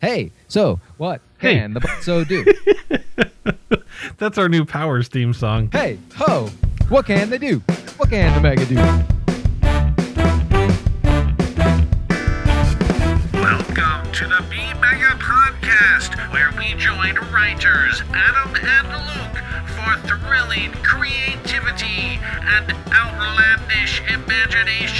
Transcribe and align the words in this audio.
Hey, 0.00 0.30
so 0.46 0.78
what 0.96 1.20
Hey. 1.38 1.54
can 1.54 1.74
the 1.74 1.80
so 2.02 2.22
do? 2.22 2.44
That's 4.18 4.38
our 4.38 4.48
new 4.48 4.64
Powers 4.64 5.08
theme 5.08 5.34
song. 5.34 5.70
hey, 5.72 5.98
ho, 6.14 6.48
what 6.88 7.04
can 7.06 7.30
they 7.30 7.38
do? 7.38 7.58
What 7.96 8.08
can 8.10 8.32
the 8.34 8.40
mega 8.40 8.64
do? 8.64 9.17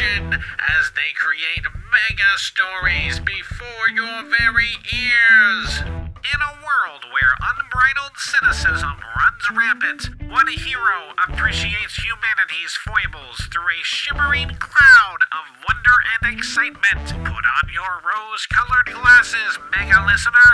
Imagination 0.09 0.41
as 0.59 0.91
they 0.95 1.13
create 1.15 1.65
mega 1.91 2.37
stories 2.37 3.21
before 3.21 3.89
your 3.95 4.23
very 4.25 4.77
ears. 4.93 5.81
In 5.81 6.41
a 6.43 6.59
world 6.61 7.05
where 7.12 7.35
unbridled 7.41 8.16
cynicism 8.16 8.97
runs 9.16 9.51
rampant, 9.57 10.11
one 10.30 10.49
hero 10.49 11.15
appreciates 11.27 11.97
humanity's 11.97 12.77
foibles 12.85 13.49
through 13.52 13.69
a 13.69 13.85
shimmering 13.85 14.51
cloud 14.59 15.19
of 15.33 15.65
wonder 15.66 15.97
and 16.21 16.37
excitement. 16.37 17.07
Put 17.25 17.45
on 17.45 17.73
your 17.73 18.02
rose 18.05 18.47
colored 18.47 18.87
glasses, 18.87 19.59
mega 19.77 20.05
listener. 20.07 20.51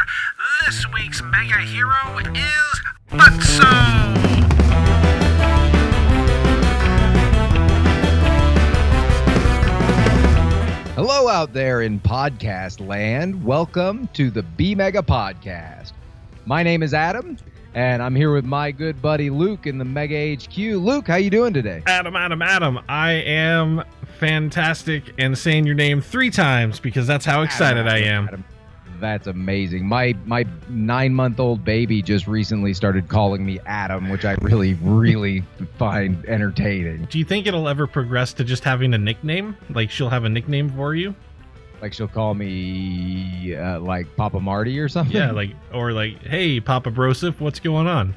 This 0.65 0.87
week's 0.93 1.23
mega 1.23 1.59
hero 1.59 2.19
is 2.34 2.81
Butso. 3.11 4.23
Hello 10.95 11.27
out 11.27 11.53
there 11.53 11.83
in 11.83 11.98
podcast 11.98 12.87
land. 12.87 13.45
Welcome 13.45 14.09
to 14.12 14.30
the 14.30 14.45
B 14.45 14.77
Mega 14.77 15.03
Podcast. 15.03 15.93
My 16.47 16.62
name 16.62 16.84
is 16.84 16.95
Adam, 16.95 17.37
and 17.75 18.00
I'm 18.00 18.14
here 18.14 18.33
with 18.33 18.45
my 18.45 18.70
good 18.70 19.03
buddy 19.03 19.28
Luke 19.28 19.67
in 19.67 19.78
the 19.78 19.84
Mega 19.84 20.37
HQ. 20.37 20.56
Luke, 20.56 21.09
how 21.09 21.17
you 21.17 21.31
doing 21.31 21.53
today? 21.53 21.83
Adam, 21.89 22.15
Adam, 22.15 22.42
Adam. 22.42 22.78
I 22.89 23.11
am 23.12 23.83
fantastic 24.20 25.12
and 25.19 25.37
saying 25.37 25.67
your 25.67 25.75
name 25.75 26.00
three 26.00 26.31
times 26.31 26.78
because 26.78 27.09
that's 27.09 27.25
how 27.25 27.42
excited 27.42 27.89
I 27.89 27.98
am. 27.98 28.28
Adam. 28.28 28.45
That's 29.05 29.27
amazing. 29.27 29.86
My 29.86 30.14
my 30.24 30.47
nine 30.70 31.12
month 31.12 31.38
old 31.38 31.62
baby 31.62 32.00
just 32.00 32.27
recently 32.27 32.72
started 32.72 33.06
calling 33.06 33.44
me 33.44 33.60
Adam, 33.66 34.08
which 34.08 34.24
I 34.24 34.33
really, 34.41 34.78
really 34.80 35.44
find 35.78 36.24
entertaining. 36.24 37.05
Do 37.10 37.19
you 37.19 37.25
think 37.27 37.47
it'll 37.47 37.69
ever 37.69 37.86
progress 37.86 38.32
to 38.32 38.44
just 38.44 38.64
having 38.64 38.94
a 38.94 38.98
nickname? 38.98 39.58
Like 39.69 39.91
she'll 39.91 40.08
have 40.08 40.25
a 40.25 40.30
nickname 40.30 40.70
for 40.70 40.94
you? 40.94 41.14
Like 41.82 41.92
she'll 41.92 42.08
call 42.08 42.32
me 42.32 43.55
uh, 43.55 43.78
like 43.80 44.06
Papa 44.16 44.41
Marty 44.41 44.78
or 44.78 44.88
something. 44.88 45.14
Yeah, 45.14 45.32
like 45.32 45.50
or 45.75 45.92
like, 45.92 46.22
hey, 46.22 46.58
Papa 46.58 46.91
Broseph, 46.91 47.38
what's 47.41 47.60
going 47.60 47.86
on? 47.86 48.14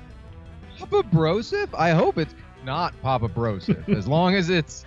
Papa 0.79 1.03
Broseph? 1.11 1.67
I 1.77 1.89
hope 1.89 2.17
it's 2.17 2.33
not 2.63 2.93
Papa 3.01 3.27
Broseph. 3.27 3.93
as 3.93 4.07
long 4.17 4.35
as 4.35 4.49
it's 4.49 4.85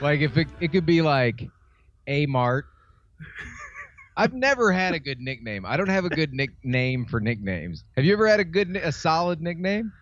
like 0.00 0.20
if 0.20 0.38
it, 0.38 0.48
it 0.60 0.72
could 0.72 0.86
be 0.86 1.02
like 1.02 1.46
A 2.06 2.24
Mart. 2.24 2.64
I've 4.16 4.34
never 4.34 4.72
had 4.72 4.94
a 4.94 4.98
good 5.00 5.20
nickname. 5.20 5.64
I 5.64 5.76
don't 5.76 5.88
have 5.88 6.04
a 6.04 6.10
good 6.10 6.32
nickname 6.32 7.06
for 7.06 7.20
nicknames. 7.20 7.84
Have 7.96 8.04
you 8.04 8.12
ever 8.12 8.26
had 8.26 8.40
a 8.40 8.44
good, 8.44 8.76
a 8.76 8.92
solid 8.92 9.40
nickname? 9.40 9.92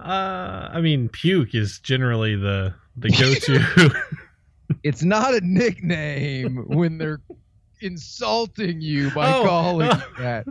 Uh, 0.00 0.68
I 0.72 0.80
mean, 0.80 1.08
puke 1.08 1.54
is 1.54 1.78
generally 1.80 2.36
the 2.36 2.74
the 2.96 3.08
go-to. 3.10 4.02
It's 4.82 5.02
not 5.02 5.34
a 5.34 5.40
nickname 5.40 6.56
when 6.68 6.98
they're 6.98 7.20
insulting 7.80 8.80
you 8.80 9.10
by 9.10 9.32
Oh, 9.32 9.44
calling 9.44 9.88
oh. 9.90 10.02
you 10.18 10.18
that. 10.22 10.46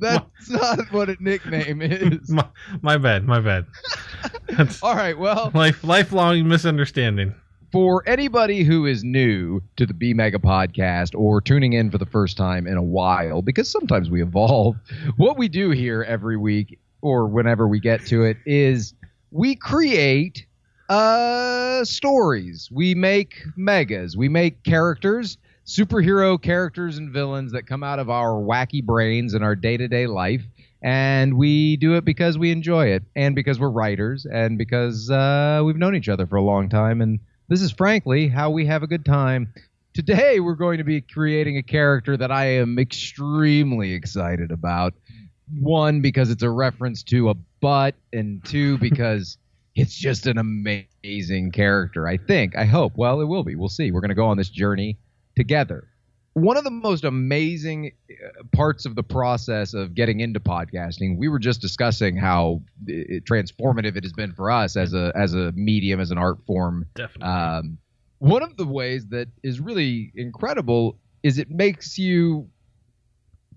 That's 0.00 0.50
not 0.50 0.92
what 0.92 1.08
a 1.10 1.16
nickname 1.20 1.82
is. 1.82 2.28
my, 2.30 2.46
my 2.82 2.96
bad, 2.98 3.24
my 3.26 3.40
bad. 3.40 3.66
That's 4.56 4.80
All 4.82 4.94
right, 4.94 5.18
well, 5.18 5.50
life 5.54 5.82
lifelong 5.82 6.46
misunderstanding. 6.46 7.34
For 7.72 8.06
anybody 8.06 8.62
who 8.64 8.84
is 8.84 9.02
new 9.02 9.62
to 9.76 9.86
the 9.86 9.94
B 9.94 10.12
Mega 10.12 10.38
podcast 10.38 11.18
or 11.18 11.40
tuning 11.40 11.72
in 11.72 11.90
for 11.90 11.96
the 11.96 12.06
first 12.06 12.36
time 12.36 12.66
in 12.66 12.76
a 12.76 12.82
while, 12.82 13.40
because 13.40 13.68
sometimes 13.70 14.10
we 14.10 14.22
evolve, 14.22 14.76
what 15.16 15.38
we 15.38 15.48
do 15.48 15.70
here 15.70 16.02
every 16.02 16.36
week 16.36 16.78
or 17.00 17.26
whenever 17.26 17.66
we 17.66 17.80
get 17.80 18.04
to 18.06 18.24
it 18.24 18.36
is 18.44 18.94
we 19.30 19.56
create 19.56 20.46
uh 20.90 21.82
stories. 21.84 22.68
We 22.70 22.94
make 22.94 23.42
megas. 23.56 24.16
We 24.16 24.28
make 24.28 24.62
characters, 24.62 25.38
superhero 25.66 26.40
characters 26.40 26.98
and 26.98 27.10
villains 27.10 27.52
that 27.52 27.66
come 27.66 27.82
out 27.82 27.98
of 27.98 28.10
our 28.10 28.32
wacky 28.32 28.84
brains 28.84 29.32
in 29.32 29.42
our 29.42 29.56
day-to-day 29.56 30.06
life. 30.06 30.42
And 30.82 31.38
we 31.38 31.76
do 31.76 31.94
it 31.94 32.04
because 32.04 32.36
we 32.36 32.50
enjoy 32.50 32.88
it, 32.88 33.04
and 33.14 33.36
because 33.36 33.60
we're 33.60 33.70
writers, 33.70 34.26
and 34.26 34.58
because 34.58 35.08
uh, 35.08 35.62
we've 35.64 35.76
known 35.76 35.94
each 35.94 36.08
other 36.08 36.26
for 36.26 36.34
a 36.34 36.42
long 36.42 36.68
time, 36.68 37.00
and 37.00 37.20
this 37.52 37.60
is 37.60 37.70
frankly 37.70 38.28
how 38.28 38.48
we 38.48 38.64
have 38.64 38.82
a 38.82 38.86
good 38.86 39.04
time. 39.04 39.52
Today, 39.92 40.40
we're 40.40 40.54
going 40.54 40.78
to 40.78 40.84
be 40.84 41.02
creating 41.02 41.58
a 41.58 41.62
character 41.62 42.16
that 42.16 42.32
I 42.32 42.46
am 42.46 42.78
extremely 42.78 43.92
excited 43.92 44.50
about. 44.50 44.94
One, 45.60 46.00
because 46.00 46.30
it's 46.30 46.42
a 46.42 46.48
reference 46.48 47.02
to 47.04 47.28
a 47.28 47.34
butt, 47.60 47.94
and 48.10 48.42
two, 48.42 48.78
because 48.78 49.36
it's 49.74 49.94
just 49.94 50.26
an 50.26 50.38
amazing 50.38 51.52
character. 51.52 52.08
I 52.08 52.16
think, 52.16 52.56
I 52.56 52.64
hope. 52.64 52.94
Well, 52.96 53.20
it 53.20 53.26
will 53.26 53.44
be. 53.44 53.54
We'll 53.54 53.68
see. 53.68 53.90
We're 53.90 54.00
going 54.00 54.08
to 54.08 54.14
go 54.14 54.28
on 54.28 54.38
this 54.38 54.48
journey 54.48 54.96
together. 55.36 55.91
One 56.34 56.56
of 56.56 56.64
the 56.64 56.70
most 56.70 57.04
amazing 57.04 57.92
uh, 58.10 58.44
parts 58.52 58.86
of 58.86 58.94
the 58.94 59.02
process 59.02 59.74
of 59.74 59.94
getting 59.94 60.20
into 60.20 60.40
podcasting, 60.40 61.18
we 61.18 61.28
were 61.28 61.38
just 61.38 61.60
discussing 61.60 62.16
how 62.16 62.62
uh, 62.88 62.92
transformative 63.28 63.96
it 63.96 64.04
has 64.04 64.14
been 64.14 64.32
for 64.32 64.50
us 64.50 64.76
as 64.76 64.94
a 64.94 65.12
as 65.14 65.34
a 65.34 65.52
medium, 65.52 66.00
as 66.00 66.10
an 66.10 66.18
art 66.18 66.38
form, 66.46 66.86
Definitely. 66.94 67.28
um, 67.28 67.78
one 68.18 68.42
of 68.42 68.56
the 68.56 68.64
ways 68.64 69.08
that 69.08 69.28
is 69.42 69.60
really 69.60 70.12
incredible 70.14 70.98
is 71.22 71.38
it 71.38 71.50
makes 71.50 71.98
you 71.98 72.48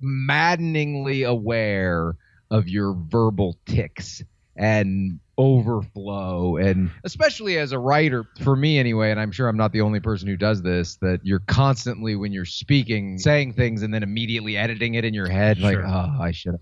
maddeningly 0.02 1.24
aware 1.24 2.16
of 2.52 2.68
your 2.68 2.94
verbal 2.94 3.58
tics 3.66 4.22
and 4.56 5.20
overflow. 5.38 6.58
And 6.58 6.92
especially 7.04 7.58
as 7.58 7.72
a 7.72 7.80
writer 7.80 8.26
for 8.42 8.56
me 8.56 8.80
anyway 8.80 9.12
and 9.12 9.20
i'm 9.20 9.32
sure 9.32 9.50
i'm 9.50 9.58
not 9.58 9.74
the 9.74 9.82
only 9.82 10.00
person 10.00 10.28
who 10.28 10.38
does 10.38 10.62
this 10.62 10.96
that 10.98 11.20
you're 11.24 11.42
constantly 11.48 12.16
when 12.16 12.32
you're 12.32 12.46
speaking 12.46 13.18
saying 13.18 13.54
things 13.54 13.82
and 13.82 13.94
then 13.94 14.02
immediately 14.02 14.56
editing 14.56 14.96
it 14.96 15.04
in 15.04 15.14
your 15.14 15.28
head 15.28 15.60
like 15.60 15.78
oh 15.78 16.10
i 16.22 16.32
should 16.32 16.58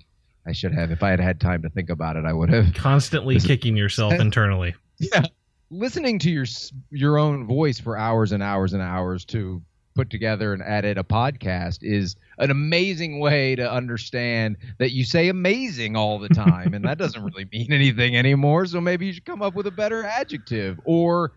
i 0.48 0.52
should 0.52 0.74
have. 0.74 0.92
If 0.92 1.04
i 1.04 1.10
had 1.10 1.20
had 1.20 1.40
time 1.40 1.62
to 1.62 1.70
think 1.70 1.90
about 1.92 2.16
it 2.16 2.26
i 2.26 2.34
would 2.34 2.50
have. 2.50 2.74
Constantly 2.74 3.40
kicking 3.40 3.78
yourself 3.78 4.14
internally. 4.20 4.74
yeah. 5.00 5.24
Listening 5.70 6.20
to 6.20 6.30
your 6.32 6.46
your 6.90 7.18
own 7.18 7.46
voice 7.48 7.80
for 7.80 7.98
hours 7.98 8.32
and 8.32 8.42
hours 8.44 8.74
and 8.74 8.82
hours 8.82 9.26
to 9.26 9.62
put 9.96 10.10
together 10.10 10.54
and 10.54 10.64
edit 10.64 10.98
a 10.98 11.04
podcast 11.04 11.80
is 11.82 12.16
an 12.40 12.52
amazing 12.52 13.20
way 13.20 13.56
to 13.56 13.70
understand 13.72 14.58
that 14.80 14.92
you 14.92 15.04
say 15.06 15.30
amazing 15.30 15.96
all 15.96 16.20
the 16.20 16.30
time 16.30 16.74
and 16.74 16.86
that 16.86 16.98
doesn't 16.98 17.24
really 17.24 17.48
mean 17.52 17.72
anything 17.72 18.16
anymore 18.18 18.66
so 18.66 18.82
maybe 18.82 19.06
you 19.06 19.14
should 19.14 19.26
come 19.26 19.42
up 19.42 19.54
with 19.54 19.68
a 19.68 19.72
better 19.72 20.04
adjective 20.04 20.80
or 20.84 21.34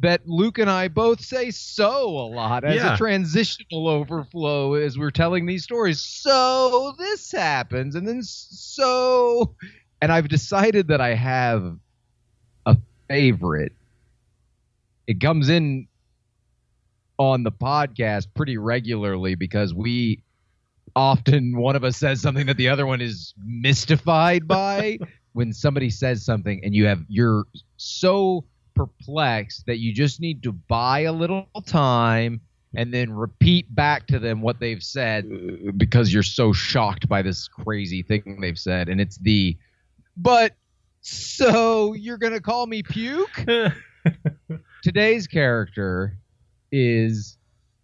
that 0.00 0.20
Luke 0.26 0.58
and 0.58 0.70
I 0.70 0.88
both 0.88 1.20
say 1.20 1.50
so 1.50 2.08
a 2.08 2.28
lot 2.28 2.64
as 2.64 2.76
Yeah. 2.76 2.94
a 2.94 2.96
transitional 2.96 3.88
overflow 3.88 4.74
as 4.74 4.96
we're 4.96 5.10
telling 5.10 5.46
these 5.46 5.64
stories. 5.64 6.00
So 6.00 6.94
this 6.98 7.32
happens, 7.32 7.96
and 7.96 8.06
then 8.06 8.20
so, 8.22 9.56
and 10.00 10.12
I've 10.12 10.28
decided 10.28 10.88
that 10.88 11.00
I 11.00 11.14
have 11.14 11.76
a 12.64 12.76
favorite. 13.08 13.72
It 15.08 15.20
comes 15.20 15.48
in 15.48 15.87
on 17.18 17.42
the 17.42 17.52
podcast 17.52 18.28
pretty 18.34 18.56
regularly 18.56 19.34
because 19.34 19.74
we 19.74 20.22
often 20.96 21.56
one 21.56 21.76
of 21.76 21.84
us 21.84 21.96
says 21.96 22.20
something 22.20 22.46
that 22.46 22.56
the 22.56 22.68
other 22.68 22.86
one 22.86 23.00
is 23.00 23.34
mystified 23.44 24.46
by. 24.46 24.98
When 25.34 25.52
somebody 25.52 25.90
says 25.90 26.24
something 26.24 26.64
and 26.64 26.74
you 26.74 26.86
have 26.86 27.04
you're 27.06 27.44
so 27.76 28.44
perplexed 28.74 29.66
that 29.66 29.78
you 29.78 29.92
just 29.92 30.20
need 30.20 30.42
to 30.42 30.50
buy 30.50 31.00
a 31.00 31.12
little 31.12 31.46
time 31.64 32.40
and 32.74 32.92
then 32.92 33.12
repeat 33.12 33.72
back 33.72 34.08
to 34.08 34.18
them 34.18 34.40
what 34.40 34.58
they've 34.58 34.82
said 34.82 35.28
because 35.78 36.12
you're 36.12 36.24
so 36.24 36.52
shocked 36.52 37.08
by 37.08 37.22
this 37.22 37.46
crazy 37.46 38.02
thing 38.02 38.38
they've 38.40 38.58
said. 38.58 38.88
And 38.88 39.00
it's 39.00 39.18
the 39.18 39.56
but 40.16 40.54
so 41.02 41.92
you're 41.92 42.18
going 42.18 42.32
to 42.32 42.40
call 42.40 42.66
me 42.66 42.82
puke? 42.82 43.46
Today's 44.82 45.28
character 45.28 46.18
is 46.72 47.36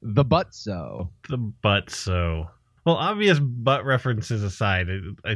the 0.02 0.24
butso 0.24 1.08
the 1.28 1.36
butt 1.38 1.88
so 1.90 2.46
well 2.84 2.96
obvious 2.96 3.38
butt 3.40 3.84
references 3.84 4.42
aside 4.42 4.88
I, 5.24 5.30
I, 5.30 5.34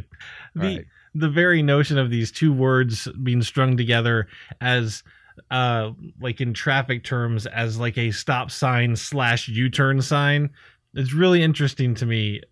the 0.55 0.77
Right. 0.77 0.85
the 1.15 1.29
very 1.31 1.63
notion 1.63 1.97
of 1.99 2.11
these 2.11 2.31
two 2.31 2.53
words 2.53 3.09
being 3.23 3.41
strung 3.43 3.77
together 3.77 4.29
as 4.61 5.03
uh 5.51 5.93
like 6.21 6.41
in 6.41 6.53
traffic 6.53 7.05
terms 7.05 7.47
as 7.47 7.79
like 7.79 7.97
a 7.97 8.11
stop 8.11 8.51
sign 8.51 8.95
slash 8.97 9.49
u-turn 9.49 10.03
sign 10.03 10.51
it's 10.95 11.15
really 11.15 11.43
interesting 11.43 11.95
to 11.95 12.07
me 12.07 12.43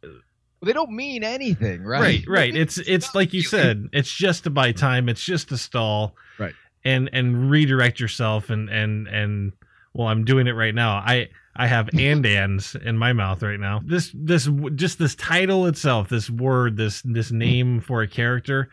they 0.64 0.72
don't 0.72 0.90
mean 0.90 1.22
anything, 1.22 1.82
right? 1.82 2.00
right 2.00 2.24
right 2.28 2.56
it's 2.56 2.78
it's 2.78 3.14
like 3.14 3.34
you 3.34 3.42
said 3.42 3.88
it's 3.92 4.10
just 4.10 4.44
to 4.44 4.50
buy 4.50 4.72
time 4.72 5.08
it's 5.10 5.22
just 5.24 5.50
to 5.50 5.58
stall 5.58 6.14
Right. 6.38 6.54
and 6.84 7.10
and 7.12 7.50
redirect 7.50 8.00
yourself 8.00 8.48
and 8.48 8.70
and 8.70 9.06
and 9.08 9.52
well 9.96 10.08
i'm 10.08 10.24
doing 10.24 10.46
it 10.46 10.52
right 10.52 10.74
now. 10.74 10.96
I 10.96 11.28
i 11.54 11.66
have 11.66 11.88
and 11.98 12.24
ands 12.24 12.74
in 12.74 12.98
my 12.98 13.12
mouth 13.12 13.42
right 13.42 13.60
now. 13.60 13.80
This 13.84 14.12
this 14.14 14.48
just 14.74 14.98
this 14.98 15.14
title 15.14 15.66
itself 15.66 16.08
this 16.08 16.30
word 16.30 16.76
this 16.76 17.02
this 17.02 17.30
name 17.30 17.80
for 17.80 18.02
a 18.02 18.08
character 18.08 18.70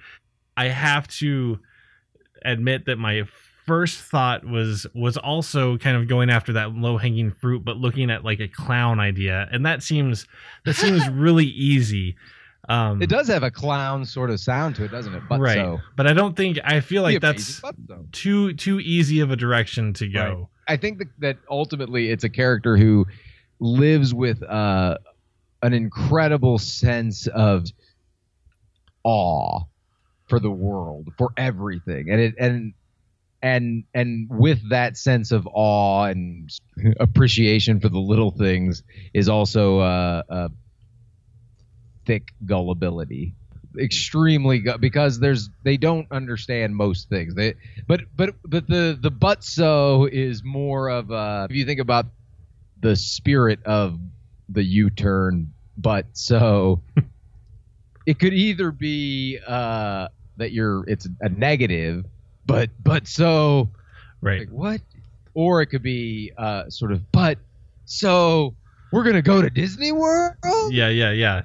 i 0.58 0.66
have 0.68 1.08
to 1.08 1.60
admit 2.46 2.86
that 2.86 2.98
my 2.98 3.24
first 3.66 4.00
thought 4.02 4.46
was 4.46 4.86
was 4.94 5.18
also 5.18 5.78
kind 5.78 5.96
of 5.98 6.08
going 6.08 6.30
after 6.30 6.54
that 6.54 6.74
low 6.74 6.98
hanging 6.98 7.32
fruit 7.32 7.64
but 7.64 7.78
looking 7.78 8.12
at 8.12 8.24
like 8.24 8.40
a 8.40 8.48
clown 8.48 9.00
idea. 9.00 9.48
And 9.52 9.66
that 9.66 9.84
seems 9.84 10.28
that 10.66 10.76
seems 10.76 11.08
really 11.12 11.46
easy. 11.46 12.16
Um 12.70 13.02
It 13.02 13.10
does 13.10 13.28
have 13.28 13.44
a 13.44 13.52
clown 13.52 14.06
sort 14.06 14.30
of 14.30 14.40
sound 14.40 14.76
to 14.76 14.86
it, 14.86 14.92
doesn't 14.92 15.14
it? 15.14 15.24
But 15.30 15.40
right. 15.40 15.56
so. 15.56 15.80
But 15.96 16.08
i 16.08 16.14
don't 16.14 16.36
think 16.36 16.60
i 16.64 16.80
feel 16.80 17.04
like 17.04 17.22
that's 17.22 17.62
so. 17.62 17.72
too 18.12 18.54
too 18.54 18.80
easy 18.80 19.20
of 19.22 19.32
a 19.32 19.36
direction 19.36 19.94
to 19.94 20.08
go 20.08 20.50
I 20.68 20.78
think 20.78 21.00
that, 21.00 21.08
that 21.20 21.38
ultimately 21.50 22.10
it's 22.10 22.24
a 22.24 22.30
character 22.30 22.78
who 22.78 23.06
lives 23.60 24.14
with 24.14 24.42
uh, 24.44 24.98
an 25.62 25.74
incredible 25.74 26.58
sense 26.58 27.28
of 27.28 27.66
awe 29.04 29.62
for 30.28 30.40
the 30.40 30.52
world, 30.52 31.10
for 31.18 31.32
everything, 31.38 32.10
and 32.10 32.20
it 32.22 32.36
and 32.40 32.74
and 33.42 33.84
and 33.94 34.30
with 34.30 34.70
that 34.70 34.98
sense 34.98 35.32
of 35.32 35.48
awe 35.52 36.06
and 36.06 36.50
appreciation 37.00 37.80
for 37.80 37.90
the 37.90 38.00
little 38.00 38.32
things 38.32 38.84
is 39.14 39.30
also 39.30 39.80
uh, 39.80 40.24
a 40.30 40.50
thick 42.06 42.30
gullibility 42.46 43.36
extremely 43.80 44.60
gu- 44.60 44.78
because 44.78 45.20
there's 45.20 45.50
they 45.64 45.78
don't 45.78 46.08
understand 46.12 46.76
most 46.76 47.10
things. 47.10 47.36
They 47.36 47.56
but 47.88 48.02
but 48.16 48.36
but 48.46 48.68
the 48.68 48.98
the 49.00 49.12
but 49.12 49.44
so 49.44 50.08
is 50.12 50.44
more 50.44 50.90
of 50.90 51.12
a 51.12 51.48
if 51.50 51.56
you 51.56 51.66
think 51.66 51.80
about 51.80 52.08
the 52.82 52.96
spirit 52.96 53.64
of 53.66 53.98
the 54.50 54.64
u-turn 54.64 55.54
but 55.78 56.06
so 56.12 56.82
it 58.06 58.20
could 58.20 58.34
either 58.34 58.72
be 58.72 59.40
uh 59.48 60.08
that 60.38 60.52
you're 60.52 60.84
it's 60.88 61.08
a 61.22 61.30
negative 61.30 62.06
but 62.46 62.70
but 62.84 63.08
so 63.08 63.70
right. 64.22 64.42
like 64.42 64.50
what? 64.50 64.82
Or 65.36 65.62
it 65.62 65.68
could 65.68 65.84
be 65.84 66.32
uh 66.38 66.70
sort 66.70 66.92
of 66.92 67.12
but 67.12 67.40
so 67.86 68.56
we're 68.92 69.04
gonna 69.04 69.22
go 69.22 69.42
to 69.42 69.50
disney 69.50 69.92
world? 69.92 70.36
Yeah 70.70 70.90
yeah 70.90 71.12
yeah 71.12 71.42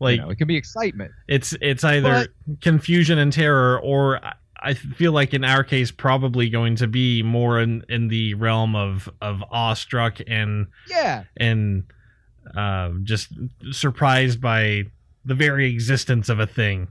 You 0.00 0.04
like 0.06 0.20
know, 0.20 0.30
it 0.30 0.36
can 0.38 0.48
be 0.48 0.56
excitement 0.56 1.12
it's 1.28 1.54
it's 1.60 1.84
either 1.84 2.28
confusion 2.60 3.18
and 3.18 3.32
terror 3.32 3.78
or 3.80 4.24
I- 4.24 4.34
I 4.66 4.72
feel 4.72 5.12
like 5.12 5.34
in 5.34 5.44
our 5.44 5.62
case 5.62 5.90
probably 5.90 6.48
going 6.48 6.76
to 6.76 6.86
be 6.86 7.22
more 7.22 7.60
in, 7.60 7.84
in 7.90 8.08
the 8.08 8.32
realm 8.32 8.74
of 8.74 9.10
of 9.20 9.42
awestruck 9.50 10.20
and 10.26 10.68
yeah 10.88 11.24
and 11.36 11.84
uh, 12.56 12.90
just 13.02 13.28
surprised 13.72 14.40
by 14.40 14.84
the 15.26 15.34
very 15.34 15.70
existence 15.70 16.30
of 16.30 16.40
a 16.40 16.46
thing. 16.46 16.88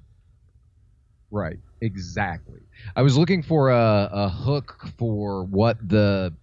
Right. 1.31 1.57
Exactly. 1.81 2.59
I 2.95 3.01
was 3.01 3.17
looking 3.17 3.41
for 3.43 3.69
a, 3.71 4.09
a 4.11 4.29
hook 4.29 4.87
for 4.97 5.43
what 5.45 5.77
the 5.87 6.33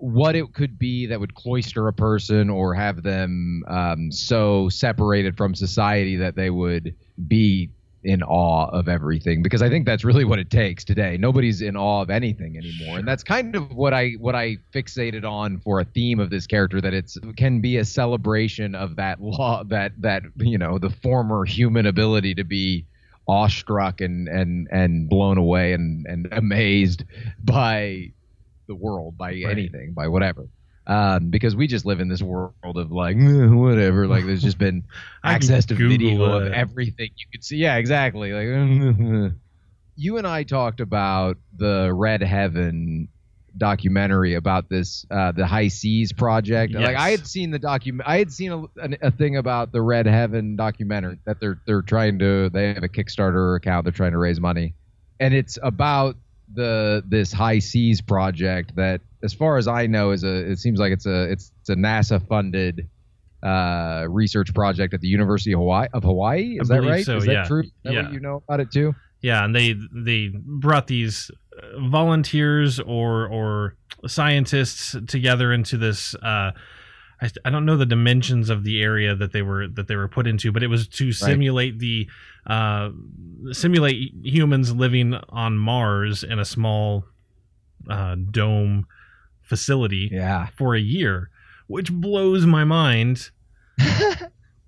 what 0.00 0.34
it 0.34 0.52
could 0.52 0.78
be 0.78 1.06
that 1.06 1.20
would 1.20 1.34
cloister 1.34 1.86
a 1.88 1.92
person 1.92 2.50
or 2.50 2.74
have 2.74 3.02
them 3.02 3.62
um, 3.68 4.10
so 4.10 4.68
separated 4.68 5.36
from 5.36 5.54
society 5.54 6.16
that 6.16 6.34
they 6.34 6.50
would 6.50 6.94
be 7.28 7.70
in 8.02 8.22
awe 8.22 8.68
of 8.70 8.88
everything. 8.88 9.42
Because 9.42 9.62
I 9.62 9.68
think 9.68 9.86
that's 9.86 10.04
really 10.04 10.24
what 10.24 10.38
it 10.38 10.50
takes 10.50 10.84
today. 10.84 11.16
Nobody's 11.16 11.60
in 11.60 11.76
awe 11.76 12.02
of 12.02 12.10
anything 12.10 12.56
anymore, 12.56 12.98
and 12.98 13.06
that's 13.06 13.22
kind 13.22 13.54
of 13.54 13.72
what 13.72 13.92
I 13.94 14.12
what 14.18 14.34
I 14.34 14.56
fixated 14.72 15.24
on 15.24 15.58
for 15.58 15.80
a 15.80 15.84
theme 15.84 16.20
of 16.20 16.30
this 16.30 16.46
character 16.46 16.80
that 16.80 16.94
it's 16.94 17.18
can 17.36 17.60
be 17.60 17.76
a 17.76 17.84
celebration 17.84 18.74
of 18.74 18.96
that 18.96 19.20
law 19.20 19.64
that 19.64 19.92
that 20.00 20.22
you 20.36 20.58
know 20.58 20.78
the 20.78 20.90
former 20.90 21.44
human 21.44 21.86
ability 21.86 22.34
to 22.34 22.44
be 22.44 22.86
awestruck 23.28 24.00
and 24.00 24.28
and 24.28 24.68
and 24.70 25.08
blown 25.08 25.36
away 25.36 25.72
and 25.72 26.06
and 26.06 26.28
amazed 26.32 27.04
by 27.44 28.12
the 28.66 28.74
world 28.74 29.16
by 29.16 29.30
Right. 29.30 29.46
anything 29.46 29.92
by 29.92 30.08
whatever 30.08 30.46
um, 30.88 31.30
because 31.30 31.56
we 31.56 31.66
just 31.66 31.84
live 31.84 31.98
in 32.00 32.08
this 32.08 32.22
world 32.22 32.52
of 32.64 32.92
like 32.92 33.16
"Eh, 33.16 33.46
whatever 33.48 34.06
like 34.06 34.24
there's 34.24 34.42
just 34.42 34.58
been 34.58 34.84
access 35.24 35.66
to 35.66 35.74
Google 35.74 35.90
video 35.98 36.36
it. 36.38 36.46
of 36.48 36.52
everything 36.52 37.10
you 37.16 37.26
could 37.32 37.42
see 37.44 37.56
yeah 37.56 37.76
exactly 37.76 38.32
like 38.32 38.46
you 39.96 40.16
and 40.18 40.26
I 40.26 40.42
talked 40.44 40.80
about 40.80 41.38
the 41.56 41.92
Red 41.92 42.22
Heaven 42.22 43.08
documentary 43.56 44.34
about 44.34 44.68
this 44.68 45.06
uh, 45.10 45.32
the 45.32 45.46
HI-SEAS 45.46 46.12
project. 46.12 46.74
Like 46.74 46.94
I 46.96 47.08
had 47.10 47.26
seen 47.26 47.50
the 47.50 47.58
document, 47.58 48.06
I 48.06 48.18
had 48.18 48.30
seen 48.30 48.52
a, 48.52 48.58
a, 48.58 49.06
a 49.06 49.10
thing 49.10 49.36
about 49.38 49.72
the 49.72 49.80
Red 49.80 50.04
Heaven 50.06 50.56
documentary 50.56 51.18
that 51.24 51.40
they're 51.40 51.58
they're 51.66 51.80
trying 51.82 52.18
to 52.18 52.50
they 52.50 52.74
have 52.74 52.82
a 52.84 52.88
Kickstarter 52.88 53.56
account 53.56 53.84
they're 53.84 53.92
trying 53.92 54.12
to 54.12 54.18
raise 54.18 54.38
money, 54.40 54.74
and 55.20 55.32
it's 55.32 55.58
about 55.62 56.16
the 56.54 57.02
this 57.08 57.32
HI-SEAS 57.32 58.00
project 58.00 58.74
that, 58.76 59.00
as 59.22 59.32
far 59.34 59.56
as 59.58 59.66
I 59.68 59.86
know, 59.86 60.10
is 60.12 60.24
a 60.24 60.50
it 60.50 60.58
seems 60.58 60.78
like 60.78 60.92
it's 60.92 61.06
a 61.06 61.30
it's, 61.30 61.52
it's 61.60 61.70
a 61.70 61.74
NASA 61.76 62.26
funded 62.26 62.88
uh, 63.42 64.06
research 64.08 64.52
project 64.54 64.94
at 64.94 65.00
the 65.00 65.08
University 65.08 65.52
of 65.52 65.58
Hawaii. 65.58 65.88
Of 65.92 66.02
Hawaii, 66.04 66.58
is 66.60 66.68
that 66.68 66.82
right? 66.82 67.04
so, 67.04 67.18
is 67.18 67.26
that 67.26 67.46
true? 67.46 67.62
Is 67.62 67.70
that 67.84 67.92
Yeah. 67.92 68.02
what 68.04 68.12
you 68.12 68.20
know 68.20 68.42
about 68.48 68.60
it 68.60 68.70
too? 68.70 68.94
Yeah, 69.22 69.44
and 69.44 69.54
they 69.54 69.74
they 69.94 70.30
brought 70.34 70.86
these 70.86 71.30
uh, 71.56 71.80
volunteers 71.88 72.78
or 72.80 73.26
or 73.26 73.76
scientists 74.06 74.94
together 75.08 75.52
into 75.52 75.76
this. 75.76 76.14
Uh, 76.16 76.52
I, 77.20 77.30
I 77.46 77.50
don't 77.50 77.64
know 77.64 77.76
the 77.78 77.86
dimensions 77.86 78.50
of 78.50 78.62
the 78.62 78.82
area 78.82 79.14
that 79.14 79.32
they 79.32 79.42
were 79.42 79.68
that 79.68 79.88
they 79.88 79.96
were 79.96 80.08
put 80.08 80.26
into, 80.26 80.52
but 80.52 80.62
it 80.62 80.68
was 80.68 80.86
to 80.88 81.12
simulate 81.12 81.78
the 81.78 82.08
uh, 82.46 82.90
simulate 83.52 84.12
humans 84.22 84.74
living 84.74 85.14
on 85.30 85.58
Mars 85.58 86.22
in 86.22 86.38
a 86.38 86.44
small 86.44 87.04
uh, 87.90 88.16
dome 88.30 88.86
facility 89.42 90.08
Yeah. 90.12 90.48
for 90.56 90.74
a 90.74 90.80
year, 90.80 91.30
which 91.66 91.92
blows 91.92 92.46
my 92.46 92.64
mind. 92.64 93.30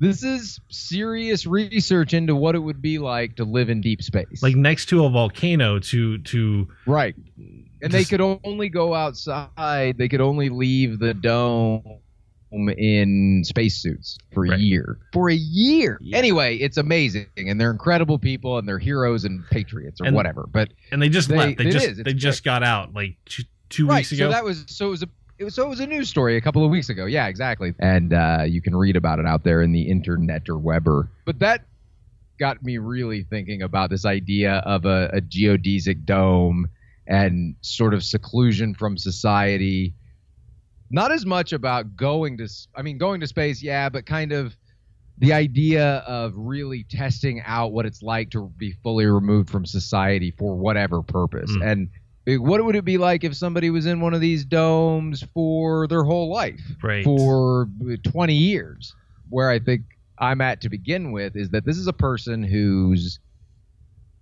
This 0.00 0.22
is 0.22 0.60
serious 0.68 1.44
research 1.44 2.14
into 2.14 2.36
what 2.36 2.54
it 2.54 2.60
would 2.60 2.80
be 2.80 3.00
like 3.00 3.34
to 3.34 3.44
live 3.44 3.68
in 3.68 3.80
deep 3.80 4.00
space. 4.00 4.40
Like 4.44 4.54
next 4.54 4.86
to 4.90 5.04
a 5.04 5.10
volcano 5.10 5.80
to 5.80 6.18
to 6.18 6.68
right. 6.86 7.16
And 7.82 7.90
they 7.90 8.04
could 8.04 8.20
only 8.20 8.68
go 8.68 8.94
outside. 8.94 9.96
They 9.98 10.08
could 10.08 10.20
only 10.20 10.50
leave 10.50 11.00
the 11.00 11.14
dome 11.14 11.98
in 12.50 13.42
spacesuits 13.44 14.18
for 14.32 14.46
a 14.46 14.50
Right. 14.50 14.60
year. 14.60 14.98
For 15.12 15.28
a 15.30 15.34
year. 15.34 15.98
Yeah. 16.00 16.16
Anyway, 16.16 16.56
it's 16.56 16.76
amazing, 16.78 17.26
and 17.36 17.60
they're 17.60 17.70
incredible 17.70 18.18
people, 18.18 18.58
and 18.58 18.66
they're 18.66 18.78
heroes 18.78 19.24
and 19.24 19.44
patriots 19.50 20.00
or 20.00 20.06
And- 20.06 20.16
whatever. 20.16 20.46
But 20.50 20.72
and 20.90 21.00
they 21.02 21.08
just 21.08 21.28
They- 21.28 21.36
left. 21.36 21.58
They 21.58 21.70
just 21.70 21.86
is, 21.88 21.98
they 21.98 22.14
just 22.14 22.44
got 22.44 22.62
out 22.62 22.94
like 22.94 23.16
two, 23.26 23.42
two 23.68 23.86
right, 23.86 23.96
weeks 23.98 24.12
ago. 24.12 24.26
so 24.28 24.30
that 24.32 24.44
was 24.44 24.64
so 24.68 24.86
it 24.86 24.90
was 24.90 25.02
a 25.02 25.08
it 25.38 25.44
was, 25.44 25.54
so 25.54 25.64
it 25.64 25.68
was 25.68 25.78
a 25.80 25.86
news 25.86 26.08
story 26.08 26.36
a 26.36 26.40
couple 26.40 26.64
of 26.64 26.70
weeks 26.70 26.88
ago. 26.88 27.04
Yeah, 27.06 27.28
exactly. 27.28 27.72
And 27.78 28.12
uh, 28.12 28.44
you 28.48 28.60
can 28.60 28.74
read 28.74 28.96
about 28.96 29.20
it 29.20 29.26
out 29.26 29.44
there 29.44 29.62
in 29.62 29.70
the 29.70 29.82
internet 29.82 30.48
or 30.48 30.58
Weber. 30.58 31.08
But 31.24 31.38
that 31.38 31.64
got 32.40 32.60
me 32.64 32.78
really 32.78 33.22
thinking 33.22 33.62
about 33.62 33.90
this 33.90 34.04
idea 34.04 34.54
of 34.66 34.84
a, 34.84 35.10
a 35.12 35.20
geodesic 35.20 36.04
dome 36.04 36.68
and 37.06 37.54
sort 37.60 37.94
of 37.94 38.02
seclusion 38.02 38.74
from 38.74 38.96
society. 38.98 39.94
Not 40.90 41.12
as 41.12 41.26
much 41.26 41.52
about 41.52 41.96
going 41.96 42.38
to, 42.38 42.48
I 42.74 42.82
mean, 42.82 42.98
going 42.98 43.20
to 43.20 43.26
space, 43.26 43.62
yeah, 43.62 43.88
but 43.88 44.06
kind 44.06 44.32
of 44.32 44.56
the 45.18 45.32
idea 45.32 45.96
of 46.06 46.32
really 46.36 46.84
testing 46.84 47.42
out 47.44 47.72
what 47.72 47.84
it's 47.84 48.02
like 48.02 48.30
to 48.30 48.50
be 48.56 48.72
fully 48.82 49.06
removed 49.06 49.50
from 49.50 49.66
society 49.66 50.30
for 50.30 50.56
whatever 50.56 51.02
purpose. 51.02 51.50
Mm. 51.50 51.88
And 52.26 52.40
what 52.42 52.64
would 52.64 52.76
it 52.76 52.84
be 52.84 52.98
like 52.98 53.24
if 53.24 53.34
somebody 53.34 53.70
was 53.70 53.86
in 53.86 54.00
one 54.00 54.14
of 54.14 54.20
these 54.20 54.44
domes 54.44 55.24
for 55.34 55.86
their 55.88 56.04
whole 56.04 56.30
life? 56.30 56.60
right. 56.82 57.04
for 57.04 57.68
20 58.04 58.34
years. 58.34 58.94
Where 59.30 59.50
I 59.50 59.58
think 59.58 59.82
I'm 60.18 60.40
at 60.40 60.60
to 60.62 60.68
begin 60.70 61.12
with 61.12 61.36
is 61.36 61.50
that 61.50 61.64
this 61.64 61.76
is 61.76 61.86
a 61.86 61.92
person 61.92 62.42
who's 62.42 63.18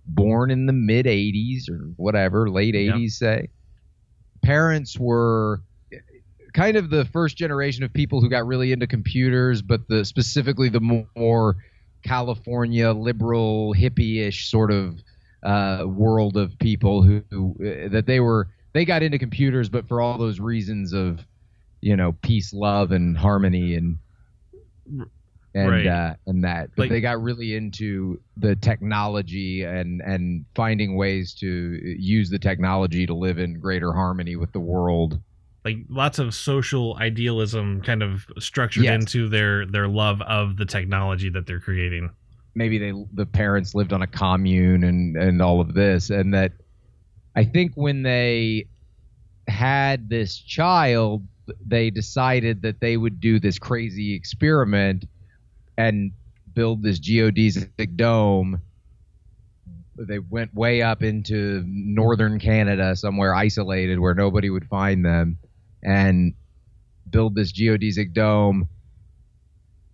born 0.05 0.51
in 0.51 0.65
the 0.65 0.73
mid 0.73 1.05
80s 1.05 1.69
or 1.69 1.91
whatever, 1.95 2.49
late 2.49 2.75
Yeah. 2.75 2.93
80s, 2.93 3.11
say. 3.11 3.49
Parents 4.41 4.97
were 4.97 5.61
kind 6.57 6.75
of 6.75 6.89
the 6.89 7.05
first 7.05 7.37
generation 7.37 7.83
of 7.83 7.93
people 7.93 8.19
who 8.19 8.27
got 8.29 8.47
really 8.47 8.71
into 8.71 8.87
computers, 8.87 9.61
but 9.61 9.87
the 9.87 10.03
specifically 10.03 10.69
the 10.69 11.05
more 11.15 11.55
California 12.03 12.91
liberal 12.91 13.75
hippie-ish 13.75 14.49
sort 14.49 14.71
of 14.71 14.99
uh, 15.43 15.83
world 15.85 16.35
of 16.35 16.57
people 16.57 17.03
who, 17.03 17.21
who 17.29 17.55
uh, 17.61 17.89
that 17.89 18.07
they 18.07 18.19
were 18.19 18.47
they 18.73 18.85
got 18.85 19.03
into 19.03 19.19
computers, 19.19 19.69
but 19.69 19.87
for 19.87 20.01
all 20.01 20.17
those 20.17 20.39
reasons 20.39 20.93
of 20.93 21.19
you 21.81 21.95
know 21.95 22.13
peace, 22.23 22.51
love, 22.53 22.91
and 22.91 23.15
harmony, 23.15 23.75
and 23.75 23.99
and 25.53 25.69
Right. 25.71 25.85
uh, 25.87 26.15
and 26.25 26.43
that. 26.43 26.71
But 26.75 26.83
Like- 26.83 26.89
they 26.89 27.01
got 27.01 27.21
really 27.21 27.55
into 27.55 28.19
the 28.37 28.55
technology 28.55 29.63
and 29.63 30.01
and 30.01 30.43
finding 30.55 30.95
ways 30.95 31.35
to 31.35 31.47
use 31.47 32.31
the 32.31 32.39
technology 32.39 33.05
to 33.05 33.13
live 33.13 33.37
in 33.37 33.59
greater 33.59 33.93
harmony 33.93 34.35
with 34.35 34.51
the 34.53 34.59
world. 34.59 35.19
Like 35.67 35.77
lots 35.89 36.17
of 36.17 36.33
social 36.33 36.95
idealism 36.97 37.81
kind 37.81 38.01
of 38.01 38.25
structured 38.39 38.85
Yes. 38.85 38.93
into 39.01 39.27
their 39.27 39.65
their 39.65 39.87
love 39.89 40.21
of 40.21 40.55
the 40.55 40.65
technology 40.65 41.29
that 41.29 41.45
they're 41.47 41.59
creating. 41.69 42.09
maybe 42.55 42.77
they 42.77 42.93
the 43.13 43.25
parents 43.25 43.75
lived 43.75 43.91
on 43.91 44.01
a 44.01 44.07
commune 44.07 44.83
and 44.83 45.17
and 45.17 45.41
all 45.41 45.59
of 45.59 45.73
this 45.73 46.09
and 46.09 46.33
that 46.33 46.51
I 47.35 47.43
think 47.43 47.73
when 47.75 48.01
they 48.03 48.67
had 49.47 50.09
this 50.09 50.37
child 50.37 51.25
they 51.65 51.89
decided 51.89 52.61
that 52.61 52.79
they 52.79 52.95
would 52.97 53.19
do 53.19 53.39
this 53.39 53.57
crazy 53.59 54.13
experiment 54.15 55.05
and 55.77 56.11
build 56.53 56.81
this 56.83 56.99
geodesic 56.99 57.95
dome 57.95 58.61
they 59.99 60.19
went 60.19 60.53
way 60.53 60.81
up 60.81 61.01
into 61.03 61.63
northern 61.67 62.39
Canada 62.39 62.95
somewhere 62.95 63.33
isolated 63.33 63.99
where 63.99 64.13
nobody 64.13 64.49
would 64.49 64.65
find 64.67 65.03
them 65.03 65.37
and 65.87 66.33
build 67.09 67.33
this 67.33 67.53
geodesic 67.53 68.13
dome 68.13 68.67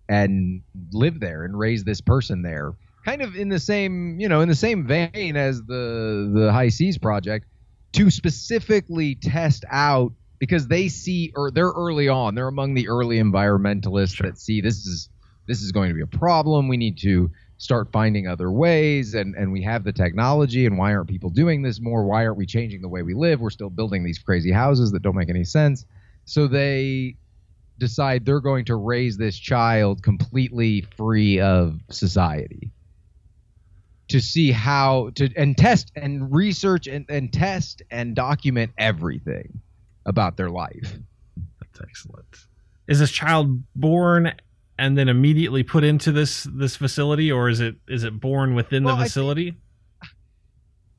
and 0.08 0.62
live 0.92 1.20
there 1.20 1.44
and 1.44 1.56
raise 1.56 1.84
this 1.84 2.00
person 2.00 2.42
there. 2.42 2.74
Kind 3.04 3.22
of 3.22 3.36
in 3.36 3.48
the 3.48 3.60
same 3.60 4.18
you 4.18 4.28
know 4.28 4.40
in 4.40 4.48
the 4.48 4.54
same 4.54 4.86
vein 4.86 5.36
as 5.36 5.62
the 5.62 6.30
the 6.34 6.52
HI-SEAS 6.52 6.98
project 6.98 7.46
to 7.92 8.10
specifically 8.10 9.14
test 9.14 9.64
out 9.70 10.12
because 10.38 10.66
they 10.66 10.88
see 10.88 11.32
or 11.36 11.50
they're 11.50 11.70
early 11.70 12.08
on 12.08 12.34
they're 12.34 12.48
among 12.48 12.74
the 12.74 12.88
early 12.88 13.18
environmentalists 13.18 14.20
that 14.20 14.38
see 14.38 14.60
this 14.60 14.86
is 14.86 15.08
this 15.46 15.62
is 15.62 15.72
going 15.72 15.90
to 15.90 15.94
be 15.94 16.00
a 16.00 16.06
problem. 16.06 16.68
We 16.68 16.76
need 16.76 16.98
to 16.98 17.30
start 17.58 17.90
finding 17.92 18.26
other 18.26 18.50
ways 18.50 19.14
and 19.14 19.34
and 19.36 19.52
we 19.52 19.62
have 19.62 19.84
the 19.84 19.92
technology 19.92 20.66
and 20.66 20.76
why 20.76 20.94
aren't 20.94 21.08
people 21.08 21.30
doing 21.30 21.62
this 21.62 21.80
more? 21.80 22.04
Why 22.04 22.26
aren't 22.26 22.36
we 22.36 22.46
changing 22.46 22.82
the 22.82 22.88
way 22.88 23.02
we 23.02 23.14
live? 23.14 23.40
We're 23.40 23.50
still 23.50 23.70
building 23.70 24.04
these 24.04 24.18
crazy 24.18 24.52
houses 24.52 24.92
that 24.92 25.02
don't 25.02 25.16
make 25.16 25.30
any 25.30 25.44
sense. 25.44 25.86
So 26.24 26.46
they 26.46 27.16
decide 27.78 28.24
they're 28.24 28.40
going 28.40 28.64
to 28.66 28.76
raise 28.76 29.16
this 29.16 29.36
child 29.36 30.02
completely 30.02 30.82
free 30.96 31.40
of 31.40 31.80
society 31.90 32.70
to 34.08 34.20
see 34.20 34.52
how 34.52 35.10
to 35.14 35.30
and 35.36 35.56
test 35.56 35.90
and 35.96 36.32
research 36.32 36.86
and, 36.86 37.06
and 37.08 37.32
test 37.32 37.82
and 37.90 38.14
document 38.14 38.72
everything 38.78 39.60
about 40.06 40.36
their 40.36 40.50
life. 40.50 40.98
That's 41.60 41.80
excellent. 41.88 42.46
Is 42.86 42.98
this 42.98 43.10
child 43.10 43.62
born 43.74 44.34
and 44.78 44.96
then 44.98 45.08
immediately 45.08 45.62
put 45.62 45.84
into 45.84 46.12
this 46.12 46.44
this 46.52 46.76
facility, 46.76 47.30
or 47.30 47.48
is 47.48 47.60
it 47.60 47.76
is 47.88 48.04
it 48.04 48.20
born 48.20 48.54
within 48.54 48.84
Well, 48.84 48.96
the 48.96 49.00
I 49.00 49.04
think- 49.04 49.10
facility? 49.10 49.56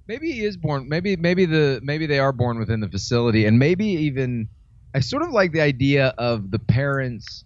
maybe 0.08 0.32
he 0.32 0.46
is 0.46 0.55
born 0.55 0.88
maybe 0.88 1.15
maybe 1.15 1.46
the 1.46 1.79
maybe 1.82 2.05
they 2.05 2.20
are 2.20 2.32
born 2.32 2.60
within 2.60 2.79
the 2.79 2.88
facility 2.88 3.46
and 3.48 3.58
maybe 3.58 3.88
even 3.88 4.48
i 4.94 5.00
sort 5.00 5.24
of 5.24 5.32
like 5.32 5.51
the 5.51 5.60
idea 5.62 6.10
of 6.20 6.51
the 6.51 6.60
parents 6.60 7.44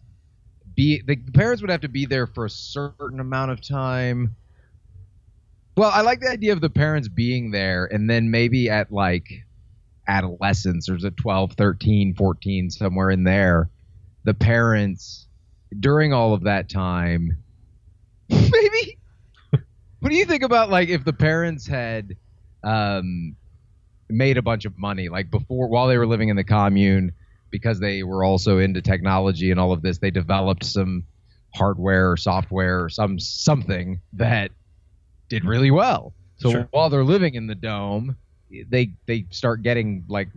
be 0.75 1.01
the 1.07 1.15
parents 1.33 1.61
would 1.61 1.71
have 1.71 1.79
to 1.79 1.87
be 1.87 2.05
there 2.05 2.27
for 2.27 2.43
a 2.43 2.49
certain 2.49 3.21
amount 3.21 3.49
of 3.49 3.61
time 3.61 4.35
well 5.77 5.89
i 5.93 6.01
like 6.01 6.19
the 6.19 6.27
idea 6.29 6.51
of 6.51 6.59
the 6.59 6.69
parents 6.69 7.07
being 7.07 7.51
there 7.51 7.85
and 7.93 8.09
then 8.09 8.29
maybe 8.29 8.69
at 8.69 8.91
like 8.91 9.45
adolescence 10.09 10.89
or 10.89 10.97
is 10.97 11.05
it 11.05 11.15
12 11.15 11.53
13 11.53 12.13
14 12.13 12.69
somewhere 12.71 13.09
in 13.09 13.23
there 13.23 13.69
the 14.25 14.33
parents 14.33 15.28
during 15.77 16.13
all 16.13 16.33
of 16.33 16.43
that 16.43 16.69
time 16.69 17.37
maybe 18.29 18.97
what 19.99 20.09
do 20.09 20.15
you 20.15 20.25
think 20.25 20.43
about 20.43 20.69
like 20.69 20.89
if 20.89 21.03
the 21.03 21.13
parents 21.13 21.67
had 21.67 22.15
um, 22.63 23.35
made 24.09 24.37
a 24.37 24.41
bunch 24.41 24.65
of 24.65 24.77
money 24.77 25.09
like 25.09 25.29
before 25.29 25.67
while 25.67 25.87
they 25.87 25.97
were 25.97 26.07
living 26.07 26.29
in 26.29 26.35
the 26.35 26.43
commune 26.43 27.11
because 27.51 27.79
they 27.79 28.03
were 28.03 28.23
also 28.23 28.59
into 28.59 28.81
technology 28.81 29.51
and 29.51 29.59
all 29.59 29.71
of 29.71 29.81
this 29.81 29.97
they 29.99 30.11
developed 30.11 30.63
some 30.65 31.03
hardware 31.55 32.11
or 32.11 32.17
software 32.17 32.83
or 32.83 32.89
some 32.89 33.17
something 33.19 33.99
that 34.13 34.51
did 35.29 35.45
really 35.45 35.71
well 35.71 36.13
so 36.37 36.51
Sure. 36.51 36.67
while 36.71 36.89
they're 36.89 37.03
living 37.03 37.35
in 37.35 37.47
the 37.47 37.55
dome 37.55 38.15
they 38.67 38.91
they 39.05 39.25
start 39.29 39.61
getting 39.61 40.03
like 40.07 40.29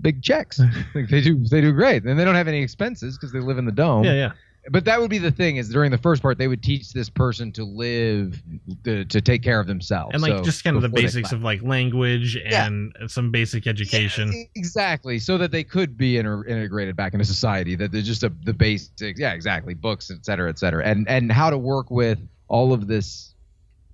big 0.00 0.22
checks. 0.22 0.60
Like 0.94 1.08
they 1.08 1.20
do 1.20 1.42
they 1.44 1.60
do 1.60 1.72
great. 1.72 2.04
And 2.04 2.18
they 2.18 2.24
don't 2.24 2.34
have 2.34 2.48
any 2.48 2.62
expenses 2.62 3.16
because 3.18 3.32
they 3.32 3.40
live 3.40 3.58
in 3.58 3.64
the 3.66 3.72
dome. 3.72 4.04
Yeah, 4.04 4.12
yeah. 4.12 4.32
but 4.70 4.84
that 4.86 5.00
would 5.00 5.10
be 5.10 5.18
the 5.18 5.30
thing 5.30 5.56
is 5.56 5.68
during 5.68 5.90
the 5.90 5.98
first 5.98 6.22
part 6.22 6.38
they 6.38 6.48
would 6.48 6.62
teach 6.62 6.92
this 6.92 7.10
person 7.10 7.52
to 7.52 7.64
live 7.64 8.42
to, 8.84 9.04
to 9.04 9.20
take 9.20 9.42
care 9.42 9.60
of 9.60 9.66
themselves. 9.66 10.10
And 10.14 10.22
like 10.22 10.32
So 10.32 10.42
just 10.42 10.64
kind 10.64 10.76
of 10.76 10.82
the 10.82 10.88
basics 10.88 11.32
of 11.32 11.42
like 11.42 11.62
language 11.62 12.36
Yeah. 12.36 12.66
and 12.66 12.94
some 13.08 13.30
basic 13.30 13.66
education. 13.66 14.32
Yeah, 14.32 14.44
exactly. 14.54 15.18
So 15.18 15.36
that 15.38 15.50
they 15.50 15.64
could 15.64 15.96
be 15.98 16.16
inter- 16.16 16.44
integrated 16.44 16.96
back 16.96 17.12
into 17.12 17.24
society. 17.26 17.74
That 17.76 17.92
they're 17.92 18.02
just 18.02 18.22
a, 18.22 18.32
the 18.44 18.54
basics 18.54 19.18
yeah 19.18 19.32
exactly. 19.32 19.74
Books 19.74 20.10
et 20.10 20.24
cetera 20.24 20.48
et 20.48 20.58
cetera. 20.58 20.84
And 20.84 21.08
and 21.08 21.30
how 21.30 21.50
to 21.50 21.58
work 21.58 21.90
with 21.90 22.18
all 22.48 22.72
of 22.72 22.86
this 22.86 23.34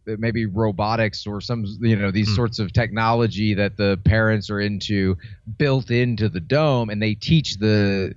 maybe 0.07 0.47
robotics 0.47 1.27
or 1.27 1.41
some 1.41 1.65
you 1.81 1.97
know 1.97 2.11
these 2.11 2.29
Hmm. 2.29 2.35
sorts 2.35 2.59
of 2.59 2.73
technology 2.73 3.55
that 3.55 3.77
the 3.77 3.99
parents 4.05 4.51
are 4.51 4.61
into 4.61 5.17
built 5.59 5.91
into 5.91 6.29
the 6.29 6.41
dome 6.41 6.91
and 6.91 7.03
they 7.03 7.15
teach 7.15 7.59
the 7.59 8.15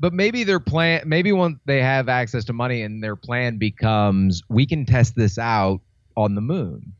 but 0.00 0.12
maybe 0.12 0.44
their 0.44 0.60
plan 0.60 1.02
maybe 1.06 1.32
once 1.32 1.58
they 1.66 1.80
have 1.82 2.08
access 2.08 2.44
to 2.44 2.52
money 2.52 2.82
and 2.82 3.02
their 3.02 3.16
plan 3.16 3.58
becomes 3.58 4.42
we 4.48 4.66
can 4.66 4.84
test 4.86 5.14
this 5.16 5.38
out 5.38 5.80
on 6.16 6.34
the 6.34 6.40
moon. 6.40 6.92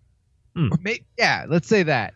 May, 0.80 1.00
yeah 1.18 1.46
let's 1.49 1.68
say 1.68 1.82
that. 1.84 2.14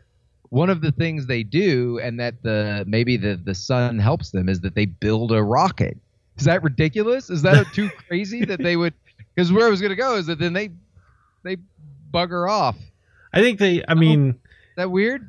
One 0.50 0.70
of 0.70 0.80
the 0.80 0.92
things 0.92 1.26
they 1.26 1.42
do 1.42 1.98
and 1.98 2.20
that 2.20 2.42
the 2.42 2.84
maybe 2.86 3.16
the 3.16 3.36
the 3.42 3.54
sun 3.54 3.98
helps 3.98 4.30
them 4.30 4.48
is 4.48 4.60
that 4.60 4.74
they 4.74 4.86
build 4.86 5.32
a 5.32 5.42
rocket. 5.42 5.96
Is 6.38 6.44
that 6.44 6.62
ridiculous? 6.62 7.28
Is 7.30 7.42
that 7.42 7.72
too 7.72 7.90
crazy 7.90 8.44
that 8.44 8.62
they 8.62 8.76
would 8.76 8.94
because 9.34 9.52
where 9.52 9.66
i 9.66 9.70
was 9.70 9.80
going 9.80 9.90
to 9.90 9.96
go 9.96 10.16
is 10.16 10.26
that 10.26 10.38
then 10.38 10.52
they 10.52 10.70
they 11.42 11.56
bugger 12.14 12.48
off 12.48 12.76
I 13.34 13.42
think 13.42 13.58
they. 13.58 13.80
Oh. 13.80 13.84
I 13.88 13.94
mean, 13.94 14.36
oh, 14.36 14.50
that 14.76 14.90
weird 14.90 15.28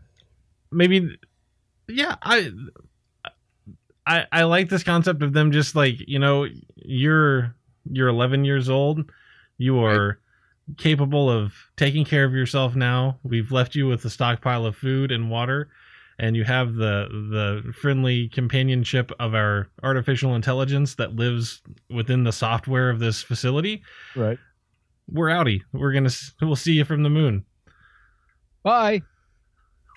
maybe. 0.72 1.18
Yeah, 1.88 2.16
I. 2.22 2.52
I 4.08 4.26
I 4.32 4.44
like 4.44 4.70
this 4.70 4.84
concept 4.84 5.24
of 5.24 5.34
them 5.34 5.52
just 5.52 5.76
like 5.76 5.96
you 6.08 6.20
know 6.20 6.46
you're 6.76 7.56
you're 7.92 8.08
11 8.08 8.46
years 8.46 8.70
old, 8.70 9.12
you 9.58 9.84
are 9.84 10.20
capable 10.78 11.30
of 11.30 11.54
taking 11.76 12.06
care 12.06 12.24
of 12.24 12.34
yourself 12.34 12.76
now. 12.76 13.18
We've 13.24 13.52
left 13.52 13.74
you 13.74 13.88
with 13.88 14.06
a 14.06 14.10
stockpile 14.12 14.68
of 14.68 14.76
food 14.76 15.12
and 15.12 15.32
water, 15.32 15.70
and 16.20 16.36
you 16.36 16.44
have 16.44 16.76
the 16.76 17.08
the 17.10 17.74
friendly 17.74 18.30
companionship 18.30 19.12
of 19.20 19.34
our 19.34 19.70
artificial 19.82 20.36
intelligence 20.36 20.94
that 20.96 21.16
lives 21.16 21.64
within 21.90 22.24
the 22.24 22.32
software 22.32 22.92
of 22.92 23.00
this 23.00 23.24
facility. 23.24 23.82
right 24.16 24.38
We're 25.10 25.30
outie. 25.30 25.62
We're 25.72 25.94
gonna 25.94 26.10
we'll 26.42 26.56
see 26.56 26.74
you 26.74 26.86
from 26.86 27.04
the 27.04 27.10
moon. 27.10 27.46
bye 28.64 29.02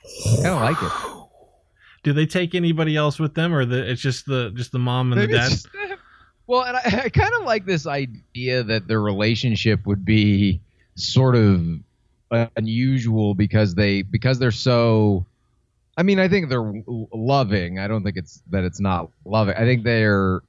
I 0.27 0.37
kind 0.43 0.47
of 0.47 0.61
like 0.61 0.77
it 0.83 0.93
Do 2.05 2.12
they 2.12 2.27
take 2.27 2.55
anybody 2.55 2.97
else 2.97 3.19
with 3.19 3.35
them, 3.35 3.53
or 3.55 3.65
the 3.65 3.91
it's 3.91 4.00
just 4.00 4.27
the 4.27 4.50
just 4.55 4.73
the 4.73 4.79
mom 4.79 5.12
and 5.12 5.21
Maybe 5.21 5.33
the 5.33 5.38
dad? 5.38 5.50
just 5.50 5.69
well, 6.49 6.65
and 6.65 6.77
I, 6.77 6.81
I 7.05 7.09
kind 7.11 7.33
of 7.38 7.45
like 7.45 7.67
this 7.67 7.87
idea 7.87 8.65
that 8.65 8.88
their 8.88 9.00
relationship 9.00 9.87
would 9.87 10.05
be 10.05 10.61
sort 10.97 11.37
of 11.37 11.62
unusual 12.57 13.35
because 13.35 13.75
they 13.75 14.03
because 14.03 14.38
they're 14.38 14.50
so. 14.50 15.25
I 15.97 16.05
mean, 16.05 16.21
I 16.21 16.29
think 16.29 16.49
they're 16.49 16.73
loving. 17.12 17.79
I 17.81 17.88
don't 17.88 18.05
think 18.05 18.17
it's 18.17 18.41
that 18.50 18.65
it's 18.65 18.81
not 18.81 19.11
loving. 19.25 19.57
I 19.57 19.65
think 19.65 19.85
they're 19.85 20.41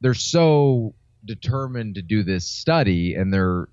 they're 0.00 0.14
so 0.14 0.94
determined 1.24 1.94
to 1.96 2.02
do 2.02 2.22
this 2.22 2.48
study, 2.48 3.14
and 3.14 3.32
they're 3.32 3.68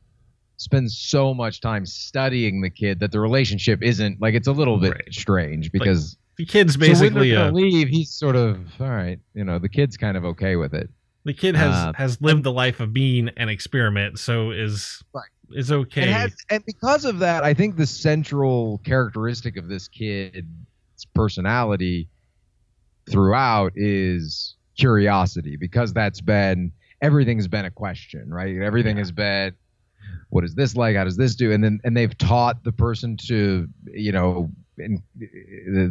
spend 0.58 0.92
so 0.92 1.34
much 1.34 1.62
time 1.62 1.86
studying 1.86 2.60
the 2.62 2.70
kid 2.70 3.00
that 3.00 3.12
the 3.14 3.20
relationship 3.20 3.82
isn't 3.82 4.20
like 4.20 4.34
it's 4.34 4.48
a 4.48 4.52
little 4.52 4.78
bit 4.78 4.92
Right. 4.92 5.14
strange 5.14 5.72
because 5.72 6.18
The 6.38 6.46
kid's 6.46 6.74
so 6.74 6.80
basically 6.80 7.32
they're 7.32 7.48
a 7.48 7.52
leave, 7.52 7.88
he's 7.88 8.12
sort 8.12 8.36
of 8.36 8.60
all 8.80 8.90
right. 8.90 9.20
You 9.34 9.46
know, 9.46 9.58
the 9.60 9.70
kid's 9.70 9.96
kind 9.96 10.18
of 10.18 10.26
okay 10.26 10.56
with 10.58 10.74
it. 10.74 10.90
the 11.26 11.34
kid 11.34 11.56
has 11.56 11.74
uh, 11.74 11.94
has 11.96 12.20
lived 12.22 12.44
the 12.44 12.52
life 12.52 12.80
of 12.82 12.92
being 12.94 13.30
an 13.38 13.48
experiment, 13.50 14.20
so 14.20 14.52
is 14.52 15.02
Right. 15.14 15.24
is 15.52 15.72
okay. 15.72 16.04
It 16.04 16.10
has, 16.10 16.36
and 16.50 16.64
because 16.66 17.06
of 17.06 17.20
that, 17.20 17.44
I 17.46 17.54
think 17.54 17.78
the 17.78 17.88
central 17.88 18.80
characteristic 18.84 19.56
of 19.58 19.68
this 19.70 19.88
kid's 19.88 20.46
personality 21.16 22.10
throughout 23.10 23.72
is 23.76 24.56
curiosity, 24.78 25.56
because 25.58 25.94
that's 25.94 26.22
been 26.22 26.72
everything's 27.02 27.48
been 27.48 27.66
a 27.66 27.72
question, 27.72 28.30
right? 28.30 28.58
Everything 28.58 28.98
has 28.98 29.12
been, 29.12 29.54
what 30.30 30.44
is 30.44 30.56
this 30.56 30.76
like? 30.76 30.96
How 30.96 31.04
does 31.04 31.18
this 31.18 31.36
do? 31.36 31.52
And 31.52 31.64
then 31.64 31.80
and 31.84 31.96
they've 31.96 32.18
taught 32.18 32.64
the 32.64 32.72
person 32.72 33.18
to, 33.28 33.68
you 33.94 34.12
know, 34.12 34.50
and 34.78 35.02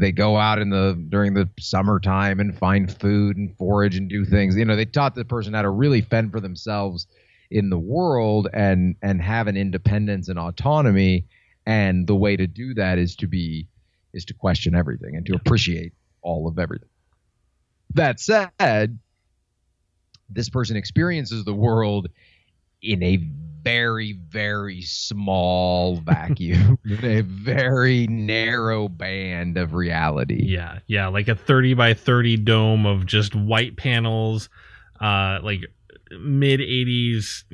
they 0.00 0.12
go 0.12 0.37
out 0.37 0.59
in 0.59 0.71
the 0.71 0.99
during 1.09 1.35
the 1.35 1.49
summertime 1.59 2.41
and 2.41 2.57
find 2.57 2.91
food 2.99 3.37
and 3.37 3.55
forage 3.57 3.97
and 3.97 4.09
do 4.09 4.25
things. 4.25 4.57
You 4.57 4.65
know, 4.65 4.77
they 4.77 4.87
taught 4.87 5.15
the 5.15 5.25
person 5.25 5.55
how 5.55 5.62
to 5.62 5.71
really 5.71 6.00
fend 6.00 6.33
for 6.33 6.41
themselves 6.41 7.07
in 7.50 7.71
the 7.71 7.79
world 7.79 8.49
and 8.53 8.97
and 9.03 9.21
have 9.21 9.47
an 9.47 9.57
independence 9.57 10.29
and 10.29 10.38
autonomy. 10.38 11.27
And 11.67 12.07
the 12.07 12.17
way 12.17 12.37
to 12.37 12.47
do 12.47 12.75
that 12.75 12.99
is 12.99 13.15
to 13.17 13.27
be 13.27 13.69
is 14.15 14.25
to 14.27 14.35
question 14.35 14.75
everything 14.75 15.17
and 15.17 15.27
to 15.27 15.35
appreciate 15.35 15.93
all 16.23 16.49
of 16.49 16.59
everything. 16.59 16.88
That 17.95 18.21
said, 18.21 18.99
this 20.28 20.49
person 20.49 20.76
experiences 20.76 21.44
the 21.44 21.54
world 21.54 22.08
in 22.82 23.02
a 23.02 23.16
very, 23.62 24.12
very 24.12 24.82
small 24.82 25.97
vacuum, 26.04 26.78
in 26.85 27.04
a 27.04 27.20
very 27.23 28.06
narrow 28.06 28.88
band 28.88 29.56
of 29.56 29.75
reality. 29.75 30.44
Yeah, 30.44 30.80
yeah, 30.87 31.08
like 31.08 31.28
a 31.28 31.35
30 31.35 31.75
by 31.75 31.94
30 31.94 32.37
dome 32.38 32.87
of 32.87 33.06
just 33.06 33.35
white 33.35 33.76
panels, 33.76 34.49
uh, 35.00 35.40
like 35.42 35.61
mid 36.20 36.61
80s 36.61 37.44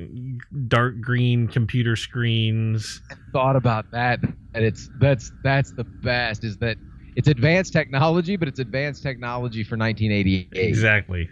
dark 0.67 1.01
green 1.01 1.47
computer 1.47 1.95
screens. 1.95 3.01
Thought 3.33 3.55
about 3.55 3.91
that, 3.91 4.19
and 4.53 4.63
it's 4.63 4.89
that's 4.99 5.31
that's 5.43 5.71
the 5.73 5.83
best. 5.83 6.43
Is 6.43 6.57
that 6.57 6.77
it's 7.15 7.27
advanced 7.27 7.73
technology, 7.73 8.35
but 8.35 8.47
it's 8.47 8.59
advanced 8.59 9.01
technology 9.01 9.63
for 9.63 9.77
1988 9.77 10.49
Exactly. 10.53 11.29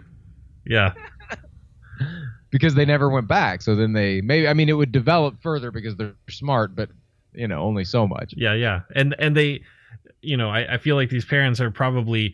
Yeah. 0.65 0.93
Because 2.53 2.75
they 2.75 2.86
never 2.86 3.10
went 3.10 3.27
back. 3.27 3.62
So 3.63 3.75
then 3.75 3.91
they 3.91 4.22
maybe 4.22 4.48
I 4.48 4.53
mean 4.53 4.69
it 4.69 4.74
would 4.74 4.91
develop 4.93 5.41
further 5.41 5.72
because 5.72 5.98
they're 5.98 6.15
smart, 6.29 6.75
but 6.75 6.89
you 7.33 7.48
know 7.48 7.60
only 7.62 7.83
so 7.83 8.07
much. 8.07 8.33
Yeah, 8.38 8.53
yeah. 8.53 8.81
And 8.95 9.13
and 9.19 9.36
they 9.36 9.63
you 10.22 10.38
know, 10.38 10.50
I, 10.50 10.75
I 10.75 10.77
feel 10.77 10.95
like 10.95 11.10
these 11.10 11.25
parents 11.25 11.60
are 11.60 11.69
probably 11.69 12.33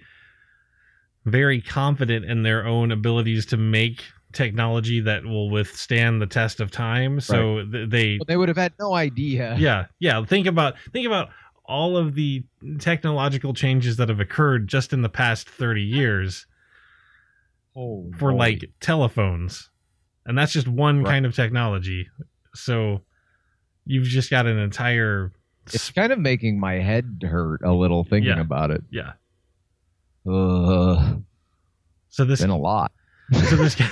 very 1.26 1.60
confident 1.62 2.26
in 2.26 2.44
their 2.44 2.66
own 2.68 2.92
abilities 2.92 3.48
to 3.48 3.58
make 3.58 4.04
technology 4.32 5.00
that 5.00 5.24
will 5.26 5.50
withstand 5.50 6.22
the 6.22 6.28
test 6.28 6.60
of 6.60 6.70
time. 6.70 7.20
So 7.20 7.66
th- 7.66 7.90
they 7.90 8.18
But 8.18 8.28
they 8.28 8.38
would 8.38 8.48
have 8.50 8.58
had 8.58 8.74
no 8.80 8.94
idea. 8.94 9.56
yeah 9.60 9.86
yeah 10.00 10.24
think 10.26 10.46
about 10.48 10.76
think 10.94 11.08
about 11.08 11.30
all 11.66 11.98
of 11.98 12.14
the 12.16 12.44
technological 12.80 13.54
changes 13.54 13.98
that 13.98 14.10
have 14.10 14.20
occurred 14.20 14.68
just 14.68 14.92
in 14.92 15.02
the 15.02 15.10
past 15.10 15.50
30 15.50 15.82
years 15.82 16.46
Oh, 17.76 18.12
for 18.18 18.32
boy. 18.32 18.38
like 18.38 18.72
telephones 18.82 19.70
and 20.26 20.38
that's 20.38 20.52
just 20.54 20.68
one 20.68 21.04
Right. 21.04 21.12
kind 21.12 21.26
of 21.26 21.36
technology 21.36 22.08
so 22.56 23.02
you've 23.86 24.06
just 24.06 24.30
got 24.30 24.46
an 24.46 24.58
entire 24.58 25.32
it's 25.68 25.92
kind 25.92 26.12
of 26.12 26.20
making 26.20 26.60
my 26.60 26.74
head 26.76 27.22
hurt 27.24 27.62
a 27.64 27.72
little 27.74 28.04
thinking 28.04 28.36
Yeah. 28.38 28.42
about 28.42 28.72
it. 28.72 28.84
yeah 28.92 29.14
Ugh, 30.30 31.24
so 32.10 32.26
this 32.26 32.42
been 32.42 32.50
a 32.50 32.58
lot. 32.58 32.92
so 33.34 33.56
this 33.56 33.76
guy 33.82 33.88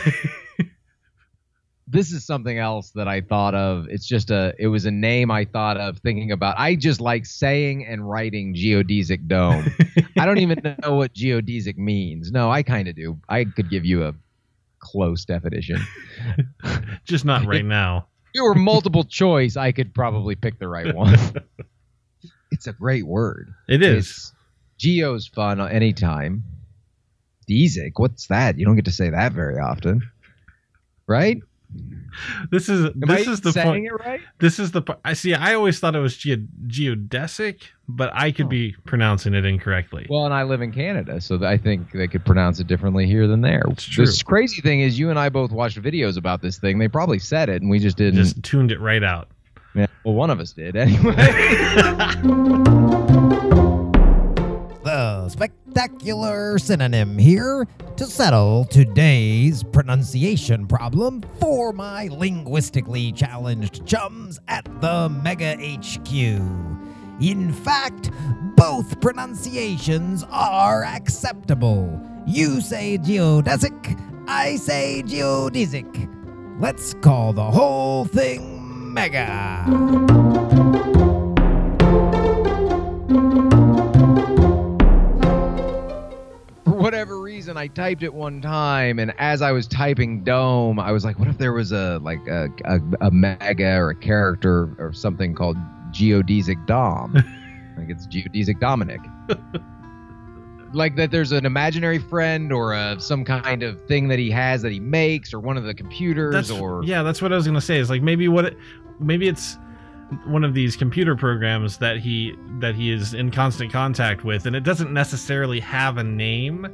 this 1.88 2.12
is 2.12 2.25
something 2.25 2.57
else 2.60 2.91
that 2.91 3.07
I 3.07 3.22
thought 3.22 3.55
of. 3.55 3.88
It's 3.89 4.05
just 4.05 4.29
a 4.29 4.53
it 4.60 4.67
was 4.67 4.86
a 4.86 4.91
name 4.91 5.31
I 5.31 5.46
thought 5.46 5.77
of 5.77 6.00
thinking 6.00 6.31
about. 6.34 6.55
I 6.57 6.75
just 6.75 7.00
like 7.00 7.25
saying 7.25 7.86
and 7.86 8.07
writing 8.07 8.53
geodesic 8.53 9.25
dome. 9.27 9.65
I 10.19 10.25
don't 10.25 10.39
even 10.39 10.60
know 10.84 10.96
what 10.96 11.13
geodesic 11.13 11.77
means. 11.77 12.29
No, 12.31 12.51
I 12.51 12.62
kind 12.62 12.88
of 12.89 12.96
do. 12.96 13.17
I 13.29 13.46
could 13.46 13.69
give 13.69 13.86
you 13.86 14.03
a 14.03 14.13
close 14.91 15.25
definition. 15.25 15.82
just 17.06 17.25
not 17.25 17.46
right 17.46 17.65
now 17.65 18.08
If 18.34 18.39
it 18.39 18.41
were 18.41 18.56
multiple 18.56 19.03
choice, 19.03 19.58
I 19.58 19.72
could 19.72 19.94
probably 19.94 20.36
pick 20.36 20.60
the 20.60 20.67
right 20.67 20.94
one. 20.96 21.15
it's 22.51 22.67
a 22.67 22.74
great 22.74 23.06
word. 23.06 23.53
it 23.67 23.82
is 23.82 24.08
It's, 24.08 24.34
geo's 24.77 25.27
fun 25.27 25.60
anytime. 25.62 26.44
Desic, 27.50 27.94
what's 27.96 28.27
that? 28.27 28.58
You 28.58 28.65
don't 28.65 28.75
get 28.75 28.86
to 28.86 28.91
say 28.91 29.10
that 29.10 29.34
very 29.34 29.58
often. 29.60 30.01
Right? 31.08 31.38
This 32.51 32.67
is 32.69 32.86
Am 32.86 32.93
this 33.01 33.27
I 33.27 33.31
is 33.31 33.41
the 33.41 33.51
saying 33.51 33.67
point 33.67 33.86
it 33.86 33.93
right? 33.93 34.22
this 34.39 34.57
is 34.60 34.72
the 34.72 34.81
i 35.05 35.13
see 35.13 35.34
i 35.36 35.53
always 35.53 35.79
thought 35.79 35.96
it 35.96 36.00
was 36.00 36.17
geo- 36.17 36.48
geodesic 36.65 37.62
but 37.88 38.10
i 38.13 38.32
could 38.32 38.45
Oh. 38.47 38.49
be 38.49 38.75
pronouncing 38.86 39.34
it 39.36 39.45
incorrectly 39.45 40.08
Well, 40.10 40.25
and 40.25 40.34
I 40.34 40.43
live 40.43 40.62
in 40.62 40.71
Canada, 40.71 41.21
so 41.21 41.43
I 41.45 41.58
think 41.58 41.91
they 41.91 42.08
could 42.08 42.25
pronounce 42.25 42.60
it 42.60 42.67
differently 42.67 43.06
here 43.08 43.28
than 43.28 43.41
there. 43.41 43.62
It's 43.69 43.84
true. 43.86 44.06
The 44.06 44.23
crazy 44.25 44.62
thing 44.62 44.82
is, 44.82 44.97
you 44.99 45.10
and 45.10 45.17
I 45.19 45.30
both 45.30 45.52
watched 45.52 45.82
videos 45.82 46.17
about 46.17 46.41
this 46.41 46.58
thing. 46.58 46.80
They 46.80 46.88
probably 46.88 47.19
said 47.19 47.49
it, 47.49 47.62
and 47.62 47.69
we 47.71 47.80
just 47.80 47.97
didn't. 47.97 48.15
just 48.15 48.41
tuned 48.43 48.71
it 48.71 48.80
right 48.82 49.04
out 49.04 49.30
Yeah, 49.75 49.88
well, 50.04 50.15
one 50.15 50.30
of 50.30 50.39
us 50.39 50.52
did 50.54 50.75
anyway. 50.75 51.15
The 55.28 55.32
spectacular 55.32 56.58
synonym 56.58 57.18
here 57.18 57.68
to 57.98 58.06
settle 58.06 58.63
today's 58.63 59.62
pronunciation 59.62 60.66
problem 60.68 61.22
for 61.42 61.74
my 61.74 62.08
linguistically 62.08 63.12
challenged 63.12 63.86
chums 63.86 64.40
at 64.48 64.63
the 64.80 65.10
Mega 65.10 65.58
HQ. 65.58 66.10
In 67.20 67.52
fact, 67.52 68.10
both 68.56 69.02
pronunciations 69.02 70.24
are 70.32 70.86
acceptable. 70.86 72.02
You 72.26 72.62
say 72.62 72.98
geodesic, 72.98 74.00
I 74.30 74.56
say 74.56 75.04
geodesic. 75.06 76.10
Let's 76.62 76.94
call 76.94 77.34
the 77.34 77.52
whole 77.52 78.06
thing 78.06 78.94
Mega. 78.94 79.66
Whatever 86.88 87.19
reason, 87.19 87.58
I 87.58 87.67
typed 87.67 88.02
it 88.02 88.13
one 88.13 88.41
time, 88.41 88.97
and 88.97 89.13
as 89.17 89.41
I 89.41 89.52
was 89.52 89.67
typing 89.67 90.23
dome, 90.23 90.80
I 90.80 90.93
was 90.93 91.04
like, 91.04 91.19
"What 91.19 91.28
if 91.28 91.38
there 91.38 91.52
was 91.52 91.73
a 91.73 92.00
like 92.02 92.26
a 92.28 92.47
a, 92.63 92.80
a 93.02 93.12
mega 93.12 93.76
or 93.76 93.89
a 93.89 93.95
character 93.95 94.73
or 94.80 94.93
something 94.93 95.36
called 95.36 95.58
geodesic 95.91 96.65
Dom? 96.65 97.12
like 97.78 97.89
it's 97.89 98.08
geodesic 98.08 98.62
Dominic." 98.62 99.02
like 100.73 100.95
that 100.95 101.12
there's 101.12 101.34
an 101.34 101.45
imaginary 101.45 102.00
friend 102.00 102.54
or 102.54 102.73
a, 102.73 102.97
some 103.02 103.26
kind 103.26 103.63
of 103.63 103.86
thing 103.88 104.08
that 104.08 104.17
he 104.17 104.32
has 104.32 104.62
that 104.62 104.71
he 104.71 104.80
makes 104.80 105.34
or 105.34 105.41
one 105.41 105.58
of 105.58 105.65
the 105.65 105.73
computers 105.73 106.34
that's 106.34 106.52
or 106.52 106.84
yeah 106.84 107.04
that's 107.04 107.21
what 107.21 107.32
i 107.32 107.36
was 107.38 107.47
gonna 107.47 107.62
say 107.62 107.78
is 107.78 107.89
like 107.89 108.02
maybe 108.02 108.28
what 108.28 108.43
it 108.43 108.58
maybe 109.00 109.30
it's 109.30 109.58
one 110.26 110.43
of 110.43 110.54
these 110.54 110.76
computer 110.76 111.15
programs 111.15 111.78
that 111.80 112.00
he 112.00 112.34
that 112.60 112.76
he 112.76 112.91
is 112.91 113.13
in 113.13 113.30
constant 113.32 113.72
contact 113.72 114.24
with 114.24 114.46
and 114.46 114.56
it 114.56 114.63
doesn't 114.63 114.93
necessarily 114.93 115.60
have 115.60 115.98
a 115.98 116.04
name 116.04 116.65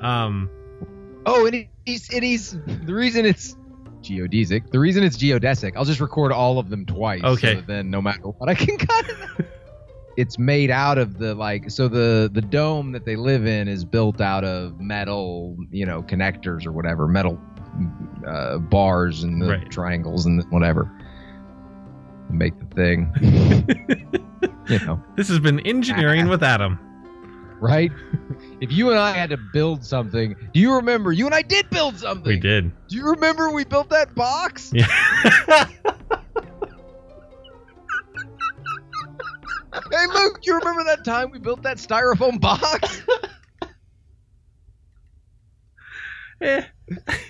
um 0.00 0.48
Oh, 1.26 1.46
and 1.46 1.66
he's 1.84 2.08
and 2.14 2.22
he's 2.24 2.52
the 2.84 2.94
reason 2.94 3.26
it's 3.26 3.54
geodesic. 4.00 4.70
The 4.70 4.78
reason 4.78 5.02
it's 5.04 5.18
geodesic. 5.18 5.72
I'll 5.76 5.84
just 5.84 6.00
record 6.00 6.32
all 6.32 6.58
of 6.58 6.70
them 6.70 6.86
twice. 6.86 7.22
Okay. 7.22 7.56
So 7.56 7.60
then 7.66 7.90
no 7.90 8.00
matter 8.00 8.20
what, 8.22 8.48
I 8.48 8.54
can 8.54 8.78
cut 8.78 9.04
it. 9.08 9.46
It's 10.16 10.38
made 10.38 10.70
out 10.70 10.96
of 10.96 11.18
the 11.18 11.34
like 11.34 11.70
so 11.70 11.88
the 11.88 12.30
the 12.32 12.40
dome 12.40 12.92
that 12.92 13.04
they 13.04 13.16
live 13.16 13.46
in 13.46 13.68
is 13.68 13.84
built 13.84 14.20
out 14.22 14.44
of 14.44 14.80
metal, 14.80 15.56
you 15.70 15.84
know, 15.84 16.02
connectors 16.02 16.64
or 16.66 16.72
whatever, 16.72 17.06
metal 17.06 17.38
uh, 18.26 18.56
bars 18.58 19.22
and 19.22 19.42
the 19.42 19.46
Right. 19.48 19.70
triangles 19.70 20.24
and 20.24 20.42
whatever. 20.50 20.90
Make 22.30 22.54
the 22.58 22.74
thing. 22.74 23.12
you 24.68 24.78
know, 24.86 25.02
this 25.16 25.28
has 25.28 25.38
been 25.38 25.60
engineering 25.60 26.28
with 26.28 26.42
adam 26.42 26.78
right? 27.60 27.92
If 28.60 28.70
you 28.72 28.90
and 28.90 28.98
I 28.98 29.12
had 29.12 29.30
to 29.30 29.38
build 29.54 29.82
something, 29.82 30.36
do 30.52 30.60
you 30.60 30.74
remember? 30.74 31.12
You 31.12 31.24
and 31.24 31.34
I 31.34 31.40
did 31.40 31.70
build 31.70 31.98
something. 31.98 32.28
we 32.30 32.38
did 32.38 32.70
Do 32.88 32.96
you 32.96 33.06
remember 33.06 33.50
we 33.50 33.64
built 33.64 33.88
that 33.88 34.14
box? 34.14 34.70
yeah 34.74 34.86
Hey, 39.90 40.06
Luke, 40.12 40.40
you 40.42 40.58
remember 40.58 40.84
that 40.84 41.04
time 41.06 41.30
we 41.30 41.38
built 41.38 41.62
that 41.62 41.78
styrofoam 41.78 42.38
box? 42.40 43.02
Eh. 46.42 46.64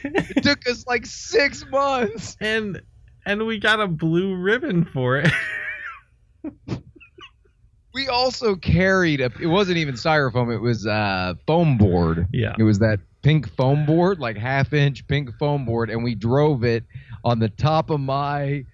it 0.05 0.43
took 0.43 0.69
us 0.69 0.85
like 0.87 1.07
six 1.07 1.65
months. 1.71 2.37
and 2.41 2.81
and 3.27 3.47
we 3.47 3.59
got 3.59 3.81
a 3.81 3.87
blue 3.87 4.35
ribbon 4.35 4.85
for 4.85 5.19
it 5.19 5.31
We 7.93 8.07
also 8.07 8.55
carried 8.55 9.21
a. 9.21 9.33
It 9.41 9.49
wasn't 9.49 9.79
even 9.79 9.97
styrofoam. 9.97 10.55
It 10.55 10.61
was 10.61 10.87
uh, 10.87 11.35
foam 11.45 11.77
board. 11.77 12.29
yeah 12.33 12.55
It 12.57 12.63
was 12.63 12.79
that 12.79 13.01
pink 13.23 13.51
foam 13.57 13.85
board, 13.85 14.21
like 14.21 14.37
half 14.37 14.73
inch 14.73 15.07
pink 15.09 15.31
foam 15.41 15.65
board, 15.65 15.91
and 15.91 16.05
we 16.05 16.15
drove 16.15 16.63
it 16.63 16.85
on 17.25 17.41
the 17.41 17.49
top 17.49 17.91
of 17.91 17.99
my 17.99 18.65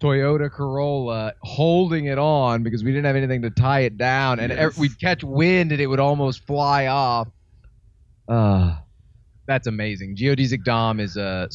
Toyota 0.00 0.50
Corolla, 0.50 1.34
holding 1.42 2.06
it 2.06 2.18
on 2.18 2.64
because 2.64 2.82
we 2.82 2.90
didn't 2.90 3.04
have 3.04 3.14
anything 3.14 3.42
to 3.42 3.50
tie 3.50 3.80
it 3.80 3.96
down, 3.96 4.40
and 4.40 4.52
Yes. 4.52 4.76
we'd 4.76 4.98
catch 5.00 5.22
wind 5.22 5.70
and 5.70 5.80
it 5.80 5.86
would 5.86 6.00
almost 6.00 6.44
fly 6.48 6.88
off. 6.88 7.28
Uh, 8.28 8.76
that's 9.46 9.68
amazing. 9.68 10.16
Geodesic 10.16 10.64
Dom 10.64 10.98
is 10.98 11.16
a 11.16 11.48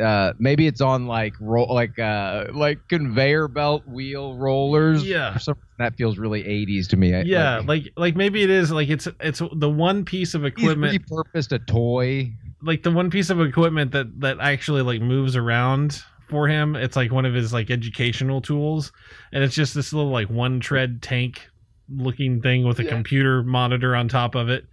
uh, 0.00 0.32
maybe 0.38 0.66
it's 0.66 0.80
on 0.80 1.06
like 1.06 1.34
roll 1.40 1.72
like 1.72 1.98
uh 1.98 2.46
like 2.52 2.78
conveyor 2.88 3.48
belt 3.48 3.86
wheel 3.86 4.36
rollers. 4.36 5.04
Yeah. 5.04 5.32
For 5.34 5.38
some 5.38 5.54
reason, 5.54 5.68
that 5.78 5.96
feels 5.96 6.18
really 6.18 6.42
80s 6.42 6.88
to 6.88 6.96
me. 6.96 7.14
I- 7.14 7.22
Yeah, 7.22 7.56
like, 7.58 7.66
like 7.66 7.92
like 7.96 8.16
maybe 8.16 8.42
it 8.42 8.50
is 8.50 8.70
like 8.72 8.88
it's 8.88 9.06
it's 9.20 9.40
the 9.56 9.70
one 9.70 10.04
piece 10.04 10.34
of 10.34 10.42
he's 10.42 10.52
equipment 10.52 11.06
repurposed 11.08 11.52
a 11.52 11.58
toy. 11.58 12.32
like 12.62 12.82
the 12.82 12.90
one 12.90 13.10
piece 13.10 13.30
of 13.30 13.40
equipment 13.40 13.92
that 13.92 14.20
that 14.20 14.38
actually 14.40 14.82
like 14.82 15.00
moves 15.00 15.36
around 15.36 16.02
for 16.28 16.46
him 16.46 16.76
it's 16.76 16.94
like 16.96 17.10
one 17.10 17.24
of 17.26 17.34
his 17.34 17.52
like 17.52 17.70
educational 17.70 18.40
tools 18.40 18.92
and 19.32 19.42
it's 19.42 19.54
just 19.54 19.74
this 19.74 19.92
little 19.92 20.12
like 20.12 20.30
one 20.30 20.60
tread 20.60 21.02
tank 21.02 21.48
looking 21.88 22.40
thing 22.40 22.64
with 22.64 22.78
a 22.78 22.84
Yeah. 22.84 22.90
computer 22.90 23.42
monitor 23.42 23.96
on 23.96 24.06
top 24.08 24.36
of 24.36 24.48
it 24.48 24.64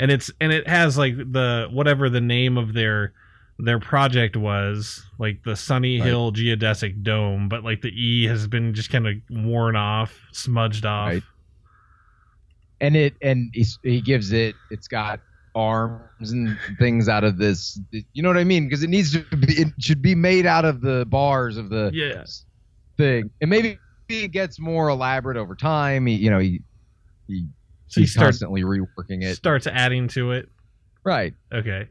and 0.00 0.10
it's 0.10 0.30
and 0.40 0.50
it 0.50 0.66
has 0.66 0.96
like 0.96 1.14
the 1.16 1.68
whatever 1.70 2.08
the 2.08 2.22
name 2.22 2.56
of 2.56 2.72
their 2.72 3.12
their 3.58 3.78
project 3.78 4.36
was 4.36 5.04
like 5.18 5.42
the 5.44 5.54
sunny 5.54 6.00
Right. 6.00 6.06
hill 6.08 6.32
geodesic 6.32 7.02
dome 7.02 7.48
but 7.48 7.62
like 7.62 7.82
the 7.82 7.90
e 7.90 8.26
has 8.26 8.46
been 8.46 8.74
just 8.74 8.90
kind 8.90 9.06
of 9.06 9.14
worn 9.30 9.76
off 9.76 10.18
smudged 10.32 10.84
off. 10.86 11.08
Right. 11.12 11.22
and 12.80 12.96
it 12.96 13.14
and 13.22 13.50
he's, 13.52 13.78
he 13.82 14.00
gives 14.00 14.32
it 14.32 14.54
it's 14.70 14.88
got 14.88 15.20
arms 15.54 16.32
and 16.32 16.56
things 16.78 17.08
out 17.10 17.24
of 17.24 17.36
this 17.36 17.78
you 18.14 18.22
know 18.22 18.30
what 18.30 18.38
i 18.38 18.44
mean? 18.44 18.64
Because 18.64 18.82
it 18.82 18.88
needs 18.88 19.12
to 19.12 19.36
be 19.36 19.52
it 19.52 19.68
should 19.78 20.00
be 20.00 20.14
made 20.14 20.46
out 20.46 20.64
of 20.64 20.80
the 20.80 21.04
bars 21.08 21.56
of 21.58 21.68
the 21.68 21.90
yeah 21.92 22.24
thing. 22.96 23.30
And 23.40 23.50
maybe 23.50 23.78
it 24.08 24.28
gets 24.32 24.58
more 24.58 24.88
elaborate 24.88 25.36
over 25.36 25.54
time. 25.54 26.06
He, 26.06 26.14
you 26.14 26.30
know 26.30 26.38
he, 26.38 26.60
he 27.28 27.46
so 27.88 28.00
he 28.00 28.04
he's 28.04 28.12
starts 28.12 28.38
constantly 28.38 28.62
reworking 28.62 29.22
it. 29.22 29.36
starts 29.36 29.66
adding 29.66 30.08
to 30.08 30.32
it? 30.32 30.48
Right. 31.04 31.34
Okay 31.52 31.88